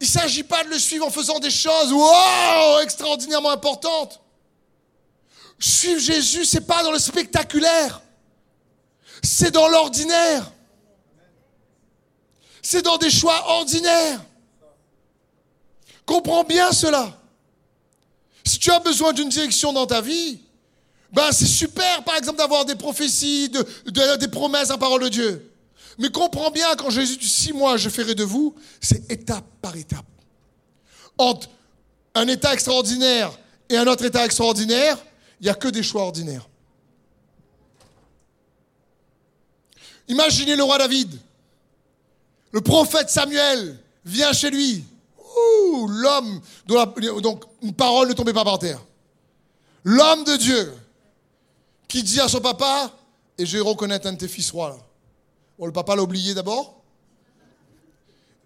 Il 0.00 0.04
ne 0.04 0.10
s'agit 0.10 0.42
pas 0.42 0.64
de 0.64 0.70
le 0.70 0.78
suivre 0.78 1.06
en 1.06 1.10
faisant 1.10 1.38
des 1.38 1.50
choses 1.50 1.92
wow, 1.92 2.80
extraordinairement 2.82 3.50
importantes. 3.50 4.20
Suivre 5.60 6.00
Jésus, 6.00 6.44
c'est 6.44 6.66
pas 6.66 6.82
dans 6.82 6.90
le 6.90 6.98
spectaculaire. 6.98 8.02
C'est 9.22 9.52
dans 9.52 9.68
l'ordinaire. 9.68 10.50
C'est 12.62 12.82
dans 12.82 12.96
des 12.96 13.10
choix 13.10 13.44
ordinaires. 13.48 14.24
Comprends 16.06 16.44
bien 16.44 16.72
cela. 16.72 17.18
Si 18.44 18.58
tu 18.58 18.70
as 18.70 18.78
besoin 18.78 19.12
d'une 19.12 19.28
direction 19.28 19.72
dans 19.72 19.86
ta 19.86 20.00
vie, 20.00 20.40
ben 21.12 21.30
c'est 21.32 21.46
super, 21.46 22.02
par 22.04 22.16
exemple, 22.16 22.38
d'avoir 22.38 22.64
des 22.64 22.74
prophéties, 22.74 23.50
des 23.50 24.28
promesses 24.28 24.70
en 24.70 24.78
parole 24.78 25.02
de 25.02 25.08
Dieu. 25.08 25.52
Mais 25.98 26.10
comprends 26.10 26.50
bien, 26.50 26.74
quand 26.76 26.90
Jésus 26.90 27.16
dit 27.16 27.28
six 27.28 27.52
mois, 27.52 27.76
je 27.76 27.88
ferai 27.88 28.14
de 28.14 28.24
vous, 28.24 28.54
c'est 28.80 29.10
étape 29.10 29.44
par 29.60 29.76
étape. 29.76 30.06
Entre 31.18 31.48
un 32.14 32.26
état 32.28 32.54
extraordinaire 32.54 33.30
et 33.68 33.76
un 33.76 33.86
autre 33.86 34.04
état 34.04 34.24
extraordinaire, 34.24 34.96
il 35.40 35.44
n'y 35.44 35.50
a 35.50 35.54
que 35.54 35.68
des 35.68 35.82
choix 35.82 36.02
ordinaires. 36.02 36.48
Imaginez 40.08 40.56
le 40.56 40.62
roi 40.62 40.78
David. 40.78 41.18
Le 42.52 42.60
prophète 42.60 43.10
Samuel 43.10 43.78
vient 44.04 44.32
chez 44.32 44.50
lui. 44.50 44.84
Ouh, 45.18 45.88
l'homme 45.88 46.40
donc 46.66 47.44
une 47.62 47.72
parole 47.72 48.08
ne 48.08 48.12
tombait 48.12 48.34
pas 48.34 48.44
par 48.44 48.58
terre. 48.58 48.80
L'homme 49.84 50.24
de 50.24 50.36
Dieu 50.36 50.72
qui 51.88 52.02
dit 52.02 52.20
à 52.20 52.28
son 52.28 52.40
papa, 52.40 52.90
et 53.36 53.44
je 53.44 53.58
vais 53.58 53.62
reconnaître 53.62 54.06
un 54.06 54.12
de 54.12 54.18
tes 54.18 54.28
fils 54.28 54.50
rois. 54.50 54.78
Bon, 55.58 55.66
le 55.66 55.72
papa 55.72 55.94
l'a 55.94 56.02
oublié 56.02 56.32
d'abord. 56.32 56.82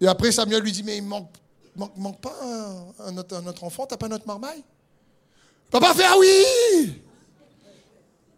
Et 0.01 0.07
après, 0.07 0.31
Samuel 0.31 0.61
lui 0.61 0.71
dit, 0.71 0.83
mais 0.83 0.97
il 0.97 1.03
manque, 1.03 1.31
manque, 1.75 2.19
pas 2.19 2.35
un, 2.99 3.17
autre, 3.17 3.35
un 3.35 3.47
autre, 3.47 3.63
enfant, 3.63 3.85
t'as 3.85 3.97
pas 3.97 4.07
notre 4.07 4.27
marmaille? 4.27 4.63
Papa 5.71 5.93
fait, 5.93 6.03
ah 6.05 6.15
oui 6.19 7.01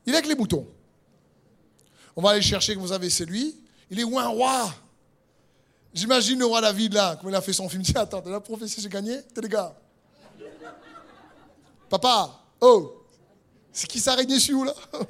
Il 0.06 0.14
est 0.14 0.18
avec 0.18 0.28
les 0.28 0.36
moutons. 0.36 0.68
On 2.16 2.22
va 2.22 2.32
aller 2.32 2.42
chercher 2.42 2.76
que 2.76 2.80
vous 2.80 2.92
avez, 2.92 3.10
c'est 3.10 3.26
lui. 3.26 3.56
Il 3.90 4.00
est 4.00 4.04
où 4.04 4.20
un 4.20 4.28
roi? 4.28 4.74
J'imagine 5.94 6.40
le 6.40 6.46
roi 6.46 6.62
David 6.62 6.94
là, 6.94 7.16
comme 7.16 7.30
il 7.30 7.36
a 7.36 7.42
fait 7.42 7.54
son 7.54 7.68
film. 7.68 7.82
Tiens, 7.84 8.02
attends, 8.02 8.22
t'as 8.22 8.30
la 8.30 8.40
prophétie, 8.40 8.82
j'ai 8.82 8.90
gagné 8.90 9.22
T'es 9.24 9.42
les 9.42 9.50
gars. 9.50 9.76
Papa, 11.90 12.40
oh, 12.62 13.04
c'est 13.72 13.88
qui 13.88 14.00
ça 14.00 14.14
régné 14.14 14.40
sur 14.40 14.64
là? 14.64 14.74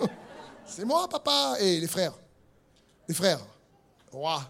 C'est 0.66 0.86
moi, 0.86 1.10
papa. 1.10 1.56
Et 1.60 1.78
eh, 1.78 1.80
les 1.80 1.88
frères. 1.88 2.14
Les 3.08 3.16
frères. 3.16 3.40
Roi. 4.12 4.48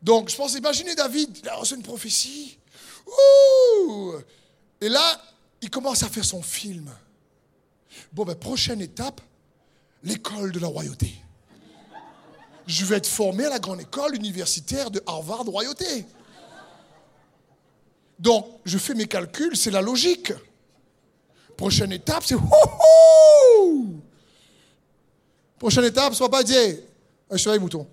Donc, 0.00 0.30
je 0.30 0.36
pense, 0.36 0.54
imaginez 0.54 0.94
David, 0.94 1.38
il 1.42 1.48
a 1.48 1.60
une 1.74 1.82
prophétie. 1.82 2.56
Ouh 3.06 4.14
Et 4.80 4.88
là, 4.88 5.20
il 5.60 5.68
commence 5.68 6.02
à 6.02 6.08
faire 6.08 6.24
son 6.24 6.40
film. 6.40 6.90
Bon, 8.12 8.24
ben, 8.24 8.36
prochaine 8.36 8.80
étape, 8.80 9.20
l'école 10.02 10.52
de 10.52 10.60
la 10.60 10.68
royauté 10.68 11.12
je 12.70 12.84
vais 12.84 12.96
être 12.96 13.06
formé 13.06 13.44
à 13.44 13.50
la 13.50 13.58
grande 13.58 13.80
école 13.80 14.14
universitaire 14.14 14.90
de 14.90 15.02
Harvard 15.06 15.44
Royauté. 15.44 16.06
Donc, 18.18 18.46
je 18.64 18.78
fais 18.78 18.94
mes 18.94 19.06
calculs, 19.06 19.56
c'est 19.56 19.70
la 19.70 19.80
logique. 19.80 20.32
Prochaine 21.56 21.92
étape, 21.92 22.22
c'est 22.24 22.36
Prochaine 25.58 25.84
étape, 25.84 26.14
soit 26.14 26.30
pas 26.30 26.42
dire, 26.42 26.76
je 27.30 27.36
suis 27.36 27.58
mouton. 27.58 27.86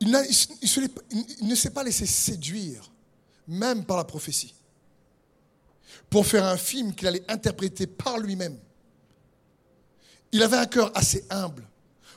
Il, 0.00 0.10
ne 1.42 1.54
s'est 1.54 1.70
pas 1.70 1.82
laissé 1.82 2.06
séduire, 2.06 2.92
même 3.48 3.84
par 3.84 3.96
la 3.96 4.04
prophétie, 4.04 4.54
pour 6.10 6.26
faire 6.26 6.44
un 6.44 6.56
film 6.56 6.94
qu'il 6.94 7.08
allait 7.08 7.24
interpréter 7.28 7.86
par 7.86 8.18
lui-même. 8.18 8.58
Il 10.32 10.42
avait 10.42 10.56
un 10.56 10.66
cœur 10.66 10.90
assez 10.94 11.24
humble 11.30 11.66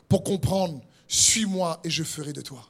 pour 0.07 0.23
comprendre, 0.23 0.81
suis-moi 1.07 1.79
et 1.83 1.89
je 1.89 2.03
ferai 2.03 2.33
de 2.33 2.41
toi. 2.41 2.67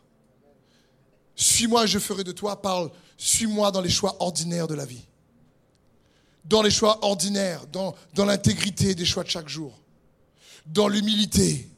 Suis-moi 1.35 1.85
et 1.85 1.87
je 1.87 1.99
ferai 1.99 2.23
de 2.23 2.33
toi 2.33 2.61
parle, 2.61 2.91
suis-moi 3.17 3.71
dans 3.71 3.81
les 3.81 3.89
choix 3.89 4.17
ordinaires 4.19 4.67
de 4.67 4.75
la 4.75 4.85
vie. 4.85 5.05
Dans 6.43 6.61
les 6.61 6.71
choix 6.71 7.03
ordinaires, 7.05 7.65
dans, 7.67 7.95
dans 8.13 8.25
l'intégrité 8.25 8.93
des 8.95 9.05
choix 9.05 9.23
de 9.23 9.29
chaque 9.29 9.47
jour. 9.47 9.77
Dans 10.65 10.87
l'humilité, 10.87 11.69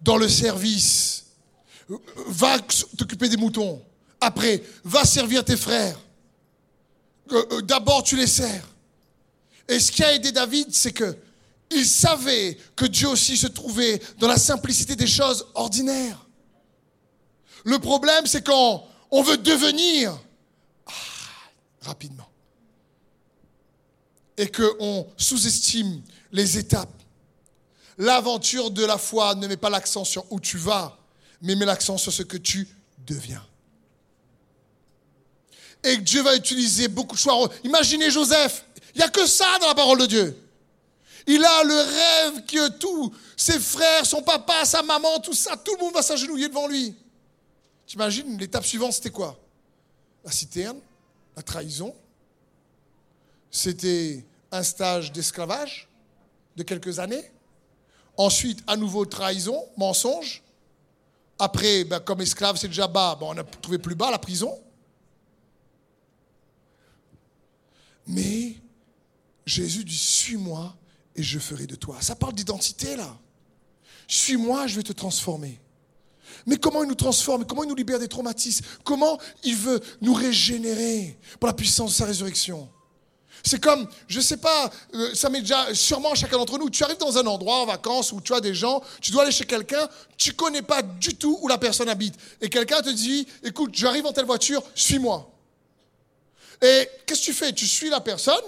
dans 0.00 0.16
le 0.16 0.28
service, 0.28 1.26
va 2.28 2.58
t'occuper 2.96 3.28
des 3.28 3.36
moutons. 3.36 3.82
Après, 4.20 4.62
va 4.84 5.04
servir 5.04 5.44
tes 5.44 5.56
frères. 5.56 5.98
Euh, 7.32 7.44
euh, 7.52 7.62
d'abord, 7.62 8.02
tu 8.02 8.16
les 8.16 8.26
sers. 8.26 8.66
Et 9.68 9.80
ce 9.80 9.90
qui 9.90 10.04
a 10.04 10.12
aidé 10.12 10.32
David, 10.32 10.74
c'est 10.74 10.92
que 10.92 11.16
il 11.70 11.86
savait 11.86 12.56
que 12.76 12.84
Dieu 12.84 13.08
aussi 13.08 13.36
se 13.36 13.46
trouvait 13.46 14.00
dans 14.18 14.28
la 14.28 14.36
simplicité 14.36 14.94
des 14.94 15.06
choses 15.06 15.46
ordinaires. 15.54 16.26
Le 17.64 17.78
problème, 17.78 18.26
c'est 18.26 18.44
quand 18.44 18.86
on 19.10 19.22
veut 19.22 19.38
devenir 19.38 20.16
ah, 20.86 20.92
rapidement 21.82 22.28
et 24.36 24.50
qu'on 24.50 25.06
sous-estime 25.16 26.02
les 26.32 26.58
étapes. 26.58 27.02
L'aventure 27.96 28.70
de 28.70 28.84
la 28.84 28.98
foi 28.98 29.34
ne 29.36 29.46
met 29.46 29.56
pas 29.56 29.70
l'accent 29.70 30.04
sur 30.04 30.30
où 30.32 30.40
tu 30.40 30.58
vas, 30.58 30.98
mais 31.40 31.54
mets 31.54 31.64
l'accent 31.64 31.96
sur 31.96 32.12
ce 32.12 32.22
que 32.22 32.36
tu 32.36 32.68
deviens. 33.06 33.44
Et 35.84 35.98
Dieu 35.98 36.22
va 36.22 36.34
utiliser 36.34 36.88
beaucoup 36.88 37.14
de 37.14 37.20
choix. 37.20 37.48
Imaginez 37.62 38.10
Joseph, 38.10 38.64
il 38.94 38.98
n'y 38.98 39.04
a 39.04 39.08
que 39.08 39.26
ça 39.26 39.58
dans 39.60 39.68
la 39.68 39.74
parole 39.74 39.98
de 39.98 40.06
Dieu. 40.06 40.36
Il 41.26 41.44
a 41.44 41.64
le 41.64 41.74
rêve 41.74 42.44
que 42.46 42.68
tous 42.78 43.14
ses 43.36 43.58
frères, 43.58 44.04
son 44.04 44.22
papa, 44.22 44.64
sa 44.64 44.82
maman, 44.82 45.20
tout 45.20 45.32
ça, 45.34 45.56
tout 45.56 45.74
le 45.74 45.84
monde 45.84 45.94
va 45.94 46.02
s'agenouiller 46.02 46.48
devant 46.48 46.66
lui. 46.66 46.94
T'imagines, 47.86 48.38
l'étape 48.38 48.64
suivante, 48.64 48.94
c'était 48.94 49.10
quoi? 49.10 49.38
La 50.24 50.32
citerne, 50.32 50.78
la 51.36 51.42
trahison. 51.42 51.94
C'était 53.50 54.24
un 54.50 54.62
stage 54.62 55.12
d'esclavage 55.12 55.88
de 56.56 56.62
quelques 56.62 56.98
années. 56.98 57.30
Ensuite, 58.16 58.60
à 58.66 58.76
nouveau 58.76 59.04
trahison, 59.04 59.66
mensonge. 59.76 60.42
Après, 61.38 61.84
ben, 61.84 62.00
comme 62.00 62.20
esclave, 62.20 62.56
c'est 62.56 62.68
déjà 62.68 62.86
bas. 62.86 63.18
on 63.20 63.36
a 63.36 63.44
trouvé 63.44 63.78
plus 63.78 63.94
bas 63.94 64.10
la 64.10 64.18
prison. 64.18 64.58
Mais 68.06 68.56
Jésus 69.46 69.84
dit 69.84 69.96
Suis-moi 69.96 70.76
et 71.16 71.22
je 71.22 71.38
ferai 71.38 71.66
de 71.66 71.74
toi. 71.74 71.98
Ça 72.00 72.16
parle 72.16 72.34
d'identité 72.34 72.96
là. 72.96 73.16
Suis-moi, 74.06 74.66
je 74.66 74.76
vais 74.76 74.82
te 74.82 74.92
transformer. 74.92 75.60
Mais 76.46 76.56
comment 76.56 76.82
il 76.82 76.88
nous 76.88 76.94
transforme? 76.94 77.46
Comment 77.46 77.64
il 77.64 77.68
nous 77.68 77.74
libère 77.74 77.98
des 77.98 78.08
traumatismes? 78.08 78.64
Comment 78.82 79.18
il 79.42 79.56
veut 79.56 79.80
nous 80.00 80.14
régénérer 80.14 81.18
par 81.40 81.48
la 81.48 81.54
puissance 81.54 81.92
de 81.92 81.96
sa 81.96 82.04
résurrection? 82.04 82.68
C'est 83.46 83.60
comme, 83.60 83.86
je 84.08 84.20
sais 84.20 84.38
pas, 84.38 84.70
euh, 84.94 85.14
ça 85.14 85.28
m'est 85.28 85.42
déjà 85.42 85.74
sûrement 85.74 86.14
chacun 86.14 86.38
d'entre 86.38 86.58
nous. 86.58 86.70
Tu 86.70 86.82
arrives 86.82 86.98
dans 86.98 87.18
un 87.18 87.26
endroit 87.26 87.60
en 87.60 87.66
vacances 87.66 88.10
où 88.12 88.20
tu 88.20 88.32
as 88.32 88.40
des 88.40 88.54
gens, 88.54 88.82
tu 89.02 89.10
dois 89.10 89.22
aller 89.22 89.32
chez 89.32 89.44
quelqu'un, 89.44 89.86
tu 90.16 90.32
connais 90.32 90.62
pas 90.62 90.80
du 90.80 91.14
tout 91.14 91.38
où 91.42 91.48
la 91.48 91.58
personne 91.58 91.90
habite. 91.90 92.14
Et 92.40 92.48
quelqu'un 92.48 92.80
te 92.80 92.88
dit, 92.88 93.26
écoute, 93.42 93.70
j'arrive 93.74 94.06
en 94.06 94.12
telle 94.12 94.24
voiture, 94.24 94.62
suis-moi. 94.74 95.30
Et 96.62 96.88
qu'est-ce 97.06 97.20
que 97.20 97.24
tu 97.26 97.32
fais? 97.32 97.52
Tu 97.52 97.66
suis 97.66 97.90
la 97.90 98.00
personne, 98.00 98.42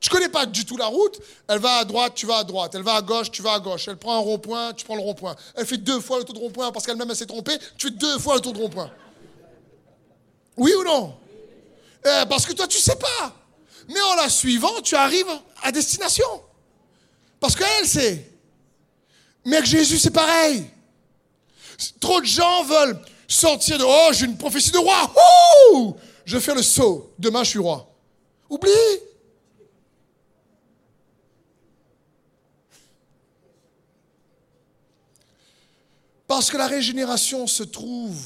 tu 0.00 0.08
connais 0.10 0.28
pas 0.28 0.46
du 0.46 0.64
tout 0.64 0.76
la 0.76 0.86
route, 0.86 1.20
elle 1.48 1.58
va 1.58 1.76
à 1.78 1.84
droite, 1.84 2.14
tu 2.14 2.26
vas 2.26 2.38
à 2.38 2.44
droite, 2.44 2.74
elle 2.74 2.82
va 2.82 2.96
à 2.96 3.02
gauche, 3.02 3.30
tu 3.30 3.42
vas 3.42 3.54
à 3.54 3.60
gauche, 3.60 3.86
elle 3.88 3.96
prend 3.96 4.16
un 4.16 4.20
rond-point, 4.20 4.72
tu 4.72 4.84
prends 4.84 4.96
le 4.96 5.02
rond-point. 5.02 5.36
Elle 5.54 5.66
fait 5.66 5.76
deux 5.76 6.00
fois 6.00 6.18
le 6.18 6.24
tour 6.24 6.34
de 6.34 6.40
rond-point 6.40 6.72
parce 6.72 6.84
qu'elle-même 6.86 7.14
s'est 7.14 7.26
trompée, 7.26 7.56
tu 7.78 7.88
fais 7.88 7.92
deux 7.94 8.18
fois 8.18 8.34
le 8.34 8.40
tour 8.40 8.52
de 8.52 8.58
rond-point. 8.58 8.90
Oui 10.56 10.72
ou 10.74 10.84
non? 10.84 11.14
Eh, 12.04 12.26
Parce 12.28 12.44
que 12.46 12.52
toi, 12.52 12.66
tu 12.66 12.78
sais 12.78 12.96
pas. 12.96 13.34
Mais 13.88 14.00
en 14.00 14.14
la 14.16 14.28
suivant, 14.28 14.80
tu 14.82 14.94
arrives 14.94 15.30
à 15.62 15.72
destination. 15.72 16.26
Parce 17.40 17.56
qu'elle 17.56 17.86
sait. 17.86 18.28
Mais 19.44 19.56
avec 19.56 19.68
Jésus, 19.68 19.98
c'est 19.98 20.10
pareil. 20.10 20.64
Trop 22.00 22.20
de 22.20 22.26
gens 22.26 22.64
veulent 22.64 23.00
sortir 23.26 23.78
de 23.78 23.84
Oh, 23.86 24.08
j'ai 24.12 24.26
une 24.26 24.36
prophétie 24.36 24.70
de 24.70 24.78
roi. 24.78 25.12
Je 26.24 26.38
fais 26.38 26.54
le 26.54 26.62
saut. 26.62 27.12
Demain, 27.18 27.44
je 27.44 27.50
suis 27.50 27.58
roi. 27.58 27.88
Oublie. 28.48 28.70
Parce 36.26 36.50
que 36.50 36.56
la 36.56 36.66
régénération 36.66 37.46
se 37.46 37.62
trouve 37.62 38.18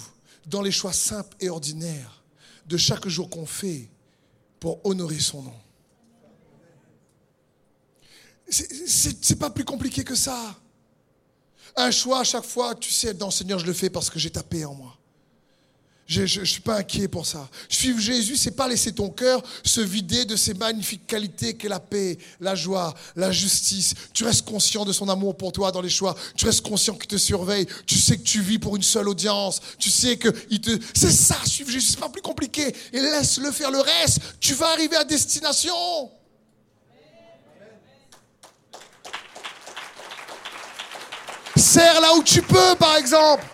dans 0.46 0.62
les 0.62 0.70
choix 0.70 0.92
simples 0.92 1.36
et 1.40 1.48
ordinaires 1.48 2.22
de 2.66 2.76
chaque 2.76 3.08
jour 3.08 3.28
qu'on 3.28 3.46
fait 3.46 3.90
pour 4.60 4.84
honorer 4.84 5.18
son 5.18 5.42
nom. 5.42 5.54
C'est 8.48 9.38
pas 9.38 9.50
plus 9.50 9.64
compliqué 9.64 10.04
que 10.04 10.14
ça. 10.14 10.54
Un 11.74 11.90
choix 11.90 12.20
à 12.20 12.24
chaque 12.24 12.44
fois, 12.44 12.74
tu 12.74 12.90
sais, 12.90 13.12
non 13.14 13.30
Seigneur, 13.30 13.58
je 13.58 13.66
le 13.66 13.72
fais 13.72 13.90
parce 13.90 14.08
que 14.08 14.18
j'ai 14.18 14.30
ta 14.30 14.42
paix 14.42 14.64
en 14.64 14.74
moi. 14.74 14.95
Je 16.06 16.22
ne 16.22 16.44
suis 16.44 16.60
pas 16.60 16.76
inquiet 16.76 17.08
pour 17.08 17.26
ça. 17.26 17.48
Suivre 17.68 17.98
Jésus, 17.98 18.36
c'est 18.36 18.52
pas 18.52 18.68
laisser 18.68 18.92
ton 18.92 19.10
cœur 19.10 19.42
se 19.64 19.80
vider 19.80 20.24
de 20.24 20.36
ces 20.36 20.54
magnifiques 20.54 21.04
qualités 21.04 21.54
qu'est 21.54 21.68
la 21.68 21.80
paix, 21.80 22.16
la 22.40 22.54
joie, 22.54 22.94
la 23.16 23.32
justice. 23.32 23.92
Tu 24.12 24.22
restes 24.22 24.44
conscient 24.44 24.84
de 24.84 24.92
son 24.92 25.08
amour 25.08 25.36
pour 25.36 25.50
toi 25.50 25.72
dans 25.72 25.80
les 25.80 25.88
choix. 25.88 26.14
Tu 26.36 26.46
restes 26.46 26.60
conscient 26.60 26.94
qu'il 26.94 27.08
te 27.08 27.16
surveille. 27.16 27.66
Tu 27.86 27.96
sais 27.96 28.16
que 28.16 28.22
tu 28.22 28.40
vis 28.40 28.60
pour 28.60 28.76
une 28.76 28.84
seule 28.84 29.08
audience. 29.08 29.60
Tu 29.80 29.90
sais 29.90 30.16
que 30.16 30.28
il 30.48 30.60
te. 30.60 30.70
C'est 30.94 31.10
ça, 31.10 31.38
suivre 31.44 31.70
Jésus. 31.70 31.88
C'est 31.90 32.00
pas 32.00 32.08
plus 32.08 32.22
compliqué. 32.22 32.72
Et 32.92 33.00
laisse-le 33.00 33.50
faire 33.50 33.72
le 33.72 33.80
reste. 33.80 34.20
Tu 34.38 34.54
vas 34.54 34.68
arriver 34.68 34.94
à 34.94 35.04
destination. 35.04 35.74
Serre 41.56 42.00
là 42.00 42.14
où 42.14 42.22
tu 42.22 42.42
peux, 42.42 42.76
par 42.78 42.96
exemple. 42.96 43.44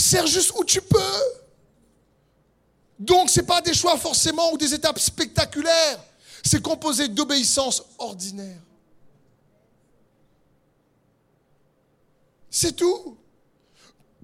Sers 0.00 0.26
juste 0.26 0.52
où 0.56 0.64
tu 0.64 0.80
peux. 0.80 1.22
Donc, 2.98 3.28
ce 3.28 3.40
n'est 3.40 3.46
pas 3.46 3.60
des 3.60 3.74
choix 3.74 3.98
forcément 3.98 4.52
ou 4.52 4.56
des 4.56 4.72
étapes 4.72 4.98
spectaculaires. 4.98 6.02
C'est 6.42 6.62
composé 6.62 7.08
d'obéissance 7.08 7.82
ordinaire. 7.98 8.60
C'est 12.50 12.74
tout. 12.74 13.18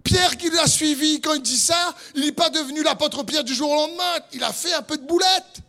Pierre 0.02 0.36
qui 0.36 0.50
l'a 0.50 0.66
suivi, 0.66 1.20
quand 1.20 1.34
il 1.34 1.42
dit 1.42 1.58
ça, 1.58 1.94
il 2.14 2.22
n'est 2.22 2.32
pas 2.32 2.48
devenu 2.48 2.82
l'apôtre 2.82 3.22
Pierre 3.24 3.44
du 3.44 3.54
jour 3.54 3.70
au 3.70 3.74
lendemain. 3.74 4.20
Il 4.32 4.42
a 4.42 4.52
fait 4.52 4.72
un 4.72 4.82
peu 4.82 4.96
de 4.96 5.06
boulette. 5.06 5.60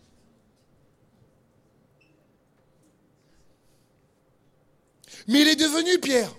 Mais 5.28 5.42
il 5.42 5.48
est 5.50 5.56
devenu 5.56 6.00
Pierre. 6.00 6.34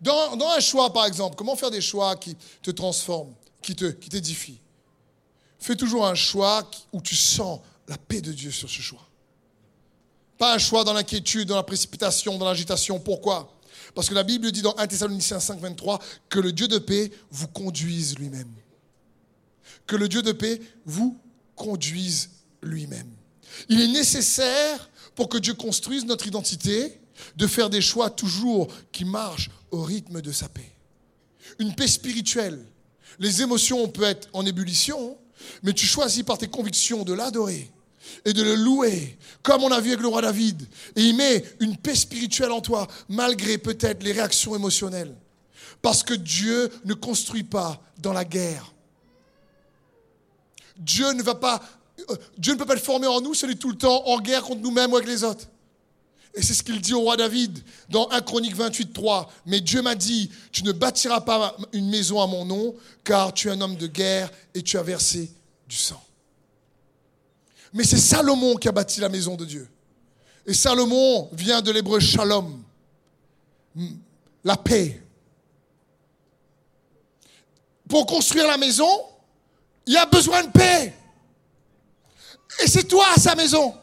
Dans, 0.00 0.38
un 0.48 0.60
choix, 0.60 0.92
par 0.92 1.06
exemple, 1.06 1.36
comment 1.36 1.56
faire 1.56 1.70
des 1.70 1.80
choix 1.80 2.16
qui 2.16 2.36
te 2.62 2.70
transforment, 2.70 3.34
qui 3.62 3.74
t'édifient 3.74 4.54
qui 4.54 4.60
Fais 5.58 5.76
toujours 5.76 6.06
un 6.06 6.14
choix 6.14 6.68
où 6.92 7.00
tu 7.00 7.16
sens 7.16 7.60
la 7.88 7.98
paix 7.98 8.20
de 8.20 8.32
Dieu 8.32 8.50
sur 8.50 8.70
ce 8.70 8.80
choix. 8.80 9.08
Pas 10.36 10.54
un 10.54 10.58
choix 10.58 10.84
dans 10.84 10.92
l'inquiétude, 10.92 11.48
dans 11.48 11.56
la 11.56 11.64
précipitation, 11.64 12.38
dans 12.38 12.46
l'agitation. 12.46 13.00
Pourquoi? 13.00 13.52
Parce 13.94 14.08
que 14.08 14.14
la 14.14 14.22
Bible 14.22 14.52
dit 14.52 14.62
dans 14.62 14.76
1 14.76 14.86
Thessaloniciens 14.86 15.40
5, 15.40 15.58
23 15.58 15.98
que 16.28 16.38
le 16.38 16.52
Dieu 16.52 16.68
de 16.68 16.78
paix 16.78 17.10
vous 17.30 17.48
conduise 17.48 18.16
lui-même. 18.18 18.52
Que 19.86 19.96
le 19.96 20.08
Dieu 20.08 20.22
de 20.22 20.32
paix 20.32 20.60
vous 20.84 21.18
conduise 21.56 22.30
lui-même. 22.62 23.10
Il 23.68 23.80
est 23.80 23.88
nécessaire 23.88 24.88
pour 25.16 25.28
que 25.28 25.38
Dieu 25.38 25.54
construise 25.54 26.04
notre 26.04 26.28
identité 26.28 27.00
de 27.36 27.46
faire 27.46 27.70
des 27.70 27.80
choix 27.80 28.10
toujours 28.10 28.68
qui 28.92 29.04
marchent 29.04 29.50
au 29.70 29.82
rythme 29.82 30.20
de 30.20 30.32
sa 30.32 30.48
paix. 30.48 30.72
Une 31.58 31.74
paix 31.74 31.88
spirituelle. 31.88 32.64
Les 33.18 33.42
émotions 33.42 33.88
peuvent 33.88 34.10
être 34.10 34.28
en 34.32 34.46
ébullition, 34.46 35.16
mais 35.62 35.72
tu 35.72 35.86
choisis 35.86 36.22
par 36.22 36.38
tes 36.38 36.48
convictions 36.48 37.04
de 37.04 37.12
l'adorer. 37.12 37.70
et 38.24 38.32
de 38.32 38.42
le 38.42 38.54
louer, 38.54 39.18
comme 39.42 39.62
on 39.62 39.70
a 39.70 39.80
vu 39.80 39.90
avec 39.90 40.00
le 40.00 40.08
roi 40.08 40.22
David. 40.22 40.66
Et 40.96 41.02
il 41.02 41.16
met 41.16 41.44
une 41.60 41.76
paix 41.76 41.94
spirituelle 41.94 42.52
en 42.52 42.60
toi, 42.60 42.86
malgré 43.08 43.58
peut-être 43.58 44.02
les 44.02 44.12
réactions 44.12 44.56
émotionnelles. 44.56 45.14
Parce 45.82 46.02
que 46.02 46.14
Dieu 46.14 46.70
ne 46.84 46.94
construit 46.94 47.44
pas 47.44 47.80
dans 47.98 48.12
la 48.12 48.24
guerre. 48.24 48.72
Dieu 50.76 51.12
ne 51.12 51.22
va 51.22 51.34
pas, 51.34 51.60
euh, 52.10 52.16
Dieu 52.36 52.52
ne 52.54 52.58
peut 52.58 52.64
pas 52.64 52.74
être 52.74 52.84
formé 52.84 53.06
en 53.06 53.20
nous, 53.20 53.34
celui 53.34 53.56
tout 53.56 53.70
le 53.70 53.76
temps 53.76 54.06
en 54.06 54.20
guerre 54.20 54.42
contre 54.42 54.62
nous-mêmes 54.62 54.92
ou 54.92 54.96
avec 54.96 55.08
les 55.08 55.24
autres. 55.24 55.46
Et 56.34 56.42
c'est 56.42 56.54
ce 56.54 56.62
qu'il 56.62 56.80
dit 56.80 56.94
au 56.94 57.00
roi 57.00 57.16
David 57.16 57.58
dans 57.88 58.08
1 58.10 58.20
Chronique 58.20 58.54
28, 58.54 58.92
3. 58.92 59.30
Mais 59.46 59.60
Dieu 59.60 59.82
m'a 59.82 59.94
dit, 59.94 60.30
tu 60.52 60.62
ne 60.62 60.72
bâtiras 60.72 61.20
pas 61.20 61.56
une 61.72 61.88
maison 61.88 62.20
à 62.20 62.26
mon 62.26 62.44
nom, 62.44 62.74
car 63.02 63.32
tu 63.32 63.48
es 63.48 63.50
un 63.50 63.60
homme 63.60 63.76
de 63.76 63.86
guerre 63.86 64.30
et 64.54 64.62
tu 64.62 64.78
as 64.78 64.82
versé 64.82 65.30
du 65.66 65.76
sang. 65.76 66.02
Mais 67.72 67.84
c'est 67.84 67.98
Salomon 67.98 68.56
qui 68.56 68.68
a 68.68 68.72
bâti 68.72 69.00
la 69.00 69.08
maison 69.08 69.34
de 69.36 69.44
Dieu. 69.44 69.68
Et 70.46 70.54
Salomon 70.54 71.28
vient 71.32 71.60
de 71.60 71.70
l'hébreu 71.70 72.00
shalom, 72.00 72.62
la 74.44 74.56
paix. 74.56 75.02
Pour 77.88 78.06
construire 78.06 78.46
la 78.46 78.56
maison, 78.56 78.88
il 79.86 79.94
y 79.94 79.96
a 79.96 80.06
besoin 80.06 80.44
de 80.44 80.50
paix. 80.50 80.94
Et 82.62 82.66
c'est 82.66 82.84
toi 82.84 83.06
sa 83.16 83.34
maison. 83.34 83.74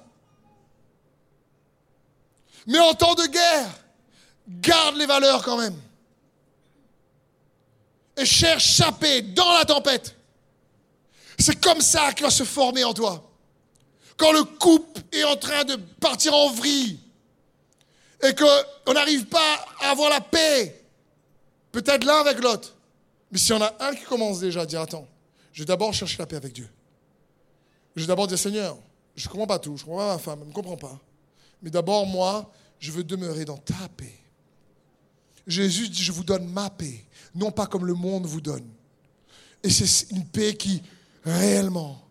Mais 2.67 2.79
en 2.79 2.93
temps 2.93 3.15
de 3.15 3.25
guerre, 3.27 3.69
garde 4.47 4.95
les 4.97 5.05
valeurs 5.05 5.43
quand 5.43 5.57
même. 5.57 5.75
Et 8.17 8.25
cherche 8.25 8.75
sa 8.75 8.91
paix 8.91 9.21
dans 9.21 9.53
la 9.53 9.65
tempête. 9.65 10.15
C'est 11.37 11.59
comme 11.59 11.81
ça 11.81 12.13
qu'il 12.13 12.25
va 12.25 12.31
se 12.31 12.43
former 12.43 12.83
en 12.83 12.93
toi. 12.93 13.29
Quand 14.17 14.31
le 14.31 14.43
couple 14.43 15.01
est 15.11 15.23
en 15.25 15.35
train 15.35 15.65
de 15.65 15.75
partir 15.75 16.33
en 16.33 16.49
vrille 16.49 16.99
et 18.23 18.33
qu'on 18.33 18.93
n'arrive 18.93 19.25
pas 19.25 19.65
à 19.81 19.91
avoir 19.91 20.09
la 20.09 20.21
paix, 20.21 20.81
peut-être 21.71 22.05
l'un 22.05 22.21
avec 22.21 22.41
l'autre. 22.41 22.73
Mais 23.31 23.37
s'il 23.37 23.55
y 23.55 23.57
en 23.57 23.61
a 23.61 23.73
un 23.81 23.93
qui 23.93 24.05
commence 24.05 24.39
déjà 24.39 24.61
à 24.61 24.65
dire 24.65 24.79
Attends, 24.79 25.07
je 25.51 25.59
vais 25.59 25.65
d'abord 25.65 25.93
chercher 25.93 26.17
la 26.19 26.25
paix 26.25 26.37
avec 26.37 26.53
Dieu. 26.53 26.69
Je 27.95 28.01
vais 28.01 28.07
d'abord 28.07 28.27
dire 28.27 28.39
Seigneur, 28.39 28.77
je 29.15 29.27
ne 29.27 29.31
comprends 29.31 29.47
pas 29.47 29.59
tout, 29.59 29.75
je 29.75 29.83
ne 29.83 29.85
comprends 29.87 30.07
pas 30.07 30.13
ma 30.13 30.19
femme, 30.19 30.39
elle 30.41 30.63
ne 30.63 30.69
me 30.71 30.77
pas. 30.77 30.99
Mais 31.61 31.69
d'abord, 31.69 32.05
moi, 32.05 32.51
je 32.79 32.91
veux 32.91 33.03
demeurer 33.03 33.45
dans 33.45 33.57
ta 33.57 33.89
paix. 33.95 34.19
Jésus 35.47 35.89
dit 35.89 36.03
Je 36.03 36.11
vous 36.11 36.23
donne 36.23 36.47
ma 36.47 36.69
paix, 36.69 37.05
non 37.33 37.51
pas 37.51 37.67
comme 37.67 37.85
le 37.85 37.93
monde 37.93 38.25
vous 38.25 38.41
donne. 38.41 38.67
Et 39.63 39.69
c'est 39.69 40.11
une 40.11 40.25
paix 40.25 40.55
qui, 40.55 40.83
réellement, 41.23 42.01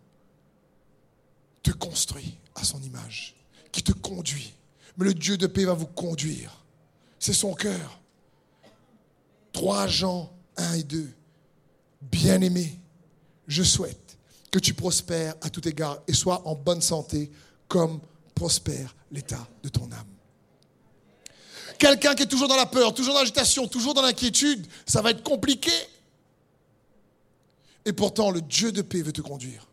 te 1.63 1.71
construit 1.71 2.37
à 2.53 2.63
son 2.63 2.81
image, 2.81 3.35
qui 3.71 3.81
te 3.81 3.91
conduit. 3.91 4.53
Mais 4.97 5.05
le 5.05 5.13
Dieu 5.13 5.37
de 5.37 5.47
paix 5.47 5.65
va 5.65 5.73
vous 5.73 5.87
conduire. 5.87 6.63
C'est 7.19 7.33
son 7.33 7.53
cœur. 7.53 7.99
3 9.53 9.87
Jean 9.87 10.31
1 10.57 10.73
et 10.73 10.83
2. 10.83 11.09
Bien-aimé, 12.01 12.79
je 13.47 13.63
souhaite 13.63 14.17
que 14.51 14.59
tu 14.59 14.73
prospères 14.73 15.35
à 15.41 15.49
tout 15.49 15.67
égard 15.67 15.99
et 16.07 16.13
sois 16.13 16.47
en 16.47 16.55
bonne 16.55 16.81
santé 16.81 17.31
comme 17.67 17.99
prospère 18.35 18.95
l'état 19.11 19.47
de 19.63 19.69
ton 19.69 19.85
âme. 19.91 20.05
Quelqu'un 21.79 22.15
qui 22.15 22.23
est 22.23 22.27
toujours 22.27 22.47
dans 22.47 22.55
la 22.55 22.65
peur, 22.65 22.93
toujours 22.93 23.13
dans 23.13 23.21
l'agitation, 23.21 23.67
toujours 23.67 23.93
dans 23.93 24.01
l'inquiétude, 24.01 24.67
ça 24.85 25.01
va 25.01 25.11
être 25.11 25.23
compliqué. 25.23 25.71
Et 27.85 27.93
pourtant, 27.93 28.31
le 28.31 28.41
Dieu 28.41 28.71
de 28.71 28.81
paix 28.81 29.01
veut 29.01 29.11
te 29.11 29.21
conduire 29.21 29.67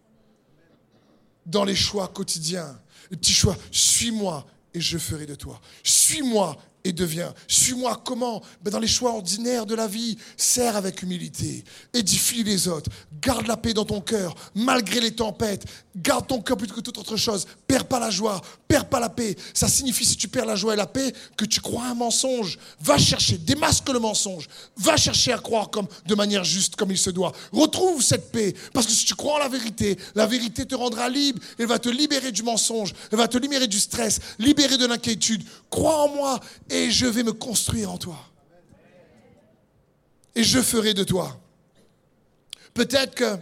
dans 1.46 1.64
les 1.64 1.74
choix 1.74 2.08
quotidiens. 2.08 2.78
Les 3.10 3.16
petits 3.16 3.32
choix, 3.32 3.56
suis-moi 3.70 4.46
et 4.74 4.80
je 4.80 4.98
ferai 4.98 5.26
de 5.26 5.34
toi. 5.34 5.60
Suis-moi 5.82 6.56
et 6.84 6.92
deviens. 6.92 7.32
Suis-moi 7.48 8.00
comment 8.04 8.42
ben 8.62 8.70
Dans 8.70 8.78
les 8.78 8.86
choix 8.86 9.12
ordinaires 9.12 9.66
de 9.66 9.74
la 9.74 9.86
vie, 9.86 10.16
sers 10.36 10.76
avec 10.76 11.02
humilité, 11.02 11.64
édifie 11.92 12.42
les 12.42 12.68
autres, 12.68 12.90
garde 13.20 13.46
la 13.46 13.56
paix 13.56 13.74
dans 13.74 13.84
ton 13.84 14.00
cœur, 14.00 14.34
malgré 14.54 15.00
les 15.00 15.12
tempêtes, 15.12 15.64
garde 15.96 16.26
ton 16.26 16.40
cœur 16.40 16.56
plutôt 16.56 16.74
que 16.74 16.80
toute 16.80 16.98
autre 16.98 17.16
chose, 17.16 17.46
perds 17.66 17.86
pas 17.86 18.00
la 18.00 18.10
joie, 18.10 18.40
perds 18.66 18.88
pas 18.88 19.00
la 19.00 19.08
paix. 19.08 19.36
Ça 19.54 19.68
signifie, 19.68 20.04
si 20.04 20.16
tu 20.16 20.28
perds 20.28 20.46
la 20.46 20.56
joie 20.56 20.74
et 20.74 20.76
la 20.76 20.86
paix, 20.86 21.12
que 21.36 21.44
tu 21.44 21.60
crois 21.60 21.86
un 21.86 21.94
mensonge. 21.94 22.58
Va 22.80 22.98
chercher, 22.98 23.38
démasque 23.38 23.88
le 23.88 23.98
mensonge, 23.98 24.48
va 24.76 24.96
chercher 24.96 25.32
à 25.32 25.38
croire 25.38 25.70
comme, 25.70 25.86
de 26.06 26.14
manière 26.14 26.44
juste, 26.44 26.76
comme 26.76 26.90
il 26.90 26.98
se 26.98 27.10
doit. 27.10 27.32
Retrouve 27.52 28.02
cette 28.02 28.32
paix, 28.32 28.54
parce 28.72 28.86
que 28.86 28.92
si 28.92 29.04
tu 29.04 29.14
crois 29.14 29.34
en 29.34 29.38
la 29.38 29.48
vérité, 29.48 29.96
la 30.14 30.26
vérité 30.26 30.66
te 30.66 30.74
rendra 30.74 31.08
libre, 31.08 31.40
elle 31.58 31.66
va 31.66 31.78
te 31.78 31.88
libérer 31.88 32.32
du 32.32 32.42
mensonge, 32.42 32.92
elle 33.10 33.18
va 33.18 33.28
te 33.28 33.38
libérer 33.38 33.66
du 33.66 33.78
stress, 33.78 34.20
libérer 34.38 34.78
de 34.78 34.86
l'inquiétude. 34.86 35.42
Crois 35.70 36.04
en 36.04 36.08
moi 36.08 36.40
et 36.72 36.90
je 36.90 37.04
vais 37.04 37.22
me 37.22 37.34
construire 37.34 37.92
en 37.92 37.98
toi. 37.98 38.18
Et 40.34 40.42
je 40.42 40.62
ferai 40.62 40.94
de 40.94 41.04
toi. 41.04 41.38
Peut-être 42.72 43.14
que 43.14 43.36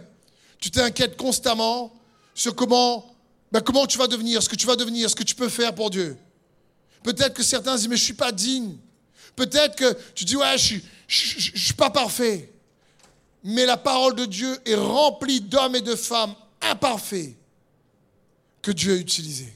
tu 0.59 0.69
t'inquiètes 0.69 1.15
constamment 1.15 1.93
sur 2.35 2.53
comment, 2.53 3.15
ben 3.51 3.61
comment 3.61 3.87
tu 3.87 3.97
vas 3.97 4.07
devenir, 4.07 4.43
ce 4.43 4.49
que 4.49 4.57
tu 4.57 4.67
vas 4.67 4.75
devenir, 4.75 5.09
ce 5.09 5.15
que 5.15 5.23
tu 5.23 5.33
peux 5.33 5.47
faire 5.47 5.73
pour 5.73 5.89
Dieu. 5.89 6.17
Peut-être 7.03 7.33
que 7.33 7.41
certains 7.41 7.77
disent, 7.77 7.87
mais 7.87 7.95
je 7.95 8.01
ne 8.01 8.05
suis 8.05 8.13
pas 8.13 8.33
digne. 8.33 8.75
Peut-être 9.37 9.77
que 9.77 9.97
tu 10.13 10.25
dis, 10.25 10.35
ouais, 10.35 10.57
je 10.57 10.75
ne 10.75 11.57
suis 11.57 11.73
pas 11.73 11.89
parfait. 11.89 12.51
Mais 13.45 13.65
la 13.65 13.77
parole 13.77 14.15
de 14.15 14.25
Dieu 14.25 14.59
est 14.65 14.75
remplie 14.75 15.39
d'hommes 15.39 15.77
et 15.77 15.81
de 15.81 15.95
femmes 15.95 16.35
imparfaits 16.61 17.33
que 18.61 18.71
Dieu 18.71 18.93
a 18.93 18.97
utilisés. 18.97 19.53